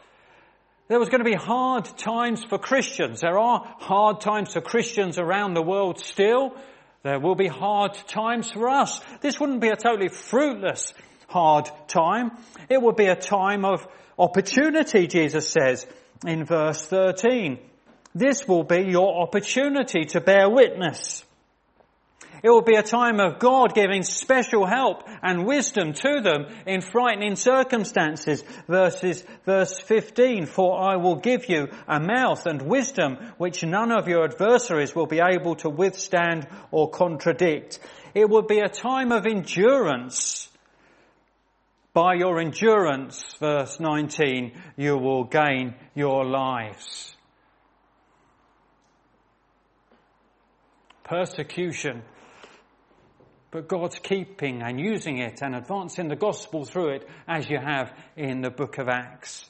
There 0.89 0.99
was 0.99 1.09
going 1.09 1.25
to 1.25 1.31
be 1.31 1.37
hard 1.37 1.87
times 1.97 2.45
for 2.45 2.59
Christians. 2.59 3.23
There 3.23 3.39
are 3.39 3.75
hard 3.79 4.21
times 4.21 4.53
for 4.53 4.61
Christians 4.61 5.19
around 5.19 5.55
the 5.55 5.63
world 5.63 5.99
still. 5.99 6.55
There 7.03 7.19
will 7.19 7.35
be 7.35 7.49
hard 7.49 7.95
times 8.07 8.51
for 8.51 8.69
us. 8.69 9.01
This 9.23 9.41
wouldn't 9.41 9.63
be 9.63 9.69
a 9.69 9.77
totally 9.77 10.09
fruitless 10.09 10.93
hard 11.29 11.71
time. 11.89 12.33
It 12.69 12.81
would 12.81 12.97
be 12.97 13.07
a 13.07 13.17
time 13.17 13.65
of 13.65 13.87
opportunity, 14.19 15.07
Jesus 15.07 15.49
says 15.49 15.87
in 16.27 16.45
verse 16.45 16.85
13. 16.85 17.59
This 18.15 18.47
will 18.47 18.63
be 18.63 18.83
your 18.83 19.23
opportunity 19.23 20.05
to 20.07 20.21
bear 20.21 20.49
witness. 20.49 21.25
It 22.45 22.51
will 22.51 22.63
be 22.63 22.77
a 22.77 22.83
time 22.83 23.21
of 23.21 23.39
God 23.39 23.75
giving 23.75 24.03
special 24.03 24.67
help 24.67 25.09
and 25.23 25.47
wisdom 25.47 25.95
to 25.95 26.21
them 26.21 26.45
in 26.67 26.83
frightening 26.83 27.37
circumstances. 27.37 28.45
Verses, 28.69 29.25
verse 29.47 29.81
15, 29.81 30.45
for 30.45 30.79
I 30.79 30.97
will 30.97 31.17
give 31.17 31.49
you 31.49 31.69
a 31.89 31.99
mouth 31.99 32.45
and 32.45 32.61
wisdom 32.61 33.17
which 33.39 33.65
none 33.65 33.91
of 33.91 34.09
your 34.09 34.25
adversaries 34.25 34.95
will 34.95 35.07
be 35.07 35.21
able 35.21 35.57
to 35.57 35.71
withstand 35.71 36.47
or 36.71 36.91
contradict. 36.91 37.79
It 38.15 38.29
will 38.29 38.43
be 38.43 38.59
a 38.59 38.69
time 38.69 39.11
of 39.11 39.27
endurance. 39.27 40.51
By 41.95 42.15
your 42.15 42.39
endurance, 42.39 43.25
verse 43.41 43.81
19, 43.81 44.53
you 44.77 44.99
will 44.99 45.25
gain 45.25 45.77
your 45.95 46.27
lives. 46.27 47.14
Persecution 51.05 52.03
but 53.55 53.69
God's 53.69 54.01
keeping 54.01 54.63
and 54.63 54.81
using 54.81 55.19
it 55.19 55.41
and 55.41 55.55
advancing 55.55 56.09
the 56.09 56.17
gospel 56.17 56.65
through 56.65 56.97
it 56.97 57.09
as 57.29 57.49
you 57.49 57.57
have 57.57 57.97
in 58.17 58.41
the 58.41 58.51
book 58.51 58.79
of 58.79 58.89
Acts. 58.89 59.49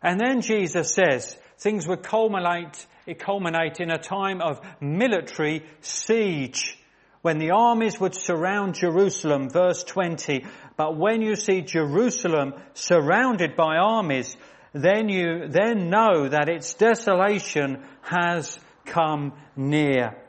And 0.00 0.20
then 0.20 0.40
Jesus 0.40 0.94
says 0.94 1.36
things 1.58 1.88
would 1.88 2.04
culminate, 2.04 2.86
it 3.06 3.18
culminate 3.18 3.80
in 3.80 3.90
a 3.90 3.98
time 3.98 4.40
of 4.40 4.60
military 4.80 5.64
siege 5.80 6.78
when 7.22 7.38
the 7.38 7.50
armies 7.50 7.98
would 7.98 8.14
surround 8.14 8.76
Jerusalem, 8.76 9.50
verse 9.50 9.82
20. 9.82 10.46
But 10.76 10.96
when 10.96 11.20
you 11.20 11.34
see 11.34 11.62
Jerusalem 11.62 12.54
surrounded 12.74 13.56
by 13.56 13.78
armies, 13.78 14.36
then 14.72 15.08
you, 15.08 15.48
then 15.48 15.90
know 15.90 16.28
that 16.28 16.48
its 16.48 16.74
desolation 16.74 17.82
has 18.02 18.60
come 18.84 19.32
near. 19.56 20.23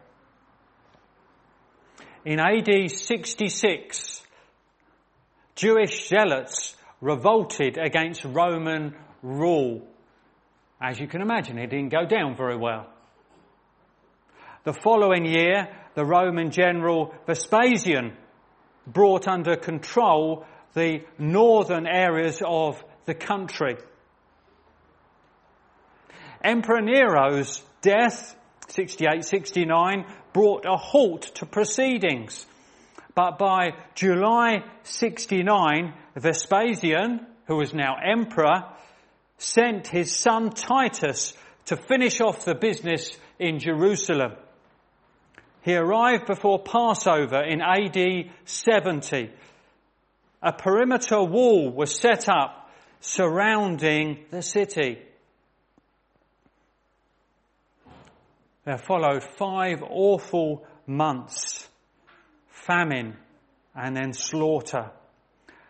In 2.26 2.40
AD 2.40 2.90
66, 2.90 4.24
Jewish 5.54 6.08
zealots 6.08 6.76
revolted 7.00 7.78
against 7.78 8.26
Roman 8.26 8.96
rule. 9.22 9.86
As 10.82 11.00
you 11.00 11.08
can 11.08 11.22
imagine, 11.22 11.60
it 11.60 11.70
didn't 11.70 11.92
go 11.92 12.08
down 12.08 12.36
very 12.36 12.58
well. 12.58 12.88
The 14.64 14.74
following 14.74 15.26
year, 15.26 15.68
the 15.94 16.04
Roman 16.04 16.50
general 16.50 17.14
Vespasian 17.28 18.18
brought 18.88 19.28
under 19.28 19.56
control 19.56 20.48
the 20.74 21.02
northern 21.20 21.86
areas 21.86 22.42
of 22.44 22.84
the 23.06 23.14
country. 23.14 23.78
Emperor 26.44 26.82
Nero's 26.82 27.62
death 27.82 28.36
68, 28.68 29.24
69 29.24 30.06
brought 30.34 30.66
a 30.66 30.76
halt 30.76 31.24
to 31.36 31.46
proceedings. 31.46 32.46
But 33.14 33.38
by 33.38 33.72
July 33.96 34.64
69, 34.84 35.94
Vespasian, 36.16 37.26
who 37.48 37.56
was 37.58 37.74
now 37.74 37.96
emperor, 37.96 38.66
sent 39.38 39.88
his 39.88 40.16
son 40.16 40.50
Titus 40.50 41.34
to 41.66 41.78
finish 41.78 42.22
off 42.22 42.46
the 42.46 42.56
business 42.56 43.18
in 43.40 43.60
Jerusalem. 43.60 44.34
He 45.62 45.76
arrived 45.76 46.28
before 46.28 46.62
Passover 46.62 47.42
in 47.42 47.62
AD 47.62 48.30
70. 48.46 49.32
A 50.44 50.54
perimeter 50.54 51.24
wall 51.24 51.72
was 51.72 52.00
set 52.00 52.30
up 52.30 52.70
surrounding 53.00 54.26
the 54.30 54.42
city. 54.42 55.00
There 58.66 58.80
followed 58.80 59.24
five 59.24 59.84
awful 59.84 60.66
months, 60.88 61.70
famine 62.50 63.16
and 63.76 63.96
then 63.96 64.12
slaughter. 64.12 64.92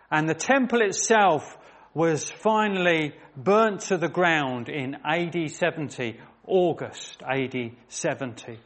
And 0.10 0.30
the 0.30 0.34
temple 0.34 0.82
itself 0.82 1.58
was 1.93 2.30
finally 2.30 3.14
burnt 3.36 3.82
to 3.82 3.98
the 3.98 4.08
ground 4.08 4.70
in 4.70 4.96
AD 5.06 5.52
70, 5.52 6.20
August 6.48 7.22
AD 7.24 7.72
70. 7.89 8.60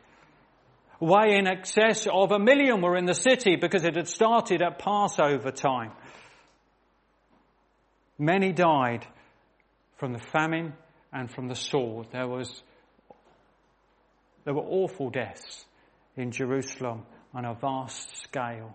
Way 0.99 1.37
in 1.37 1.47
excess 1.47 2.07
of 2.11 2.31
a 2.31 2.39
million 2.39 2.81
were 2.81 2.97
in 2.97 3.05
the 3.05 3.13
city 3.13 3.55
because 3.55 3.83
it 3.83 3.95
had 3.95 4.07
started 4.07 4.61
at 4.61 4.79
Passover 4.79 5.51
time. 5.51 5.91
Many 8.17 8.51
died 8.51 9.07
from 9.97 10.11
the 10.13 10.19
famine 10.19 10.73
and 11.13 11.31
from 11.31 11.47
the 11.47 11.55
sword. 11.55 12.07
There 12.11 12.27
was 12.27 12.61
there 14.49 14.55
were 14.55 14.63
awful 14.63 15.11
deaths 15.11 15.63
in 16.17 16.31
Jerusalem 16.31 17.03
on 17.35 17.45
a 17.45 17.53
vast 17.53 18.23
scale. 18.23 18.73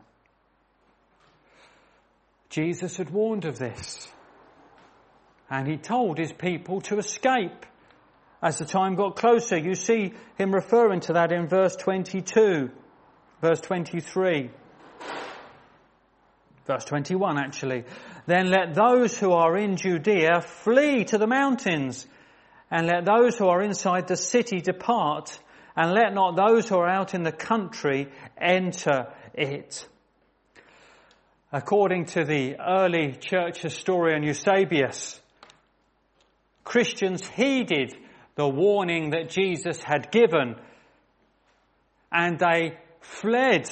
Jesus 2.49 2.97
had 2.97 3.11
warned 3.11 3.45
of 3.45 3.59
this. 3.59 4.07
And 5.51 5.67
he 5.67 5.77
told 5.77 6.17
his 6.17 6.33
people 6.33 6.81
to 6.83 6.99
escape. 6.99 7.67
As 8.41 8.59
the 8.59 8.65
time 8.65 8.95
got 8.95 9.17
closer, 9.17 9.59
you 9.59 9.75
see 9.75 10.13
him 10.39 10.55
referring 10.55 11.01
to 11.01 11.15
that 11.15 11.33
in 11.33 11.49
verse 11.49 11.75
22, 11.75 12.71
verse 13.41 13.61
23, 13.61 14.51
verse 16.69 16.85
21 16.85 17.37
actually. 17.37 17.83
Then 18.27 18.49
let 18.49 18.75
those 18.75 19.19
who 19.19 19.33
are 19.33 19.59
in 19.59 19.75
Judea 19.75 20.41
flee 20.41 21.03
to 21.07 21.19
the 21.19 21.27
mountains, 21.27 22.07
and 22.71 22.87
let 22.87 23.05
those 23.05 23.37
who 23.37 23.49
are 23.49 23.61
inside 23.61 24.07
the 24.07 24.17
city 24.17 24.61
depart 24.61 25.41
and 25.77 25.93
let 25.93 26.15
not 26.15 26.37
those 26.37 26.69
who 26.69 26.77
are 26.77 26.89
out 26.89 27.15
in 27.15 27.23
the 27.23 27.33
country 27.33 28.09
enter 28.41 29.13
it. 29.35 29.87
According 31.53 32.07
to 32.07 32.25
the 32.25 32.57
early 32.61 33.13
church 33.13 33.63
historian 33.63 34.23
Eusebius, 34.23 35.21
Christians 36.65 37.29
heeded 37.29 37.95
the 38.35 38.49
warning 38.49 39.11
that 39.11 39.29
Jesus 39.29 39.83
had 39.83 40.11
given 40.11 40.57
and 42.11 42.39
they 42.39 42.79
fled 43.01 43.69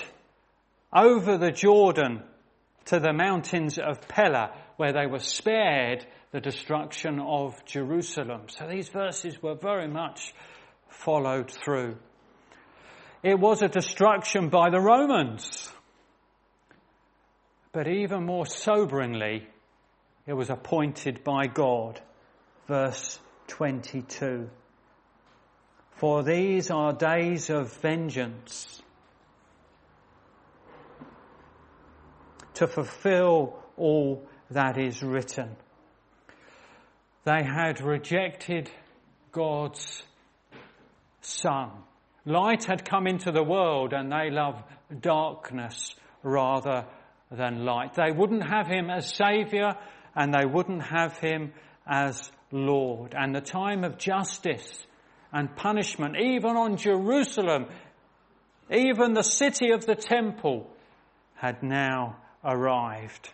over 0.92 1.38
the 1.38 1.50
Jordan 1.50 2.22
to 2.86 2.98
the 2.98 3.12
mountains 3.12 3.78
of 3.78 4.06
Pella 4.08 4.52
where 4.76 4.92
they 4.92 5.06
were 5.06 5.20
spared 5.20 6.04
the 6.32 6.40
destruction 6.40 7.20
of 7.20 7.64
Jerusalem. 7.64 8.42
So 8.48 8.66
these 8.66 8.88
verses 8.88 9.42
were 9.42 9.54
very 9.54 9.88
much 9.88 10.34
followed 10.92 11.50
through. 11.50 11.96
It 13.22 13.38
was 13.38 13.62
a 13.62 13.68
destruction 13.68 14.48
by 14.48 14.70
the 14.70 14.80
Romans. 14.80 15.70
But 17.72 17.88
even 17.88 18.26
more 18.26 18.44
soberingly, 18.44 19.46
it 20.26 20.34
was 20.34 20.50
appointed 20.50 21.24
by 21.24 21.46
God. 21.46 22.00
Verse 22.66 23.18
22. 23.48 24.50
For 25.96 26.22
these 26.22 26.70
are 26.70 26.92
days 26.92 27.48
of 27.48 27.72
vengeance 27.80 28.82
to 32.54 32.66
fulfill 32.66 33.56
all 33.76 34.26
that 34.50 34.78
is 34.78 35.02
written. 35.02 35.56
They 37.24 37.42
had 37.42 37.80
rejected 37.80 38.70
God's 39.30 40.02
Son. 41.22 41.70
Light 42.24 42.64
had 42.64 42.88
come 42.88 43.06
into 43.06 43.32
the 43.32 43.42
world 43.42 43.92
and 43.92 44.12
they 44.12 44.30
loved 44.30 44.62
darkness 45.00 45.94
rather 46.22 46.86
than 47.30 47.64
light. 47.64 47.94
They 47.94 48.12
wouldn't 48.12 48.46
have 48.48 48.66
him 48.66 48.90
as 48.90 49.14
Saviour 49.14 49.74
and 50.14 50.32
they 50.32 50.44
wouldn't 50.44 50.82
have 50.82 51.18
him 51.18 51.52
as 51.86 52.30
Lord. 52.50 53.14
And 53.16 53.34
the 53.34 53.40
time 53.40 53.82
of 53.82 53.98
justice 53.98 54.86
and 55.32 55.56
punishment, 55.56 56.16
even 56.16 56.56
on 56.56 56.76
Jerusalem, 56.76 57.66
even 58.70 59.14
the 59.14 59.22
city 59.22 59.70
of 59.72 59.86
the 59.86 59.96
temple, 59.96 60.68
had 61.34 61.62
now 61.62 62.18
arrived. 62.44 63.30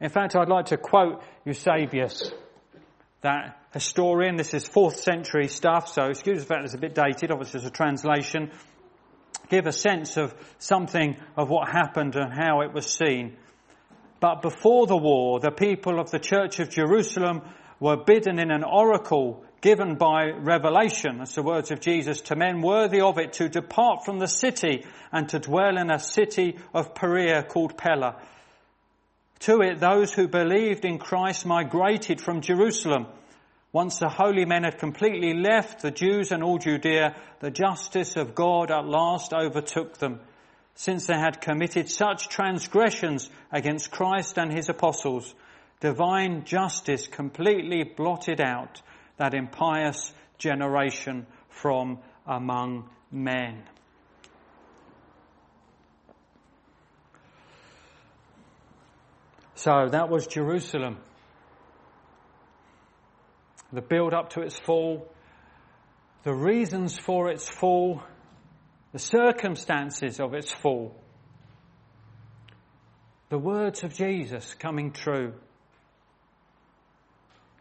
In 0.00 0.10
fact, 0.10 0.34
I'd 0.34 0.48
like 0.48 0.66
to 0.66 0.76
quote 0.76 1.22
Eusebius, 1.44 2.32
that 3.22 3.58
historian. 3.72 4.36
This 4.36 4.52
is 4.54 4.66
fourth 4.66 4.96
century 4.96 5.48
stuff, 5.48 5.88
so 5.88 6.06
excuse 6.06 6.40
the 6.40 6.46
fact 6.46 6.64
it's 6.64 6.74
a 6.74 6.78
bit 6.78 6.94
dated. 6.94 7.30
Obviously, 7.30 7.58
it's 7.58 7.68
a 7.68 7.70
translation. 7.70 8.50
Give 9.48 9.66
a 9.66 9.72
sense 9.72 10.16
of 10.16 10.34
something 10.58 11.16
of 11.36 11.48
what 11.48 11.68
happened 11.68 12.16
and 12.16 12.32
how 12.32 12.60
it 12.60 12.72
was 12.72 12.86
seen. 12.86 13.36
But 14.20 14.42
before 14.42 14.86
the 14.86 14.96
war, 14.96 15.40
the 15.40 15.50
people 15.50 15.98
of 15.98 16.10
the 16.10 16.18
Church 16.18 16.60
of 16.60 16.70
Jerusalem 16.70 17.42
were 17.80 17.96
bidden 17.96 18.38
in 18.38 18.50
an 18.50 18.62
oracle 18.62 19.44
given 19.60 19.94
by 19.94 20.26
revelation, 20.26 21.18
that's 21.18 21.36
the 21.36 21.42
words 21.42 21.70
of 21.70 21.80
Jesus, 21.80 22.20
to 22.22 22.36
men 22.36 22.62
worthy 22.62 23.00
of 23.00 23.18
it 23.18 23.34
to 23.34 23.48
depart 23.48 24.04
from 24.04 24.18
the 24.18 24.26
city 24.26 24.84
and 25.12 25.28
to 25.28 25.38
dwell 25.38 25.76
in 25.76 25.90
a 25.90 26.00
city 26.00 26.58
of 26.74 26.94
Perea 26.94 27.44
called 27.44 27.76
Pella. 27.76 28.16
To 29.42 29.60
it, 29.60 29.80
those 29.80 30.12
who 30.12 30.28
believed 30.28 30.84
in 30.84 30.98
Christ 30.98 31.44
migrated 31.46 32.20
from 32.20 32.42
Jerusalem. 32.42 33.06
Once 33.72 33.98
the 33.98 34.08
holy 34.08 34.44
men 34.44 34.62
had 34.62 34.78
completely 34.78 35.34
left 35.34 35.82
the 35.82 35.90
Jews 35.90 36.30
and 36.30 36.44
all 36.44 36.58
Judea, 36.58 37.16
the 37.40 37.50
justice 37.50 38.14
of 38.16 38.36
God 38.36 38.70
at 38.70 38.86
last 38.86 39.32
overtook 39.32 39.98
them, 39.98 40.20
since 40.76 41.06
they 41.06 41.18
had 41.18 41.40
committed 41.40 41.90
such 41.90 42.28
transgressions 42.28 43.30
against 43.50 43.90
Christ 43.90 44.38
and 44.38 44.52
his 44.52 44.68
apostles. 44.68 45.34
Divine 45.80 46.44
justice 46.44 47.08
completely 47.08 47.82
blotted 47.82 48.40
out 48.40 48.80
that 49.16 49.34
impious 49.34 50.12
generation 50.38 51.26
from 51.48 51.98
among 52.28 52.88
men. 53.10 53.64
So 59.62 59.86
that 59.92 60.08
was 60.08 60.26
Jerusalem. 60.26 60.96
The 63.72 63.80
build 63.80 64.12
up 64.12 64.30
to 64.30 64.40
its 64.40 64.58
fall, 64.58 65.06
the 66.24 66.34
reasons 66.34 66.98
for 66.98 67.30
its 67.30 67.48
fall, 67.48 68.02
the 68.92 68.98
circumstances 68.98 70.18
of 70.18 70.34
its 70.34 70.50
fall, 70.50 70.96
the 73.28 73.38
words 73.38 73.84
of 73.84 73.94
Jesus 73.94 74.52
coming 74.54 74.90
true 74.90 75.32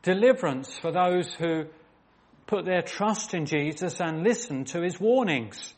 deliverance 0.01 0.75
for 0.79 0.91
those 0.91 1.31
who 1.35 1.65
put 2.47 2.65
their 2.65 2.81
trust 2.81 3.35
in 3.35 3.45
Jesus 3.45 4.01
and 4.01 4.23
listen 4.23 4.65
to 4.65 4.81
his 4.81 4.99
warnings. 4.99 5.75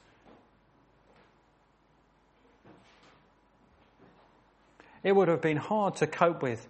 It 5.04 5.14
would 5.16 5.28
have 5.28 5.42
been 5.42 5.58
hard 5.58 5.98
to 5.98 6.08
cope 6.08 6.42
with 6.42 6.68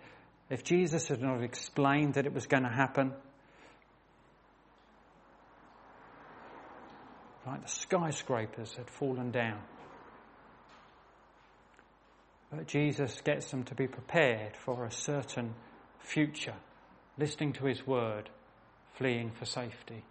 if 0.50 0.64
Jesus 0.64 1.08
had 1.08 1.22
not 1.22 1.42
explained 1.42 2.16
that 2.16 2.26
it 2.26 2.34
was 2.34 2.48
going 2.48 2.64
to 2.64 2.70
happen. 2.70 3.14
Like 7.46 7.64
the 7.64 7.70
skyscrapers 7.70 8.74
had 8.76 8.90
fallen 8.90 9.32
down. 9.32 9.62
But 12.52 12.68
Jesus 12.68 13.22
gets 13.22 13.52
them 13.52 13.64
to 13.66 13.76
be 13.76 13.88
prepared 13.88 14.56
for 14.56 14.86
a 14.86 14.92
certain 14.92 15.54
future 16.00 16.56
listening 17.18 17.54
to 17.54 17.66
his 17.66 17.86
word, 17.86 18.30
fleeing 18.96 19.32
for 19.32 19.46
safety. 19.46 20.04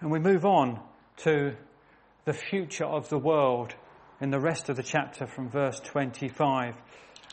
And 0.00 0.10
we 0.10 0.18
move 0.18 0.44
on 0.44 0.80
to 1.18 1.56
the 2.24 2.32
future 2.32 2.84
of 2.84 3.08
the 3.08 3.18
world 3.18 3.74
in 4.20 4.30
the 4.30 4.40
rest 4.40 4.68
of 4.68 4.76
the 4.76 4.82
chapter 4.82 5.26
from 5.26 5.48
verse 5.48 5.78
25. 5.80 6.74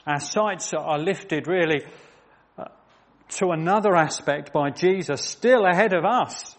Our 0.05 0.19
sights 0.19 0.73
are 0.73 0.99
lifted 0.99 1.47
really 1.47 1.83
uh, 2.57 2.65
to 3.29 3.49
another 3.49 3.95
aspect 3.95 4.53
by 4.53 4.69
Jesus 4.69 5.21
still 5.21 5.65
ahead 5.65 5.93
of 5.93 6.05
us. 6.05 6.55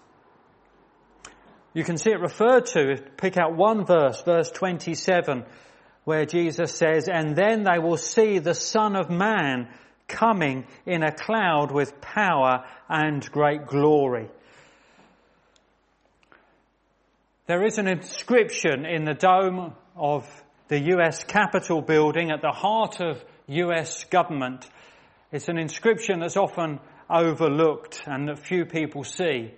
You 1.74 1.84
can 1.84 1.96
see 1.96 2.10
it 2.10 2.20
referred 2.20 2.66
to, 2.66 2.96
pick 3.16 3.36
out 3.36 3.54
one 3.54 3.84
verse, 3.84 4.22
verse 4.22 4.50
27, 4.50 5.44
where 6.04 6.24
Jesus 6.24 6.74
says, 6.74 7.08
and 7.08 7.36
then 7.36 7.64
they 7.64 7.78
will 7.78 7.98
see 7.98 8.38
the 8.38 8.54
Son 8.54 8.96
of 8.96 9.10
Man 9.10 9.68
coming 10.08 10.66
in 10.86 11.02
a 11.02 11.12
cloud 11.12 11.70
with 11.70 12.00
power 12.00 12.64
and 12.88 13.30
great 13.30 13.66
glory. 13.66 14.28
There 17.46 17.64
is 17.64 17.78
an 17.78 17.86
inscription 17.86 18.86
in 18.86 19.04
the 19.04 19.14
dome 19.14 19.74
of 19.96 20.26
the 20.68 20.80
US 20.96 21.24
Capitol 21.24 21.82
building 21.82 22.30
at 22.30 22.42
the 22.42 22.52
heart 22.52 23.00
of 23.00 23.22
US 23.46 24.04
government. 24.04 24.68
It's 25.32 25.48
an 25.48 25.58
inscription 25.58 26.20
that's 26.20 26.36
often 26.36 26.80
overlooked 27.08 28.02
and 28.06 28.28
that 28.28 28.38
few 28.38 28.64
people 28.64 29.04
see. 29.04 29.52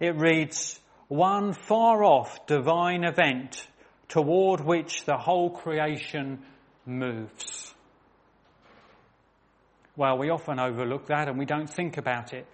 It 0.00 0.16
reads, 0.16 0.80
one 1.08 1.52
far 1.52 2.02
off 2.04 2.46
divine 2.46 3.04
event 3.04 3.66
toward 4.08 4.60
which 4.60 5.04
the 5.04 5.16
whole 5.16 5.50
creation 5.50 6.42
moves. 6.86 7.74
Well, 9.96 10.16
we 10.16 10.30
often 10.30 10.58
overlook 10.58 11.06
that 11.08 11.28
and 11.28 11.38
we 11.38 11.44
don't 11.44 11.68
think 11.68 11.98
about 11.98 12.32
it. 12.32 12.46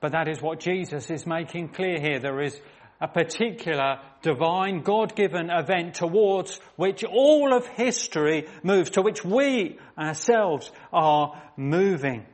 But 0.00 0.12
that 0.12 0.28
is 0.28 0.40
what 0.40 0.60
Jesus 0.60 1.10
is 1.10 1.26
making 1.26 1.70
clear 1.70 2.00
here. 2.00 2.18
There 2.18 2.40
is 2.42 2.60
a 3.00 3.08
particular 3.08 4.00
divine, 4.22 4.82
God-given 4.82 5.50
event 5.50 5.94
towards 5.94 6.58
which 6.76 7.04
all 7.04 7.54
of 7.54 7.66
history 7.66 8.48
moves, 8.62 8.90
to 8.90 9.02
which 9.02 9.24
we 9.24 9.78
ourselves 9.98 10.70
are 10.92 11.42
moving. 11.56 12.24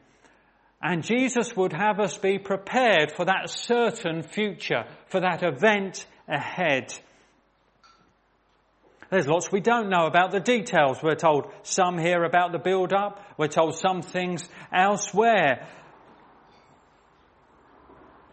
And 0.81 1.05
Jesus 1.05 1.57
would 1.57 1.73
have 1.73 2.01
us 2.01 2.17
be 2.17 2.39
prepared 2.39 3.13
for 3.13 3.25
that 3.27 3.51
certain 3.51 4.23
future, 4.23 4.85
for 5.07 5.21
that 5.21 5.43
event 5.43 6.07
ahead. 6.29 6.93
There's 9.11 9.29
lots 9.29 9.53
we 9.53 9.61
don't 9.61 9.91
know 9.91 10.07
about 10.07 10.31
the 10.31 10.41
details. 10.41 11.03
We're 11.03 11.17
told 11.17 11.53
some 11.63 11.99
here 11.99 12.25
about 12.25 12.53
the 12.53 12.59
build 12.59 12.93
up. 12.93 13.21
We're 13.37 13.49
told 13.49 13.77
some 13.77 14.01
things 14.01 14.49
elsewhere. 14.73 15.69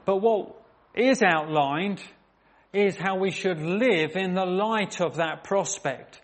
But 0.06 0.18
what 0.22 0.56
is 0.96 1.22
outlined 1.22 2.02
is 2.74 2.96
how 2.96 3.18
we 3.18 3.32
should 3.32 3.60
live 3.60 4.16
in 4.16 4.34
the 4.34 4.46
light 4.46 5.02
of 5.02 5.16
that 5.16 5.44
prospect. 5.44 6.22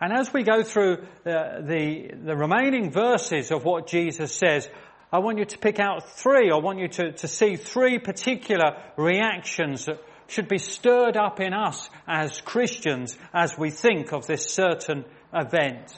And 0.00 0.12
as 0.12 0.32
we 0.32 0.42
go 0.42 0.62
through 0.62 1.06
the, 1.24 1.62
the, 1.62 2.16
the 2.24 2.36
remaining 2.36 2.90
verses 2.90 3.50
of 3.50 3.64
what 3.64 3.86
Jesus 3.86 4.34
says, 4.34 4.68
I 5.12 5.18
want 5.18 5.38
you 5.38 5.44
to 5.44 5.58
pick 5.58 5.78
out 5.78 6.08
three. 6.08 6.50
I 6.50 6.56
want 6.56 6.80
you 6.80 6.88
to, 6.88 7.12
to 7.12 7.28
see 7.28 7.56
three 7.56 7.98
particular 7.98 8.82
reactions 8.96 9.84
that 9.84 10.00
should 10.26 10.48
be 10.48 10.58
stirred 10.58 11.16
up 11.16 11.38
in 11.38 11.52
us 11.52 11.88
as 12.08 12.40
Christians 12.40 13.16
as 13.32 13.56
we 13.56 13.70
think 13.70 14.12
of 14.12 14.26
this 14.26 14.46
certain 14.50 15.04
event. 15.32 15.96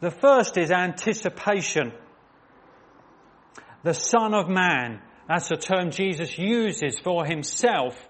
The 0.00 0.10
first 0.10 0.56
is 0.56 0.70
anticipation. 0.70 1.92
The 3.82 3.94
Son 3.94 4.34
of 4.34 4.48
Man, 4.48 5.00
that's 5.26 5.50
a 5.50 5.56
term 5.56 5.90
Jesus 5.90 6.38
uses 6.38 6.98
for 6.98 7.24
himself. 7.24 8.07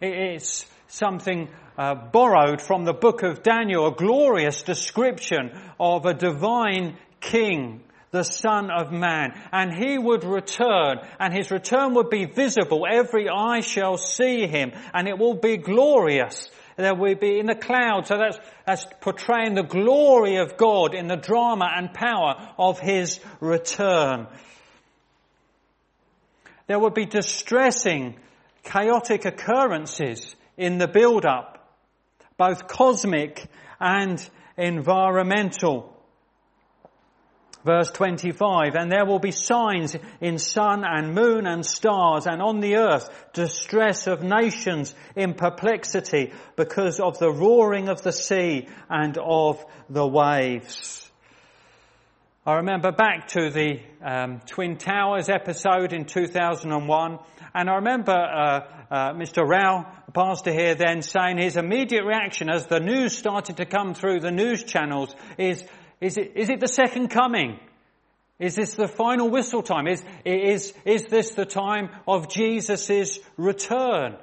It's 0.00 0.66
something 0.88 1.48
uh, 1.76 1.94
borrowed 1.94 2.60
from 2.60 2.84
the 2.84 2.92
book 2.92 3.22
of 3.22 3.42
Daniel, 3.42 3.88
a 3.88 3.94
glorious 3.94 4.62
description 4.62 5.50
of 5.78 6.06
a 6.06 6.14
divine 6.14 6.96
king 7.20 7.82
the 8.10 8.24
Son 8.24 8.70
of 8.70 8.92
Man. 8.92 9.32
And 9.52 9.72
he 9.72 9.98
would 9.98 10.24
return, 10.24 10.98
and 11.18 11.32
his 11.32 11.50
return 11.50 11.94
would 11.94 12.10
be 12.10 12.24
visible. 12.24 12.86
Every 12.90 13.28
eye 13.28 13.60
shall 13.60 13.96
see 13.96 14.46
him, 14.46 14.72
and 14.92 15.08
it 15.08 15.18
will 15.18 15.34
be 15.34 15.56
glorious. 15.56 16.50
There 16.76 16.94
will 16.94 17.14
be 17.14 17.38
in 17.38 17.46
the 17.46 17.54
clouds. 17.54 18.08
So 18.08 18.16
that's, 18.16 18.38
that's 18.66 18.86
portraying 19.00 19.54
the 19.54 19.62
glory 19.62 20.36
of 20.36 20.56
God 20.56 20.94
in 20.94 21.08
the 21.08 21.16
drama 21.16 21.70
and 21.76 21.92
power 21.92 22.52
of 22.58 22.80
his 22.80 23.20
return. 23.40 24.26
There 26.66 26.78
would 26.78 26.94
be 26.94 27.06
distressing, 27.06 28.16
chaotic 28.70 29.24
occurrences 29.24 30.34
in 30.56 30.78
the 30.78 30.88
build-up, 30.88 31.58
both 32.36 32.68
cosmic 32.68 33.46
and 33.80 34.28
environmental. 34.56 35.96
Verse 37.64 37.90
25, 37.90 38.74
and 38.74 38.90
there 38.90 39.04
will 39.04 39.18
be 39.18 39.32
signs 39.32 39.94
in 40.20 40.38
sun 40.38 40.82
and 40.84 41.14
moon 41.14 41.46
and 41.46 41.64
stars 41.64 42.26
and 42.26 42.40
on 42.40 42.60
the 42.60 42.76
earth, 42.76 43.10
distress 43.34 44.06
of 44.06 44.22
nations 44.22 44.94
in 45.14 45.34
perplexity 45.34 46.32
because 46.56 47.00
of 47.00 47.18
the 47.18 47.30
roaring 47.30 47.88
of 47.88 48.00
the 48.00 48.12
sea 48.12 48.66
and 48.88 49.18
of 49.18 49.62
the 49.90 50.06
waves. 50.06 51.10
I 52.46 52.54
remember 52.54 52.90
back 52.90 53.28
to 53.28 53.50
the 53.50 53.80
um, 54.02 54.40
Twin 54.46 54.78
Towers 54.78 55.28
episode 55.28 55.92
in 55.92 56.06
2001, 56.06 57.18
and 57.54 57.68
I 57.68 57.74
remember 57.76 58.12
uh, 58.12 58.60
uh, 58.90 59.12
Mr. 59.14 59.46
Rao, 59.46 59.86
the 60.06 60.12
pastor 60.12 60.52
here, 60.52 60.74
then 60.74 61.02
saying 61.02 61.38
his 61.38 61.56
immediate 61.56 62.04
reaction 62.04 62.48
as 62.48 62.66
the 62.66 62.80
news 62.80 63.16
started 63.16 63.56
to 63.58 63.66
come 63.66 63.94
through 63.94 64.20
the 64.20 64.30
news 64.30 64.62
channels 64.64 65.14
is, 65.38 65.64
is 66.00 66.16
it, 66.16 66.32
is 66.36 66.50
it 66.50 66.60
the 66.60 66.68
second 66.68 67.08
coming? 67.08 67.58
Is 68.38 68.54
this 68.54 68.74
the 68.74 68.88
final 68.88 69.28
whistle 69.28 69.62
time? 69.62 69.86
Is, 69.86 70.02
is, 70.24 70.72
is 70.84 71.06
this 71.06 71.32
the 71.32 71.44
time 71.44 71.90
of 72.08 72.28
Jesus' 72.28 73.18
return? 73.36 74.16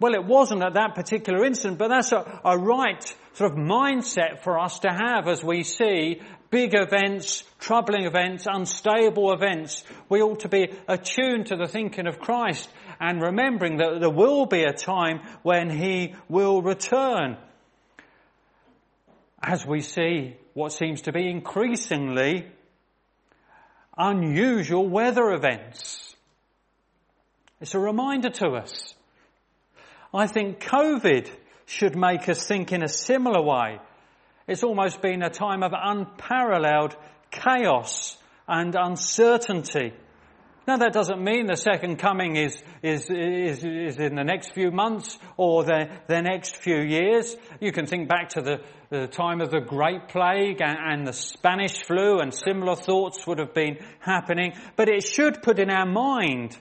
Well, 0.00 0.14
it 0.14 0.24
wasn't 0.24 0.62
at 0.62 0.74
that 0.74 0.94
particular 0.94 1.44
instant, 1.44 1.76
but 1.76 1.88
that's 1.88 2.12
a, 2.12 2.40
a 2.44 2.56
right 2.56 3.02
sort 3.34 3.52
of 3.52 3.58
mindset 3.58 4.40
for 4.42 4.58
us 4.58 4.78
to 4.80 4.88
have 4.88 5.28
as 5.28 5.42
we 5.42 5.64
see 5.64 6.22
big 6.50 6.74
events, 6.74 7.44
troubling 7.58 8.04
events, 8.04 8.46
unstable 8.50 9.32
events. 9.32 9.84
We 10.08 10.22
ought 10.22 10.40
to 10.40 10.48
be 10.48 10.72
attuned 10.86 11.46
to 11.46 11.56
the 11.56 11.66
thinking 11.66 12.06
of 12.06 12.18
Christ 12.18 12.68
and 13.00 13.22
remembering 13.22 13.78
that 13.78 14.00
there 14.00 14.10
will 14.10 14.46
be 14.46 14.62
a 14.62 14.72
time 14.72 15.20
when 15.42 15.70
He 15.70 16.14
will 16.28 16.62
return. 16.62 17.36
As 19.42 19.64
we 19.64 19.80
see 19.80 20.36
what 20.54 20.72
seems 20.72 21.02
to 21.02 21.12
be 21.12 21.30
increasingly 21.30 22.46
unusual 23.96 24.88
weather 24.88 25.32
events. 25.32 26.14
It's 27.60 27.74
a 27.74 27.80
reminder 27.80 28.30
to 28.30 28.50
us. 28.50 28.94
I 30.14 30.26
think 30.28 30.60
COVID 30.60 31.28
should 31.66 31.96
make 31.96 32.28
us 32.28 32.46
think 32.46 32.72
in 32.72 32.82
a 32.82 32.88
similar 32.88 33.42
way. 33.42 33.78
It's 34.48 34.62
almost 34.62 35.02
been 35.02 35.22
a 35.22 35.28
time 35.28 35.62
of 35.62 35.72
unparalleled 35.74 36.96
chaos 37.30 38.16
and 38.48 38.74
uncertainty. 38.74 39.92
Now 40.66 40.78
that 40.78 40.94
doesn't 40.94 41.22
mean 41.22 41.46
the 41.46 41.56
second 41.56 41.96
coming 41.96 42.36
is, 42.36 42.62
is, 42.82 43.10
is, 43.10 43.62
is 43.62 43.98
in 43.98 44.14
the 44.14 44.24
next 44.24 44.54
few 44.54 44.70
months 44.70 45.18
or 45.36 45.64
the, 45.64 45.90
the 46.08 46.22
next 46.22 46.56
few 46.56 46.80
years. 46.80 47.36
You 47.60 47.72
can 47.72 47.86
think 47.86 48.08
back 48.08 48.30
to 48.30 48.40
the, 48.40 48.60
the 48.88 49.06
time 49.06 49.42
of 49.42 49.50
the 49.50 49.60
Great 49.60 50.08
Plague 50.08 50.62
and, 50.62 50.78
and 50.78 51.06
the 51.06 51.12
Spanish 51.12 51.82
flu 51.84 52.20
and 52.20 52.32
similar 52.32 52.74
thoughts 52.74 53.26
would 53.26 53.38
have 53.38 53.54
been 53.54 53.78
happening. 54.00 54.52
But 54.76 54.88
it 54.88 55.04
should 55.04 55.42
put 55.42 55.58
in 55.58 55.70
our 55.70 55.86
mind, 55.86 56.56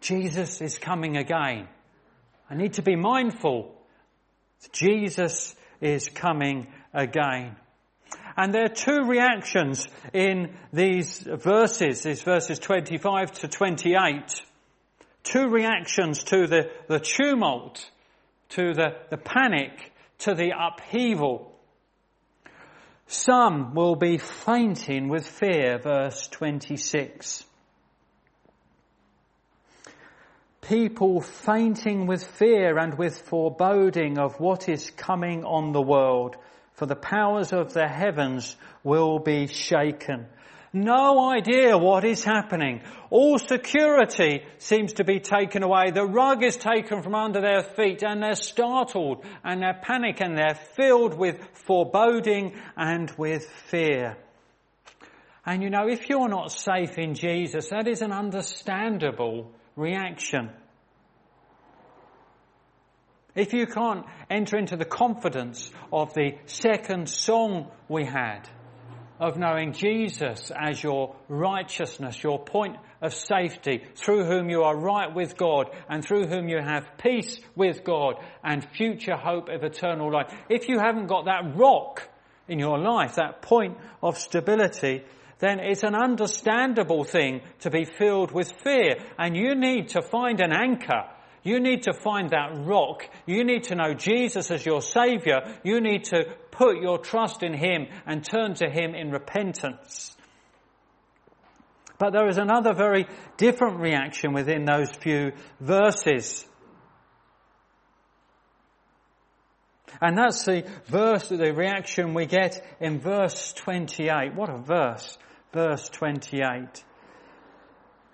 Jesus 0.00 0.60
is 0.60 0.78
coming 0.78 1.16
again. 1.16 1.68
I 2.50 2.54
need 2.56 2.74
to 2.74 2.82
be 2.82 2.96
mindful. 2.96 3.72
Jesus 4.72 5.54
is 5.80 6.08
coming 6.08 6.68
again. 6.94 7.56
And 8.36 8.52
there 8.52 8.64
are 8.64 8.68
two 8.68 9.04
reactions 9.04 9.86
in 10.12 10.54
these 10.72 11.18
verses, 11.20 12.02
these 12.02 12.22
verses 12.22 12.58
25 12.58 13.32
to 13.32 13.48
28. 13.48 14.42
Two 15.22 15.48
reactions 15.48 16.24
to 16.24 16.46
the, 16.46 16.70
the 16.88 16.98
tumult, 16.98 17.90
to 18.50 18.74
the, 18.74 18.96
the 19.10 19.16
panic, 19.16 19.92
to 20.18 20.34
the 20.34 20.52
upheaval. 20.58 21.52
Some 23.06 23.74
will 23.74 23.96
be 23.96 24.18
fainting 24.18 25.08
with 25.08 25.26
fear, 25.26 25.78
verse 25.78 26.26
26. 26.28 27.44
People 30.62 31.20
fainting 31.20 32.06
with 32.06 32.24
fear 32.24 32.78
and 32.78 32.96
with 32.96 33.20
foreboding 33.20 34.18
of 34.18 34.40
what 34.40 34.68
is 34.68 34.90
coming 34.90 35.44
on 35.44 35.72
the 35.72 35.82
world 35.82 36.36
for 36.74 36.86
the 36.86 36.96
powers 36.96 37.52
of 37.52 37.72
the 37.72 37.88
heavens 37.88 38.56
will 38.82 39.18
be 39.18 39.46
shaken. 39.46 40.26
No 40.72 41.30
idea 41.30 41.78
what 41.78 42.04
is 42.04 42.24
happening. 42.24 42.82
All 43.08 43.38
security 43.38 44.42
seems 44.58 44.94
to 44.94 45.04
be 45.04 45.20
taken 45.20 45.62
away. 45.62 45.92
The 45.92 46.04
rug 46.04 46.42
is 46.42 46.56
taken 46.56 47.00
from 47.00 47.14
under 47.14 47.40
their 47.40 47.62
feet 47.62 48.02
and 48.02 48.20
they're 48.20 48.34
startled 48.34 49.24
and 49.44 49.62
they're 49.62 49.80
panic 49.80 50.20
and 50.20 50.36
they're 50.36 50.58
filled 50.74 51.16
with 51.16 51.38
foreboding 51.52 52.56
and 52.76 53.08
with 53.16 53.48
fear. 53.66 54.16
And 55.46 55.62
you 55.62 55.70
know, 55.70 55.86
if 55.88 56.08
you're 56.08 56.28
not 56.28 56.50
safe 56.50 56.98
in 56.98 57.14
Jesus, 57.14 57.68
that 57.68 57.86
is 57.86 58.02
an 58.02 58.10
understandable 58.10 59.52
reaction. 59.76 60.50
If 63.34 63.52
you 63.52 63.66
can't 63.66 64.06
enter 64.30 64.56
into 64.56 64.76
the 64.76 64.84
confidence 64.84 65.70
of 65.92 66.14
the 66.14 66.34
second 66.46 67.08
song 67.08 67.68
we 67.88 68.04
had, 68.04 68.48
of 69.18 69.36
knowing 69.36 69.72
Jesus 69.72 70.50
as 70.56 70.82
your 70.82 71.16
righteousness, 71.28 72.22
your 72.22 72.38
point 72.38 72.76
of 73.00 73.14
safety, 73.14 73.82
through 73.94 74.24
whom 74.24 74.50
you 74.50 74.62
are 74.62 74.76
right 74.76 75.14
with 75.14 75.36
God 75.36 75.70
and 75.88 76.04
through 76.04 76.26
whom 76.26 76.48
you 76.48 76.58
have 76.60 76.84
peace 76.98 77.38
with 77.54 77.84
God 77.84 78.16
and 78.42 78.66
future 78.76 79.16
hope 79.16 79.48
of 79.48 79.62
eternal 79.62 80.12
life. 80.12 80.32
If 80.48 80.68
you 80.68 80.78
haven't 80.78 81.06
got 81.06 81.26
that 81.26 81.56
rock 81.56 82.08
in 82.48 82.58
your 82.58 82.78
life, 82.78 83.16
that 83.16 83.42
point 83.42 83.78
of 84.02 84.18
stability, 84.18 85.04
then 85.38 85.58
it's 85.60 85.82
an 85.82 85.94
understandable 85.94 87.04
thing 87.04 87.40
to 87.60 87.70
be 87.70 87.84
filled 87.84 88.32
with 88.32 88.52
fear 88.64 88.96
and 89.18 89.36
you 89.36 89.54
need 89.54 89.88
to 89.90 90.02
find 90.02 90.40
an 90.40 90.52
anchor 90.52 91.04
you 91.44 91.60
need 91.60 91.82
to 91.82 91.92
find 91.92 92.30
that 92.30 92.66
rock. 92.66 93.08
You 93.26 93.44
need 93.44 93.64
to 93.64 93.74
know 93.74 93.92
Jesus 93.92 94.50
as 94.50 94.64
your 94.64 94.80
Savior. 94.80 95.42
You 95.62 95.80
need 95.80 96.04
to 96.04 96.24
put 96.50 96.78
your 96.80 96.98
trust 96.98 97.42
in 97.42 97.52
Him 97.52 97.86
and 98.06 98.24
turn 98.24 98.54
to 98.54 98.70
Him 98.70 98.94
in 98.94 99.10
repentance. 99.10 100.16
But 101.98 102.12
there 102.12 102.28
is 102.28 102.38
another 102.38 102.72
very 102.72 103.06
different 103.36 103.78
reaction 103.78 104.32
within 104.32 104.64
those 104.64 104.90
few 104.90 105.32
verses. 105.60 106.46
And 110.00 110.18
that's 110.18 110.44
the 110.44 110.66
verse, 110.86 111.28
the 111.28 111.52
reaction 111.52 112.14
we 112.14 112.26
get 112.26 112.64
in 112.80 113.00
verse 113.00 113.52
28. 113.52 114.34
What 114.34 114.50
a 114.50 114.58
verse. 114.58 115.18
Verse 115.52 115.88
28. 115.90 116.84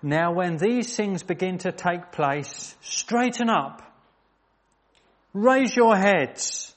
Now 0.01 0.33
when 0.33 0.57
these 0.57 0.95
things 0.95 1.21
begin 1.21 1.59
to 1.59 1.71
take 1.71 2.11
place, 2.11 2.75
straighten 2.81 3.49
up. 3.49 3.83
Raise 5.33 5.75
your 5.75 5.95
heads 5.95 6.73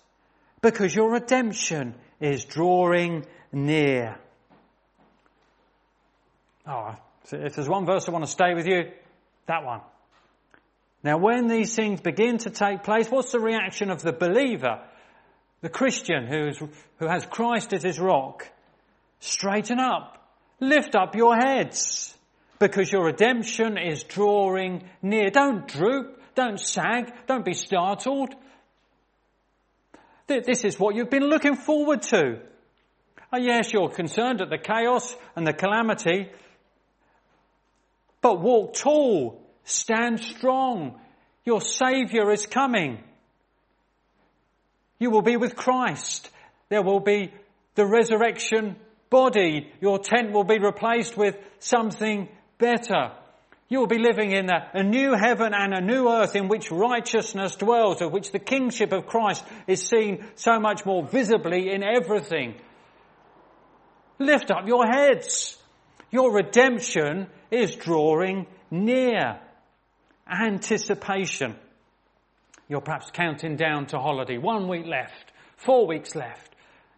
because 0.61 0.95
your 0.95 1.13
redemption 1.13 1.95
is 2.21 2.45
drawing 2.45 3.25
near. 3.51 4.19
Oh, 6.67 6.95
if 7.33 7.55
there's 7.55 7.69
one 7.69 7.87
verse 7.87 8.09
I 8.09 8.13
want 8.13 8.25
to 8.25 8.31
stay 8.31 8.55
with 8.55 8.67
you, 8.67 8.91
that 9.47 9.65
one. 9.65 9.81
Now 11.03 11.19
when 11.19 11.49
these 11.49 11.75
things 11.75 12.01
begin 12.01 12.39
to 12.39 12.51
take 12.51 12.83
place, 12.83 13.11
what's 13.11 13.33
the 13.33 13.41
reaction 13.41 13.91
of 13.91 14.03
the 14.03 14.13
believer, 14.13 14.83
the 15.63 15.69
Christian 15.69 16.27
who's, 16.27 16.59
who 16.59 17.07
has 17.07 17.27
Christ 17.27 17.73
as 17.73 17.83
his 17.83 17.99
rock? 17.99 18.49
Straighten 19.21 19.81
up. 19.81 20.21
Lift 20.61 20.95
up 20.95 21.15
your 21.15 21.35
heads 21.37 22.14
because 22.65 22.91
your 22.91 23.05
redemption 23.05 23.77
is 23.77 24.05
drawing 24.05 24.85
near. 25.03 25.29
Don't 25.29 25.69
droop, 25.69 26.19
don't 26.35 26.59
sag, 26.59 27.13
don't 27.27 27.45
be 27.45 27.53
startled. 27.53 28.35
This 30.27 30.65
is 30.65 30.81
what 30.81 30.95
you've 30.95 31.11
been 31.11 31.29
looking 31.29 31.57
forward 31.57 32.01
to. 32.05 32.39
Oh, 33.31 33.37
yes, 33.37 33.71
you're 33.75 33.91
concerned 33.91 34.41
at 34.41 34.49
the 34.49 34.57
chaos 34.57 35.15
and 35.37 35.47
the 35.47 35.53
calamity, 35.53 36.31
but 38.23 38.41
walk 38.41 38.73
tall, 38.73 39.43
stand 39.65 40.21
strong. 40.21 40.99
Your 41.45 41.61
Saviour 41.61 42.33
is 42.33 42.47
coming. 42.47 43.05
You 44.99 45.11
will 45.11 45.21
be 45.21 45.37
with 45.37 45.55
Christ. 45.55 46.31
There 46.71 46.83
will 46.83 47.01
be 47.01 47.31
the 47.75 47.85
resurrection 47.85 48.77
body. 49.11 49.71
Your 49.83 49.99
tent 49.99 50.33
will 50.33 50.45
be 50.45 50.59
replaced 50.59 51.15
with 51.19 51.37
something 51.59 52.31
better. 52.59 53.13
You 53.69 53.81
will 53.81 53.87
be 53.87 53.99
living 53.99 54.31
in 54.31 54.51
a, 54.51 54.71
a, 54.75 54.83
new 54.83 55.15
heaven 55.15 55.53
and 55.55 55.73
a 55.73 55.81
new 55.81 56.09
earth 56.09 56.37
in 56.37 56.49
which 56.49 56.71
righteousness 56.71 57.57
dwells, 57.57 58.03
of 58.03 58.13
which 58.13 58.31
the 58.31 58.39
kingship 58.39 58.93
of 58.93 59.07
Christ 59.07 59.45
is 59.67 59.87
seen 59.87 60.25
so 60.35 60.61
much 60.61 60.85
more 60.85 61.03
visibly 61.07 61.73
in 61.73 61.83
everything. 61.83 62.55
Lift 64.19 64.51
up 64.51 64.67
your 64.67 64.87
heads. 64.87 65.59
Your 66.11 66.33
redemption 66.33 67.27
is 67.51 67.75
drawing 67.75 68.47
near. 68.71 69.41
Anticipation. 70.31 71.57
You're 72.69 72.81
perhaps 72.81 73.11
counting 73.13 73.57
down 73.57 73.87
to 73.87 73.99
holiday. 73.99 74.39
One 74.39 74.69
week 74.69 74.87
left. 74.87 75.33
Four 75.57 75.87
weeks 75.87 76.15
left. 76.15 76.54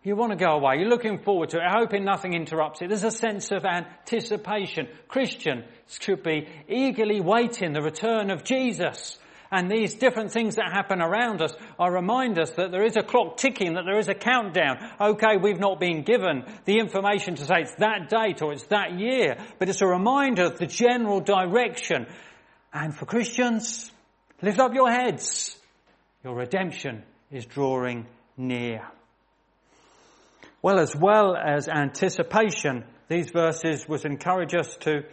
You 0.06 0.14
want 0.14 0.30
to 0.30 0.36
go 0.36 0.52
away. 0.52 0.76
You're 0.78 0.88
looking 0.88 1.18
forward 1.18 1.48
to 1.48 1.56
it, 1.56 1.64
hoping 1.66 2.04
nothing 2.04 2.32
interrupts 2.32 2.80
it. 2.80 2.86
There's 2.86 3.02
a 3.02 3.10
sense 3.10 3.50
of 3.50 3.64
anticipation. 3.64 4.86
Christians 5.08 5.64
should 5.88 6.22
be 6.22 6.46
eagerly 6.68 7.20
waiting 7.20 7.72
the 7.72 7.82
return 7.82 8.30
of 8.30 8.44
Jesus. 8.44 9.18
And 9.50 9.68
these 9.68 9.94
different 9.94 10.30
things 10.30 10.54
that 10.54 10.70
happen 10.72 11.02
around 11.02 11.42
us 11.42 11.56
are 11.76 11.92
remind 11.92 12.38
us 12.38 12.52
that 12.52 12.70
there 12.70 12.84
is 12.84 12.96
a 12.96 13.02
clock 13.02 13.36
ticking, 13.36 13.74
that 13.74 13.82
there 13.84 13.98
is 13.98 14.08
a 14.08 14.14
countdown. 14.14 14.76
Okay, 15.00 15.38
we've 15.42 15.58
not 15.58 15.80
been 15.80 16.04
given 16.04 16.44
the 16.66 16.78
information 16.78 17.34
to 17.34 17.44
say 17.44 17.62
it's 17.62 17.74
that 17.78 18.08
date 18.08 18.42
or 18.42 18.52
it's 18.52 18.66
that 18.66 18.96
year, 19.00 19.36
but 19.58 19.68
it's 19.68 19.82
a 19.82 19.88
reminder 19.88 20.44
of 20.44 20.56
the 20.56 20.66
general 20.66 21.18
direction. 21.18 22.06
And 22.72 22.94
for 22.94 23.06
Christians, 23.06 23.90
lift 24.40 24.60
up 24.60 24.72
your 24.72 24.88
heads. 24.88 25.58
Your 26.22 26.36
redemption 26.36 27.02
is 27.32 27.44
drawing 27.44 28.06
near. 28.36 28.86
Well, 30.66 30.80
as 30.80 30.96
well 30.96 31.36
as 31.36 31.68
anticipation, 31.68 32.82
these 33.06 33.30
verses 33.30 33.86
would 33.88 34.04
encourage 34.04 34.52
us 34.52 34.76
to 34.78 35.04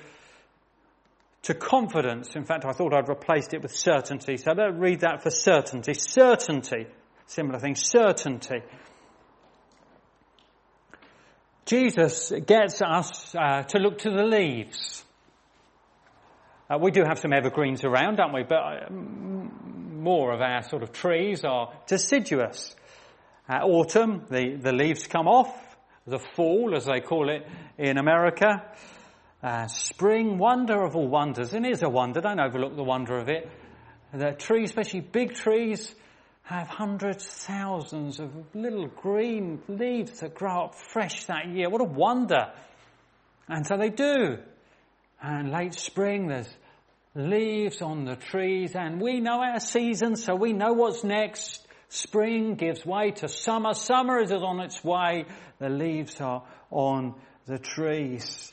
to 1.44 1.54
confidence. 1.54 2.36
In 2.36 2.44
fact, 2.44 2.66
I 2.66 2.72
thought 2.72 2.92
I'd 2.92 3.08
replaced 3.08 3.54
it 3.54 3.62
with 3.62 3.72
certainty. 3.72 4.38
So 4.38 4.54
let's 4.54 4.74
read 4.76 5.02
that 5.02 5.22
for 5.22 5.30
certainty. 5.30 5.94
Certainty. 5.94 6.88
Similar 7.28 7.60
thing. 7.60 7.76
Certainty. 7.76 8.64
Jesus 11.68 12.34
gets 12.48 12.82
us 12.82 13.36
uh, 13.36 13.62
to 13.62 13.78
look 13.78 14.00
to 14.00 14.10
the 14.10 14.24
leaves. 14.24 15.06
Uh, 16.68 16.80
we 16.82 16.90
do 16.90 17.04
have 17.08 17.20
some 17.20 17.32
evergreens 17.32 17.84
around, 17.84 18.16
don't 18.16 18.34
we? 18.34 18.42
But 18.42 18.56
uh, 18.56 18.90
more 18.90 20.34
of 20.34 20.42
our 20.42 20.64
sort 20.64 20.82
of 20.82 20.94
trees 20.94 21.44
are 21.44 21.72
deciduous. 21.86 22.76
Uh, 23.50 23.56
autumn, 23.64 24.26
the, 24.30 24.56
the 24.62 24.72
leaves 24.72 25.08
come 25.08 25.28
off. 25.28 25.54
The 26.06 26.20
fall, 26.20 26.74
as 26.76 26.86
they 26.86 27.00
call 27.00 27.30
it 27.30 27.48
in 27.78 27.98
America. 27.98 28.64
Uh, 29.42 29.68
spring, 29.68 30.38
wonder 30.38 30.84
of 30.84 30.96
all 30.96 31.08
wonders, 31.08 31.54
and 31.54 31.66
it 31.66 31.74
is 31.74 31.84
a 31.84 31.90
wonder, 31.90 32.22
don't 32.22 32.40
overlook 32.40 32.76
the 32.76 32.84
wonder 32.84 33.18
of 33.18 33.28
it. 33.28 33.50
The 34.14 34.32
trees, 34.32 34.70
especially 34.70 35.02
big 35.02 35.34
trees, 35.34 35.94
have 36.44 36.68
hundreds, 36.68 37.26
thousands 37.26 38.20
of 38.20 38.32
little 38.54 38.88
green 38.88 39.62
leaves 39.68 40.20
that 40.20 40.36
grow 40.36 40.66
up 40.66 40.76
fresh 40.76 41.26
that 41.26 41.48
year. 41.48 41.70
What 41.70 41.82
a 41.82 41.86
wonder! 41.86 42.52
And 43.48 43.66
so 43.66 43.76
they 43.78 43.90
do. 43.90 44.38
And 45.22 45.52
late 45.52 45.74
spring, 45.74 46.28
there's 46.28 46.54
leaves 47.16 47.82
on 47.82 48.06
the 48.06 48.16
trees, 48.16 48.76
and 48.76 49.02
we 49.02 49.20
know 49.20 49.42
our 49.42 49.60
season, 49.60 50.16
so 50.16 50.36
we 50.36 50.54
know 50.54 50.74
what's 50.74 51.04
next. 51.04 51.63
Spring 51.94 52.56
gives 52.56 52.84
way 52.84 53.12
to 53.12 53.28
summer. 53.28 53.76
Summer 53.76 54.20
is 54.20 54.32
on 54.32 54.60
its 54.62 54.84
way. 54.84 55.26
The 55.60 55.70
leaves 55.70 56.20
are 56.22 56.42
on 56.72 57.14
the 57.46 57.60
trees. 57.60 58.52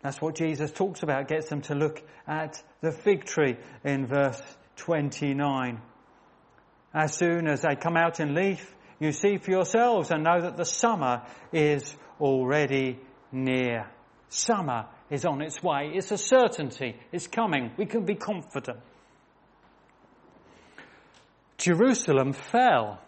That's 0.00 0.18
what 0.22 0.34
Jesus 0.34 0.72
talks 0.72 1.02
about, 1.02 1.28
gets 1.28 1.50
them 1.50 1.60
to 1.62 1.74
look 1.74 2.02
at 2.26 2.62
the 2.80 2.90
fig 2.90 3.26
tree 3.26 3.58
in 3.84 4.06
verse 4.06 4.40
29. 4.76 5.78
As 6.94 7.14
soon 7.14 7.48
as 7.48 7.60
they 7.60 7.76
come 7.76 7.98
out 7.98 8.18
in 8.18 8.34
leaf, 8.34 8.74
you 8.98 9.12
see 9.12 9.36
for 9.36 9.50
yourselves 9.50 10.10
and 10.10 10.24
know 10.24 10.40
that 10.40 10.56
the 10.56 10.64
summer 10.64 11.20
is 11.52 11.94
already 12.18 12.98
near. 13.30 13.90
Summer 14.30 14.86
is 15.10 15.26
on 15.26 15.42
its 15.42 15.62
way. 15.62 15.92
It's 15.92 16.12
a 16.12 16.16
certainty. 16.16 16.96
It's 17.12 17.26
coming. 17.26 17.72
We 17.76 17.84
can 17.84 18.06
be 18.06 18.14
confident. 18.14 18.78
Jerusalem 21.62 22.32
fell. 22.32 23.00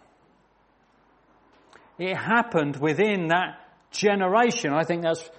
It 1.99 2.15
happened 2.15 2.77
within 2.77 3.27
that 3.27 3.59
generation. 3.91 4.71
I 4.71 4.85
think 4.85 5.03
that's 5.03 5.29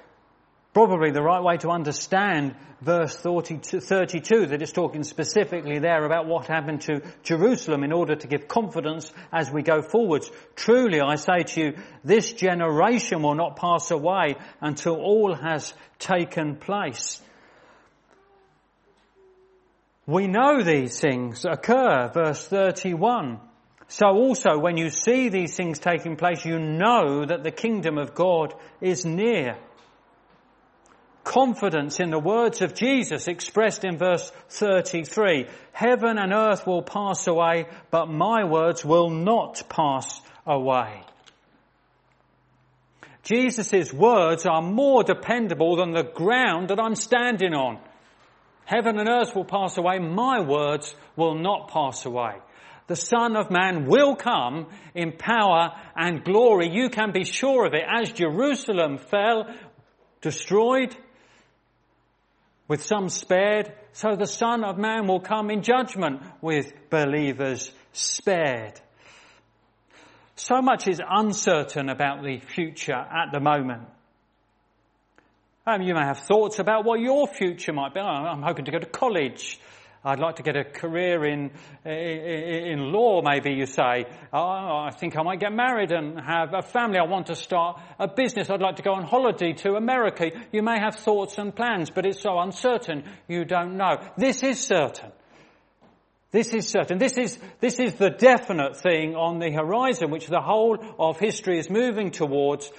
probably 0.74 1.12
the 1.12 1.22
right 1.22 1.42
way 1.42 1.56
to 1.56 1.70
understand 1.70 2.54
verse 2.82 3.16
32 3.16 3.80
that 3.80 4.60
it's 4.60 4.72
talking 4.72 5.02
specifically 5.02 5.78
there 5.78 6.04
about 6.04 6.26
what 6.26 6.46
happened 6.48 6.82
to 6.82 7.00
Jerusalem 7.22 7.84
in 7.84 7.92
order 7.92 8.16
to 8.16 8.26
give 8.26 8.48
confidence 8.48 9.10
as 9.32 9.50
we 9.50 9.62
go 9.62 9.80
forwards. 9.80 10.30
Truly, 10.54 11.00
I 11.00 11.14
say 11.14 11.44
to 11.44 11.60
you, 11.60 11.72
this 12.04 12.34
generation 12.34 13.22
will 13.22 13.34
not 13.34 13.56
pass 13.56 13.90
away 13.90 14.36
until 14.60 14.96
all 14.96 15.34
has 15.34 15.72
taken 15.98 16.56
place. 16.56 17.22
We 20.06 20.28
know 20.28 20.62
these 20.62 21.00
things 21.00 21.44
occur, 21.44 22.08
verse 22.12 22.46
31. 22.46 23.40
So 23.88 24.06
also 24.06 24.58
when 24.58 24.76
you 24.76 24.90
see 24.90 25.28
these 25.28 25.56
things 25.56 25.78
taking 25.78 26.16
place, 26.16 26.44
you 26.44 26.58
know 26.58 27.24
that 27.24 27.42
the 27.42 27.50
kingdom 27.50 27.98
of 27.98 28.14
God 28.14 28.54
is 28.80 29.04
near 29.04 29.56
confidence 31.26 31.98
in 31.98 32.10
the 32.10 32.20
words 32.20 32.62
of 32.62 32.72
Jesus 32.72 33.26
expressed 33.26 33.84
in 33.84 33.98
verse 33.98 34.30
33. 34.48 35.46
Heaven 35.72 36.18
and 36.18 36.32
earth 36.32 36.66
will 36.66 36.82
pass 36.82 37.26
away, 37.26 37.66
but 37.90 38.06
my 38.06 38.44
words 38.44 38.84
will 38.84 39.10
not 39.10 39.64
pass 39.68 40.20
away. 40.46 41.02
Jesus' 43.24 43.92
words 43.92 44.46
are 44.46 44.62
more 44.62 45.02
dependable 45.02 45.76
than 45.76 45.90
the 45.90 46.04
ground 46.04 46.68
that 46.68 46.78
I'm 46.78 46.94
standing 46.94 47.54
on. 47.54 47.80
Heaven 48.66 48.98
and 48.98 49.08
earth 49.08 49.34
will 49.34 49.44
pass 49.44 49.78
away, 49.78 49.98
my 49.98 50.40
words 50.40 50.94
will 51.16 51.36
not 51.36 51.70
pass 51.70 52.04
away. 52.04 52.34
The 52.88 52.96
Son 52.96 53.36
of 53.36 53.50
Man 53.50 53.86
will 53.86 54.14
come 54.14 54.66
in 54.94 55.12
power 55.12 55.70
and 55.96 56.22
glory. 56.22 56.68
You 56.70 56.90
can 56.90 57.12
be 57.12 57.24
sure 57.24 57.66
of 57.66 57.74
it. 57.74 57.82
As 57.88 58.12
Jerusalem 58.12 58.98
fell, 58.98 59.48
destroyed, 60.20 60.94
with 62.68 62.82
some 62.82 63.08
spared, 63.08 63.72
so 63.92 64.16
the 64.16 64.26
Son 64.26 64.64
of 64.64 64.78
Man 64.78 65.06
will 65.06 65.20
come 65.20 65.50
in 65.50 65.62
judgment 65.62 66.22
with 66.40 66.72
believers 66.90 67.70
spared. 67.92 68.80
So 70.34 70.60
much 70.60 70.88
is 70.88 71.00
uncertain 71.08 71.88
about 71.88 72.22
the 72.22 72.40
future 72.40 72.92
at 72.92 73.32
the 73.32 73.40
moment. 73.40 73.84
Um, 75.68 75.82
you 75.82 75.94
may 75.94 76.04
have 76.04 76.20
thoughts 76.20 76.60
about 76.60 76.84
what 76.84 77.00
your 77.00 77.26
future 77.26 77.72
might 77.72 77.92
be. 77.92 77.98
I'm 77.98 78.40
hoping 78.40 78.66
to 78.66 78.70
go 78.70 78.78
to 78.78 78.86
college. 78.86 79.58
I'd 80.04 80.20
like 80.20 80.36
to 80.36 80.44
get 80.44 80.54
a 80.54 80.62
career 80.62 81.24
in, 81.24 81.50
in 81.84 82.92
law, 82.92 83.20
maybe 83.20 83.50
you 83.50 83.66
say. 83.66 84.04
Oh, 84.32 84.38
I 84.38 84.90
think 84.96 85.18
I 85.18 85.24
might 85.24 85.40
get 85.40 85.52
married 85.52 85.90
and 85.90 86.20
have 86.20 86.54
a 86.54 86.62
family. 86.62 87.00
I 87.00 87.10
want 87.10 87.26
to 87.26 87.34
start 87.34 87.80
a 87.98 88.06
business. 88.06 88.48
I'd 88.48 88.60
like 88.60 88.76
to 88.76 88.84
go 88.84 88.92
on 88.92 89.02
holiday 89.02 89.54
to 89.54 89.74
America. 89.74 90.30
You 90.52 90.62
may 90.62 90.78
have 90.78 90.94
thoughts 90.94 91.36
and 91.36 91.52
plans, 91.52 91.90
but 91.90 92.06
it's 92.06 92.22
so 92.22 92.38
uncertain 92.38 93.02
you 93.26 93.44
don't 93.44 93.76
know. 93.76 93.96
This 94.16 94.44
is 94.44 94.64
certain. 94.64 95.10
This 96.30 96.54
is 96.54 96.68
certain. 96.68 96.98
This 96.98 97.18
is, 97.18 97.40
this 97.58 97.80
is 97.80 97.94
the 97.94 98.10
definite 98.10 98.76
thing 98.76 99.16
on 99.16 99.40
the 99.40 99.50
horizon, 99.50 100.12
which 100.12 100.28
the 100.28 100.40
whole 100.40 100.78
of 100.96 101.18
history 101.18 101.58
is 101.58 101.68
moving 101.68 102.12
towards. 102.12 102.70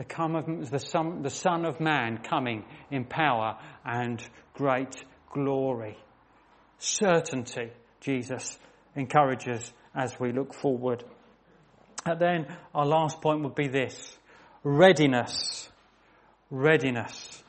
The, 0.00 0.06
come 0.06 0.34
of, 0.34 0.70
the, 0.70 0.78
son, 0.78 1.20
the 1.20 1.28
Son 1.28 1.66
of 1.66 1.78
Man 1.78 2.20
coming 2.22 2.64
in 2.90 3.04
power 3.04 3.58
and 3.84 4.18
great 4.54 4.96
glory 5.30 5.98
certainty 6.78 7.68
Jesus 8.00 8.58
encourages 8.96 9.74
as 9.94 10.18
we 10.18 10.32
look 10.32 10.54
forward. 10.54 11.04
And 12.06 12.18
then 12.18 12.46
our 12.74 12.86
last 12.86 13.20
point 13.20 13.42
would 13.42 13.54
be 13.54 13.68
this. 13.68 14.16
Readiness. 14.64 15.68
Readiness. 16.50 17.42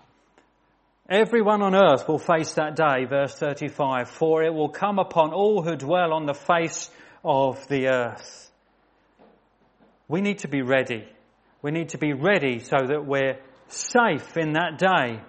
Everyone 1.09 1.61
on 1.61 1.73
earth 1.73 2.05
will 2.05 2.19
face 2.19 2.55
that 2.55 2.75
day, 2.75 3.05
verse 3.05 3.33
35, 3.35 4.09
for 4.09 4.43
it 4.43 4.53
will 4.53 4.67
come 4.67 4.99
upon 4.99 5.31
all 5.31 5.63
who 5.63 5.77
dwell 5.77 6.11
on 6.11 6.25
the 6.25 6.33
face 6.33 6.91
of 7.23 7.65
the 7.69 7.87
earth. 7.87 8.51
We 10.09 10.19
need 10.19 10.39
to 10.39 10.49
be 10.49 10.61
ready. 10.61 11.07
We 11.61 11.71
need 11.71 11.89
to 11.89 11.97
be 11.97 12.13
ready 12.13 12.59
so 12.59 12.77
that 12.87 13.05
we're 13.05 13.39
safe 13.67 14.35
in 14.35 14.53
that 14.53 14.79
day, 14.79 15.21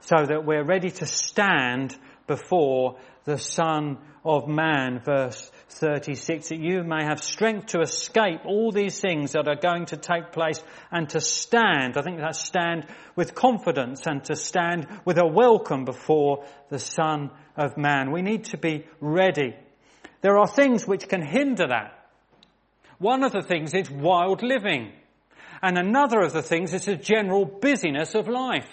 so 0.00 0.26
that 0.26 0.44
we're 0.44 0.64
ready 0.64 0.90
to 0.90 1.06
stand 1.06 1.96
before 2.26 2.98
the 3.24 3.38
Son 3.38 3.98
of 4.24 4.48
Man, 4.48 5.00
verse 5.04 5.50
36, 5.68 6.48
that 6.48 6.58
you 6.58 6.82
may 6.82 7.04
have 7.04 7.22
strength 7.22 7.66
to 7.66 7.80
escape 7.80 8.40
all 8.46 8.72
these 8.72 8.98
things 8.98 9.32
that 9.32 9.46
are 9.46 9.56
going 9.56 9.86
to 9.86 9.96
take 9.96 10.32
place 10.32 10.62
and 10.90 11.08
to 11.10 11.20
stand. 11.20 11.96
I 11.96 12.02
think 12.02 12.18
that 12.18 12.34
stand 12.34 12.86
with 13.14 13.34
confidence 13.34 14.06
and 14.06 14.24
to 14.24 14.34
stand 14.34 14.88
with 15.04 15.18
a 15.18 15.26
welcome 15.26 15.84
before 15.84 16.44
the 16.68 16.78
Son 16.78 17.30
of 17.56 17.76
Man. 17.76 18.10
We 18.10 18.22
need 18.22 18.46
to 18.46 18.58
be 18.58 18.86
ready. 19.00 19.54
There 20.20 20.38
are 20.38 20.48
things 20.48 20.86
which 20.86 21.08
can 21.08 21.22
hinder 21.22 21.68
that. 21.68 22.08
One 22.98 23.22
of 23.22 23.32
the 23.32 23.42
things 23.42 23.74
is 23.74 23.90
wild 23.90 24.42
living. 24.42 24.92
And 25.64 25.78
another 25.78 26.20
of 26.20 26.34
the 26.34 26.42
things 26.42 26.74
is 26.74 26.84
the 26.84 26.94
general 26.94 27.46
busyness 27.46 28.14
of 28.14 28.28
life. 28.28 28.68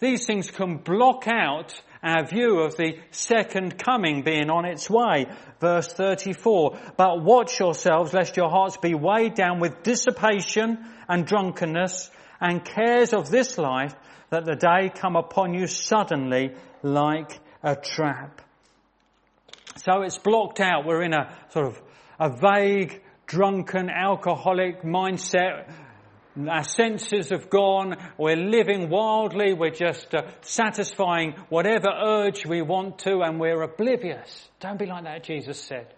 These 0.00 0.26
things 0.26 0.50
can 0.50 0.78
block 0.78 1.28
out 1.28 1.80
our 2.02 2.26
view 2.26 2.58
of 2.58 2.76
the 2.76 2.98
second 3.12 3.78
coming 3.78 4.22
being 4.24 4.50
on 4.50 4.64
its 4.64 4.90
way. 4.90 5.26
Verse 5.60 5.86
34, 5.92 6.76
but 6.96 7.22
watch 7.22 7.60
yourselves 7.60 8.12
lest 8.12 8.36
your 8.36 8.50
hearts 8.50 8.76
be 8.78 8.94
weighed 8.94 9.34
down 9.34 9.60
with 9.60 9.84
dissipation 9.84 10.84
and 11.08 11.24
drunkenness 11.24 12.10
and 12.40 12.64
cares 12.64 13.12
of 13.12 13.30
this 13.30 13.56
life 13.56 13.94
that 14.30 14.44
the 14.44 14.56
day 14.56 14.90
come 14.92 15.14
upon 15.14 15.54
you 15.54 15.68
suddenly 15.68 16.50
like 16.82 17.38
a 17.62 17.76
trap. 17.76 18.42
So 19.76 20.02
it's 20.02 20.18
blocked 20.18 20.58
out. 20.58 20.84
We're 20.84 21.04
in 21.04 21.14
a 21.14 21.32
sort 21.50 21.66
of 21.66 21.80
a 22.18 22.28
vague, 22.28 23.00
drunken, 23.26 23.88
alcoholic 23.88 24.82
mindset. 24.82 25.72
Our 26.48 26.64
senses 26.64 27.28
have 27.28 27.50
gone. 27.50 27.96
We're 28.16 28.36
living 28.36 28.88
wildly. 28.88 29.52
We're 29.52 29.70
just 29.70 30.14
uh, 30.14 30.22
satisfying 30.40 31.34
whatever 31.50 31.88
urge 31.88 32.46
we 32.46 32.62
want 32.62 33.00
to 33.00 33.20
and 33.20 33.38
we're 33.38 33.62
oblivious. 33.62 34.48
Don't 34.60 34.78
be 34.78 34.86
like 34.86 35.04
that, 35.04 35.24
Jesus 35.24 35.60
said. 35.60 35.92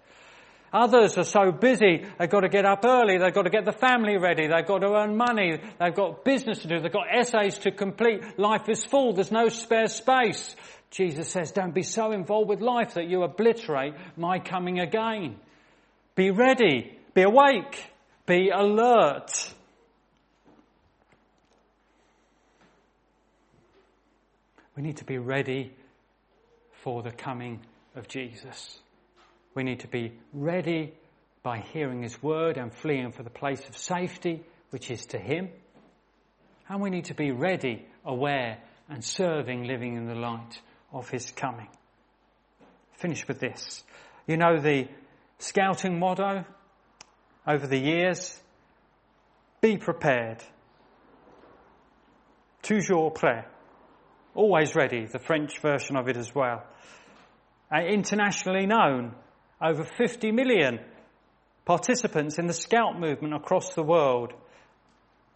Others 0.75 1.17
are 1.19 1.25
so 1.25 1.53
busy, 1.53 2.05
they've 2.19 2.29
got 2.29 2.41
to 2.41 2.49
get 2.49 2.65
up 2.65 2.85
early, 2.85 3.17
they've 3.17 3.33
got 3.33 3.43
to 3.43 3.51
get 3.51 3.65
the 3.65 3.71
family 3.71 4.17
ready, 4.17 4.49
they've 4.49 4.67
got 4.67 4.81
to 4.81 4.89
earn 4.89 5.17
money, 5.17 5.61
they've 5.79 5.95
got 5.95 6.25
business 6.25 6.59
to 6.59 6.69
do, 6.69 6.81
they've 6.81 6.91
got 6.91 7.07
essays 7.17 7.59
to 7.59 7.71
complete, 7.71 8.37
life 8.41 8.69
is 8.69 8.85
full, 8.85 9.13
there's 9.13 9.31
no 9.31 9.49
spare 9.49 9.87
space. 9.87 10.57
Jesus 10.91 11.31
says, 11.31 11.53
don't 11.53 11.73
be 11.73 11.85
so 11.85 12.11
involved 12.11 12.49
with 12.49 12.61
life 12.61 12.95
that 12.95 13.09
you 13.09 13.23
obliterate 13.23 13.95
my 14.17 14.41
coming 14.41 14.81
again. 14.81 15.37
Be 16.17 16.33
ready, 16.33 16.99
be 17.15 17.23
awake, 17.23 17.93
be 18.27 18.51
alert. 18.51 19.54
We 24.77 24.83
need 24.83 24.97
to 24.99 25.05
be 25.05 25.19
ready 25.19 25.73
for 26.83 27.03
the 27.03 27.13
coming 27.13 27.61
of 27.95 28.09
Jesus. 28.09 28.79
We 29.55 29.63
need 29.63 29.81
to 29.81 29.89
be 29.89 30.13
ready 30.33 30.95
by 31.43 31.59
hearing 31.59 32.03
His 32.03 32.21
word 32.23 32.57
and 32.57 32.75
fleeing 32.75 33.13
for 33.13 33.23
the 33.23 33.31
place 33.31 33.67
of 33.69 33.77
safety, 33.77 34.43
which 34.71 34.91
is 34.91 35.07
to 35.07 35.19
Him. 35.19 35.49
And 36.69 36.81
we 36.81 36.91
need 36.91 37.07
to 37.07 37.15
be 37.15 37.31
ready, 37.31 37.87
aware, 38.05 38.59
and 38.89 39.05
serving, 39.05 39.65
living 39.65 39.97
in 39.97 40.07
the 40.07 40.15
light 40.15 40.61
of 40.93 41.09
His 41.09 41.31
coming. 41.31 41.69
Finish 42.95 43.29
with 43.29 43.39
this. 43.39 43.85
You 44.27 44.37
know 44.37 44.59
the 44.59 44.89
scouting 45.39 45.99
motto 45.99 46.45
over 47.47 47.67
the 47.67 47.79
years? 47.79 48.41
Be 49.61 49.77
prepared. 49.77 50.43
Toujours 52.63 53.13
prêt. 53.13 53.45
Always 54.35 54.75
ready, 54.75 55.07
the 55.07 55.19
French 55.19 55.61
version 55.61 55.97
of 55.97 56.09
it 56.09 56.17
as 56.17 56.35
well. 56.35 56.65
Uh, 57.73 57.81
internationally 57.81 58.67
known 58.67 59.15
over 59.63 59.85
50 59.85 60.33
million 60.33 60.81
participants 61.65 62.39
in 62.39 62.47
the 62.47 62.53
scout 62.53 62.99
movement 62.99 63.35
across 63.35 63.75
the 63.75 63.83
world. 63.83 64.33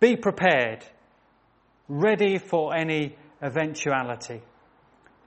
Be 0.01 0.17
prepared, 0.17 0.85
ready 1.89 2.39
for 2.39 2.75
any 2.77 3.17
eventuality. 3.43 4.43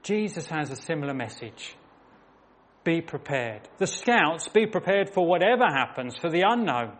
Jesus 0.02 0.46
has 0.46 0.70
a 0.70 0.76
similar 0.76 1.14
message. 1.14 1.74
Be 2.84 3.00
prepared. 3.00 3.68
The 3.78 3.86
scouts, 3.86 4.48
be 4.48 4.66
prepared 4.66 5.10
for 5.14 5.26
whatever 5.26 5.64
happens, 5.64 6.16
for 6.16 6.30
the 6.30 6.42
unknown. 6.46 6.96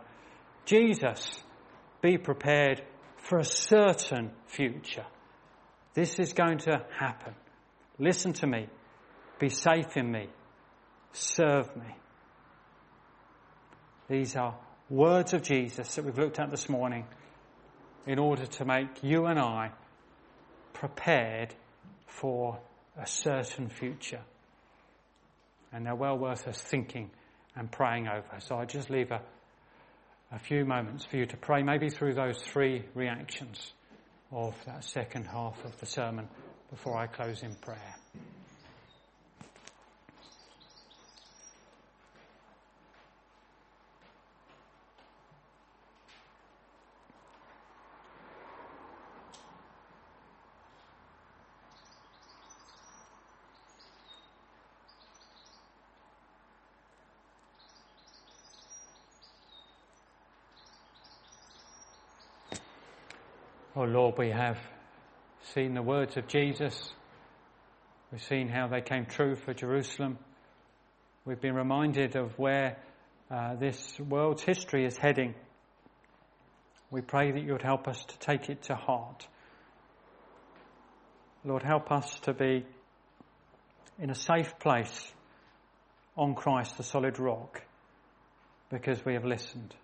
Jesus, 0.65 1.43
be 2.01 2.17
prepared 2.17 2.81
for 3.17 3.37
a 3.37 3.43
certain 3.43 4.31
future. 4.47 5.05
This 5.93 6.19
is 6.19 6.33
going 6.33 6.59
to 6.59 6.83
happen. 6.97 7.33
Listen 7.99 8.33
to 8.33 8.47
me. 8.47 8.67
Be 9.39 9.49
safe 9.49 9.95
in 9.95 10.11
me 10.11 10.29
serve 11.13 11.75
me. 11.75 11.95
These 14.09 14.35
are 14.35 14.55
words 14.89 15.33
of 15.33 15.43
Jesus 15.43 15.95
that 15.95 16.03
we've 16.03 16.17
looked 16.17 16.39
at 16.39 16.51
this 16.51 16.67
morning 16.67 17.05
in 18.05 18.19
order 18.19 18.45
to 18.45 18.65
make 18.65 19.03
you 19.03 19.25
and 19.27 19.39
I 19.39 19.71
prepared 20.73 21.55
for 22.05 22.59
a 22.97 23.07
certain 23.07 23.69
future. 23.69 24.21
And 25.71 25.85
they're 25.85 25.95
well 25.95 26.17
worth 26.17 26.47
us 26.47 26.61
thinking 26.61 27.09
and 27.55 27.71
praying 27.71 28.07
over. 28.07 28.39
So 28.39 28.57
I 28.57 28.65
just 28.65 28.89
leave 28.89 29.11
a, 29.11 29.21
a 30.31 30.39
few 30.39 30.65
moments 30.65 31.05
for 31.05 31.17
you 31.17 31.25
to 31.27 31.37
pray, 31.37 31.63
maybe 31.63 31.89
through 31.89 32.13
those 32.13 32.39
three 32.41 32.83
reactions 32.93 33.73
of 34.33 34.55
that 34.65 34.83
second 34.83 35.25
half 35.25 35.63
of 35.65 35.79
the 35.79 35.85
sermon 35.85 36.27
before 36.69 36.97
I 36.97 37.07
close 37.07 37.43
in 37.43 37.53
prayer. 37.55 37.95
Lord, 63.93 64.17
we 64.17 64.31
have 64.31 64.57
seen 65.53 65.75
the 65.75 65.83
words 65.83 66.17
of 66.17 66.27
Jesus. 66.27 66.93
We've 68.11 68.23
seen 68.23 68.49
how 68.49 68.67
they 68.67 68.81
came 68.81 69.05
true 69.05 69.35
for 69.35 69.53
Jerusalem. 69.53 70.17
We've 71.25 71.39
been 71.39 71.53
reminded 71.53 72.15
of 72.15 72.31
where 72.39 72.77
uh, 73.29 73.53
this 73.53 73.99
world's 73.99 74.41
history 74.41 74.87
is 74.87 74.97
heading. 74.97 75.35
We 76.89 77.01
pray 77.01 77.33
that 77.33 77.43
you 77.43 77.51
would 77.51 77.61
help 77.61 77.87
us 77.87 78.03
to 78.03 78.17
take 78.17 78.49
it 78.49 78.63
to 78.63 78.75
heart. 78.75 79.27
Lord, 81.45 81.61
help 81.61 81.91
us 81.91 82.19
to 82.21 82.33
be 82.33 82.65
in 83.99 84.09
a 84.09 84.15
safe 84.15 84.57
place 84.57 85.13
on 86.17 86.33
Christ, 86.33 86.77
the 86.77 86.83
solid 86.83 87.19
rock, 87.19 87.61
because 88.71 89.05
we 89.05 89.13
have 89.13 89.23
listened. 89.23 89.75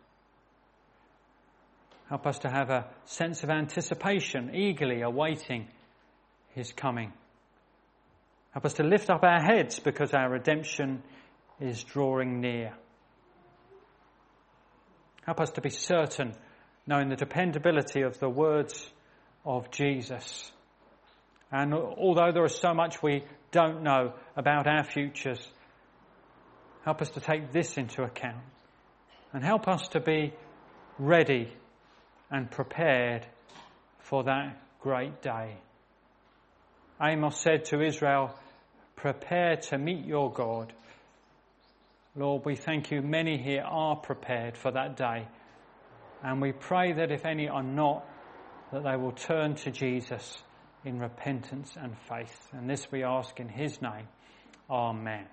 Help 2.09 2.25
us 2.25 2.39
to 2.39 2.49
have 2.49 2.71
a 2.71 2.87
sense 3.05 3.43
of 3.43 3.51
anticipation, 3.51 4.55
eagerly 4.55 5.01
awaiting 5.01 5.67
His 6.55 6.73
coming. 6.73 7.13
Help 8.51 8.65
us 8.65 8.73
to 8.73 8.83
lift 8.83 9.11
up 9.11 9.23
our 9.23 9.39
heads 9.39 9.79
because 9.79 10.11
our 10.13 10.27
redemption 10.27 11.03
is 11.61 11.83
drawing 11.83 12.41
near. 12.41 12.73
Help 15.23 15.39
us 15.39 15.51
to 15.51 15.61
be 15.61 15.69
certain, 15.69 16.33
knowing 16.87 17.09
the 17.09 17.15
dependability 17.15 18.01
of 18.01 18.19
the 18.19 18.29
words 18.29 18.89
of 19.45 19.69
Jesus. 19.69 20.51
And 21.51 21.75
although 21.75 22.31
there 22.31 22.45
is 22.45 22.55
so 22.55 22.73
much 22.73 23.03
we 23.03 23.23
don't 23.51 23.83
know 23.83 24.13
about 24.35 24.65
our 24.65 24.83
futures, 24.83 25.47
help 26.85 27.03
us 27.03 27.11
to 27.11 27.19
take 27.19 27.51
this 27.51 27.77
into 27.77 28.01
account 28.01 28.43
and 29.31 29.43
help 29.43 29.67
us 29.67 29.89
to 29.89 29.99
be 29.99 30.33
ready 30.97 31.53
and 32.31 32.49
prepared 32.49 33.25
for 33.99 34.23
that 34.23 34.61
great 34.79 35.21
day. 35.21 35.57
Amos 37.01 37.39
said 37.39 37.65
to 37.65 37.81
Israel, 37.81 38.35
Prepare 38.95 39.55
to 39.55 39.77
meet 39.77 40.05
your 40.05 40.31
God. 40.31 40.73
Lord, 42.15 42.43
we 42.45 42.55
thank 42.55 42.91
you. 42.91 43.01
Many 43.01 43.37
here 43.37 43.63
are 43.63 43.95
prepared 43.95 44.57
for 44.57 44.71
that 44.71 44.97
day. 44.97 45.27
And 46.23 46.41
we 46.41 46.51
pray 46.51 46.91
that 46.93 47.11
if 47.11 47.25
any 47.25 47.47
are 47.47 47.63
not, 47.63 48.05
that 48.73 48.83
they 48.83 48.97
will 48.97 49.13
turn 49.13 49.55
to 49.55 49.71
Jesus 49.71 50.43
in 50.83 50.99
repentance 50.99 51.73
and 51.79 51.95
faith. 52.09 52.49
And 52.51 52.69
this 52.69 52.91
we 52.91 53.03
ask 53.03 53.39
in 53.39 53.47
his 53.47 53.81
name. 53.81 54.07
Amen. 54.69 55.25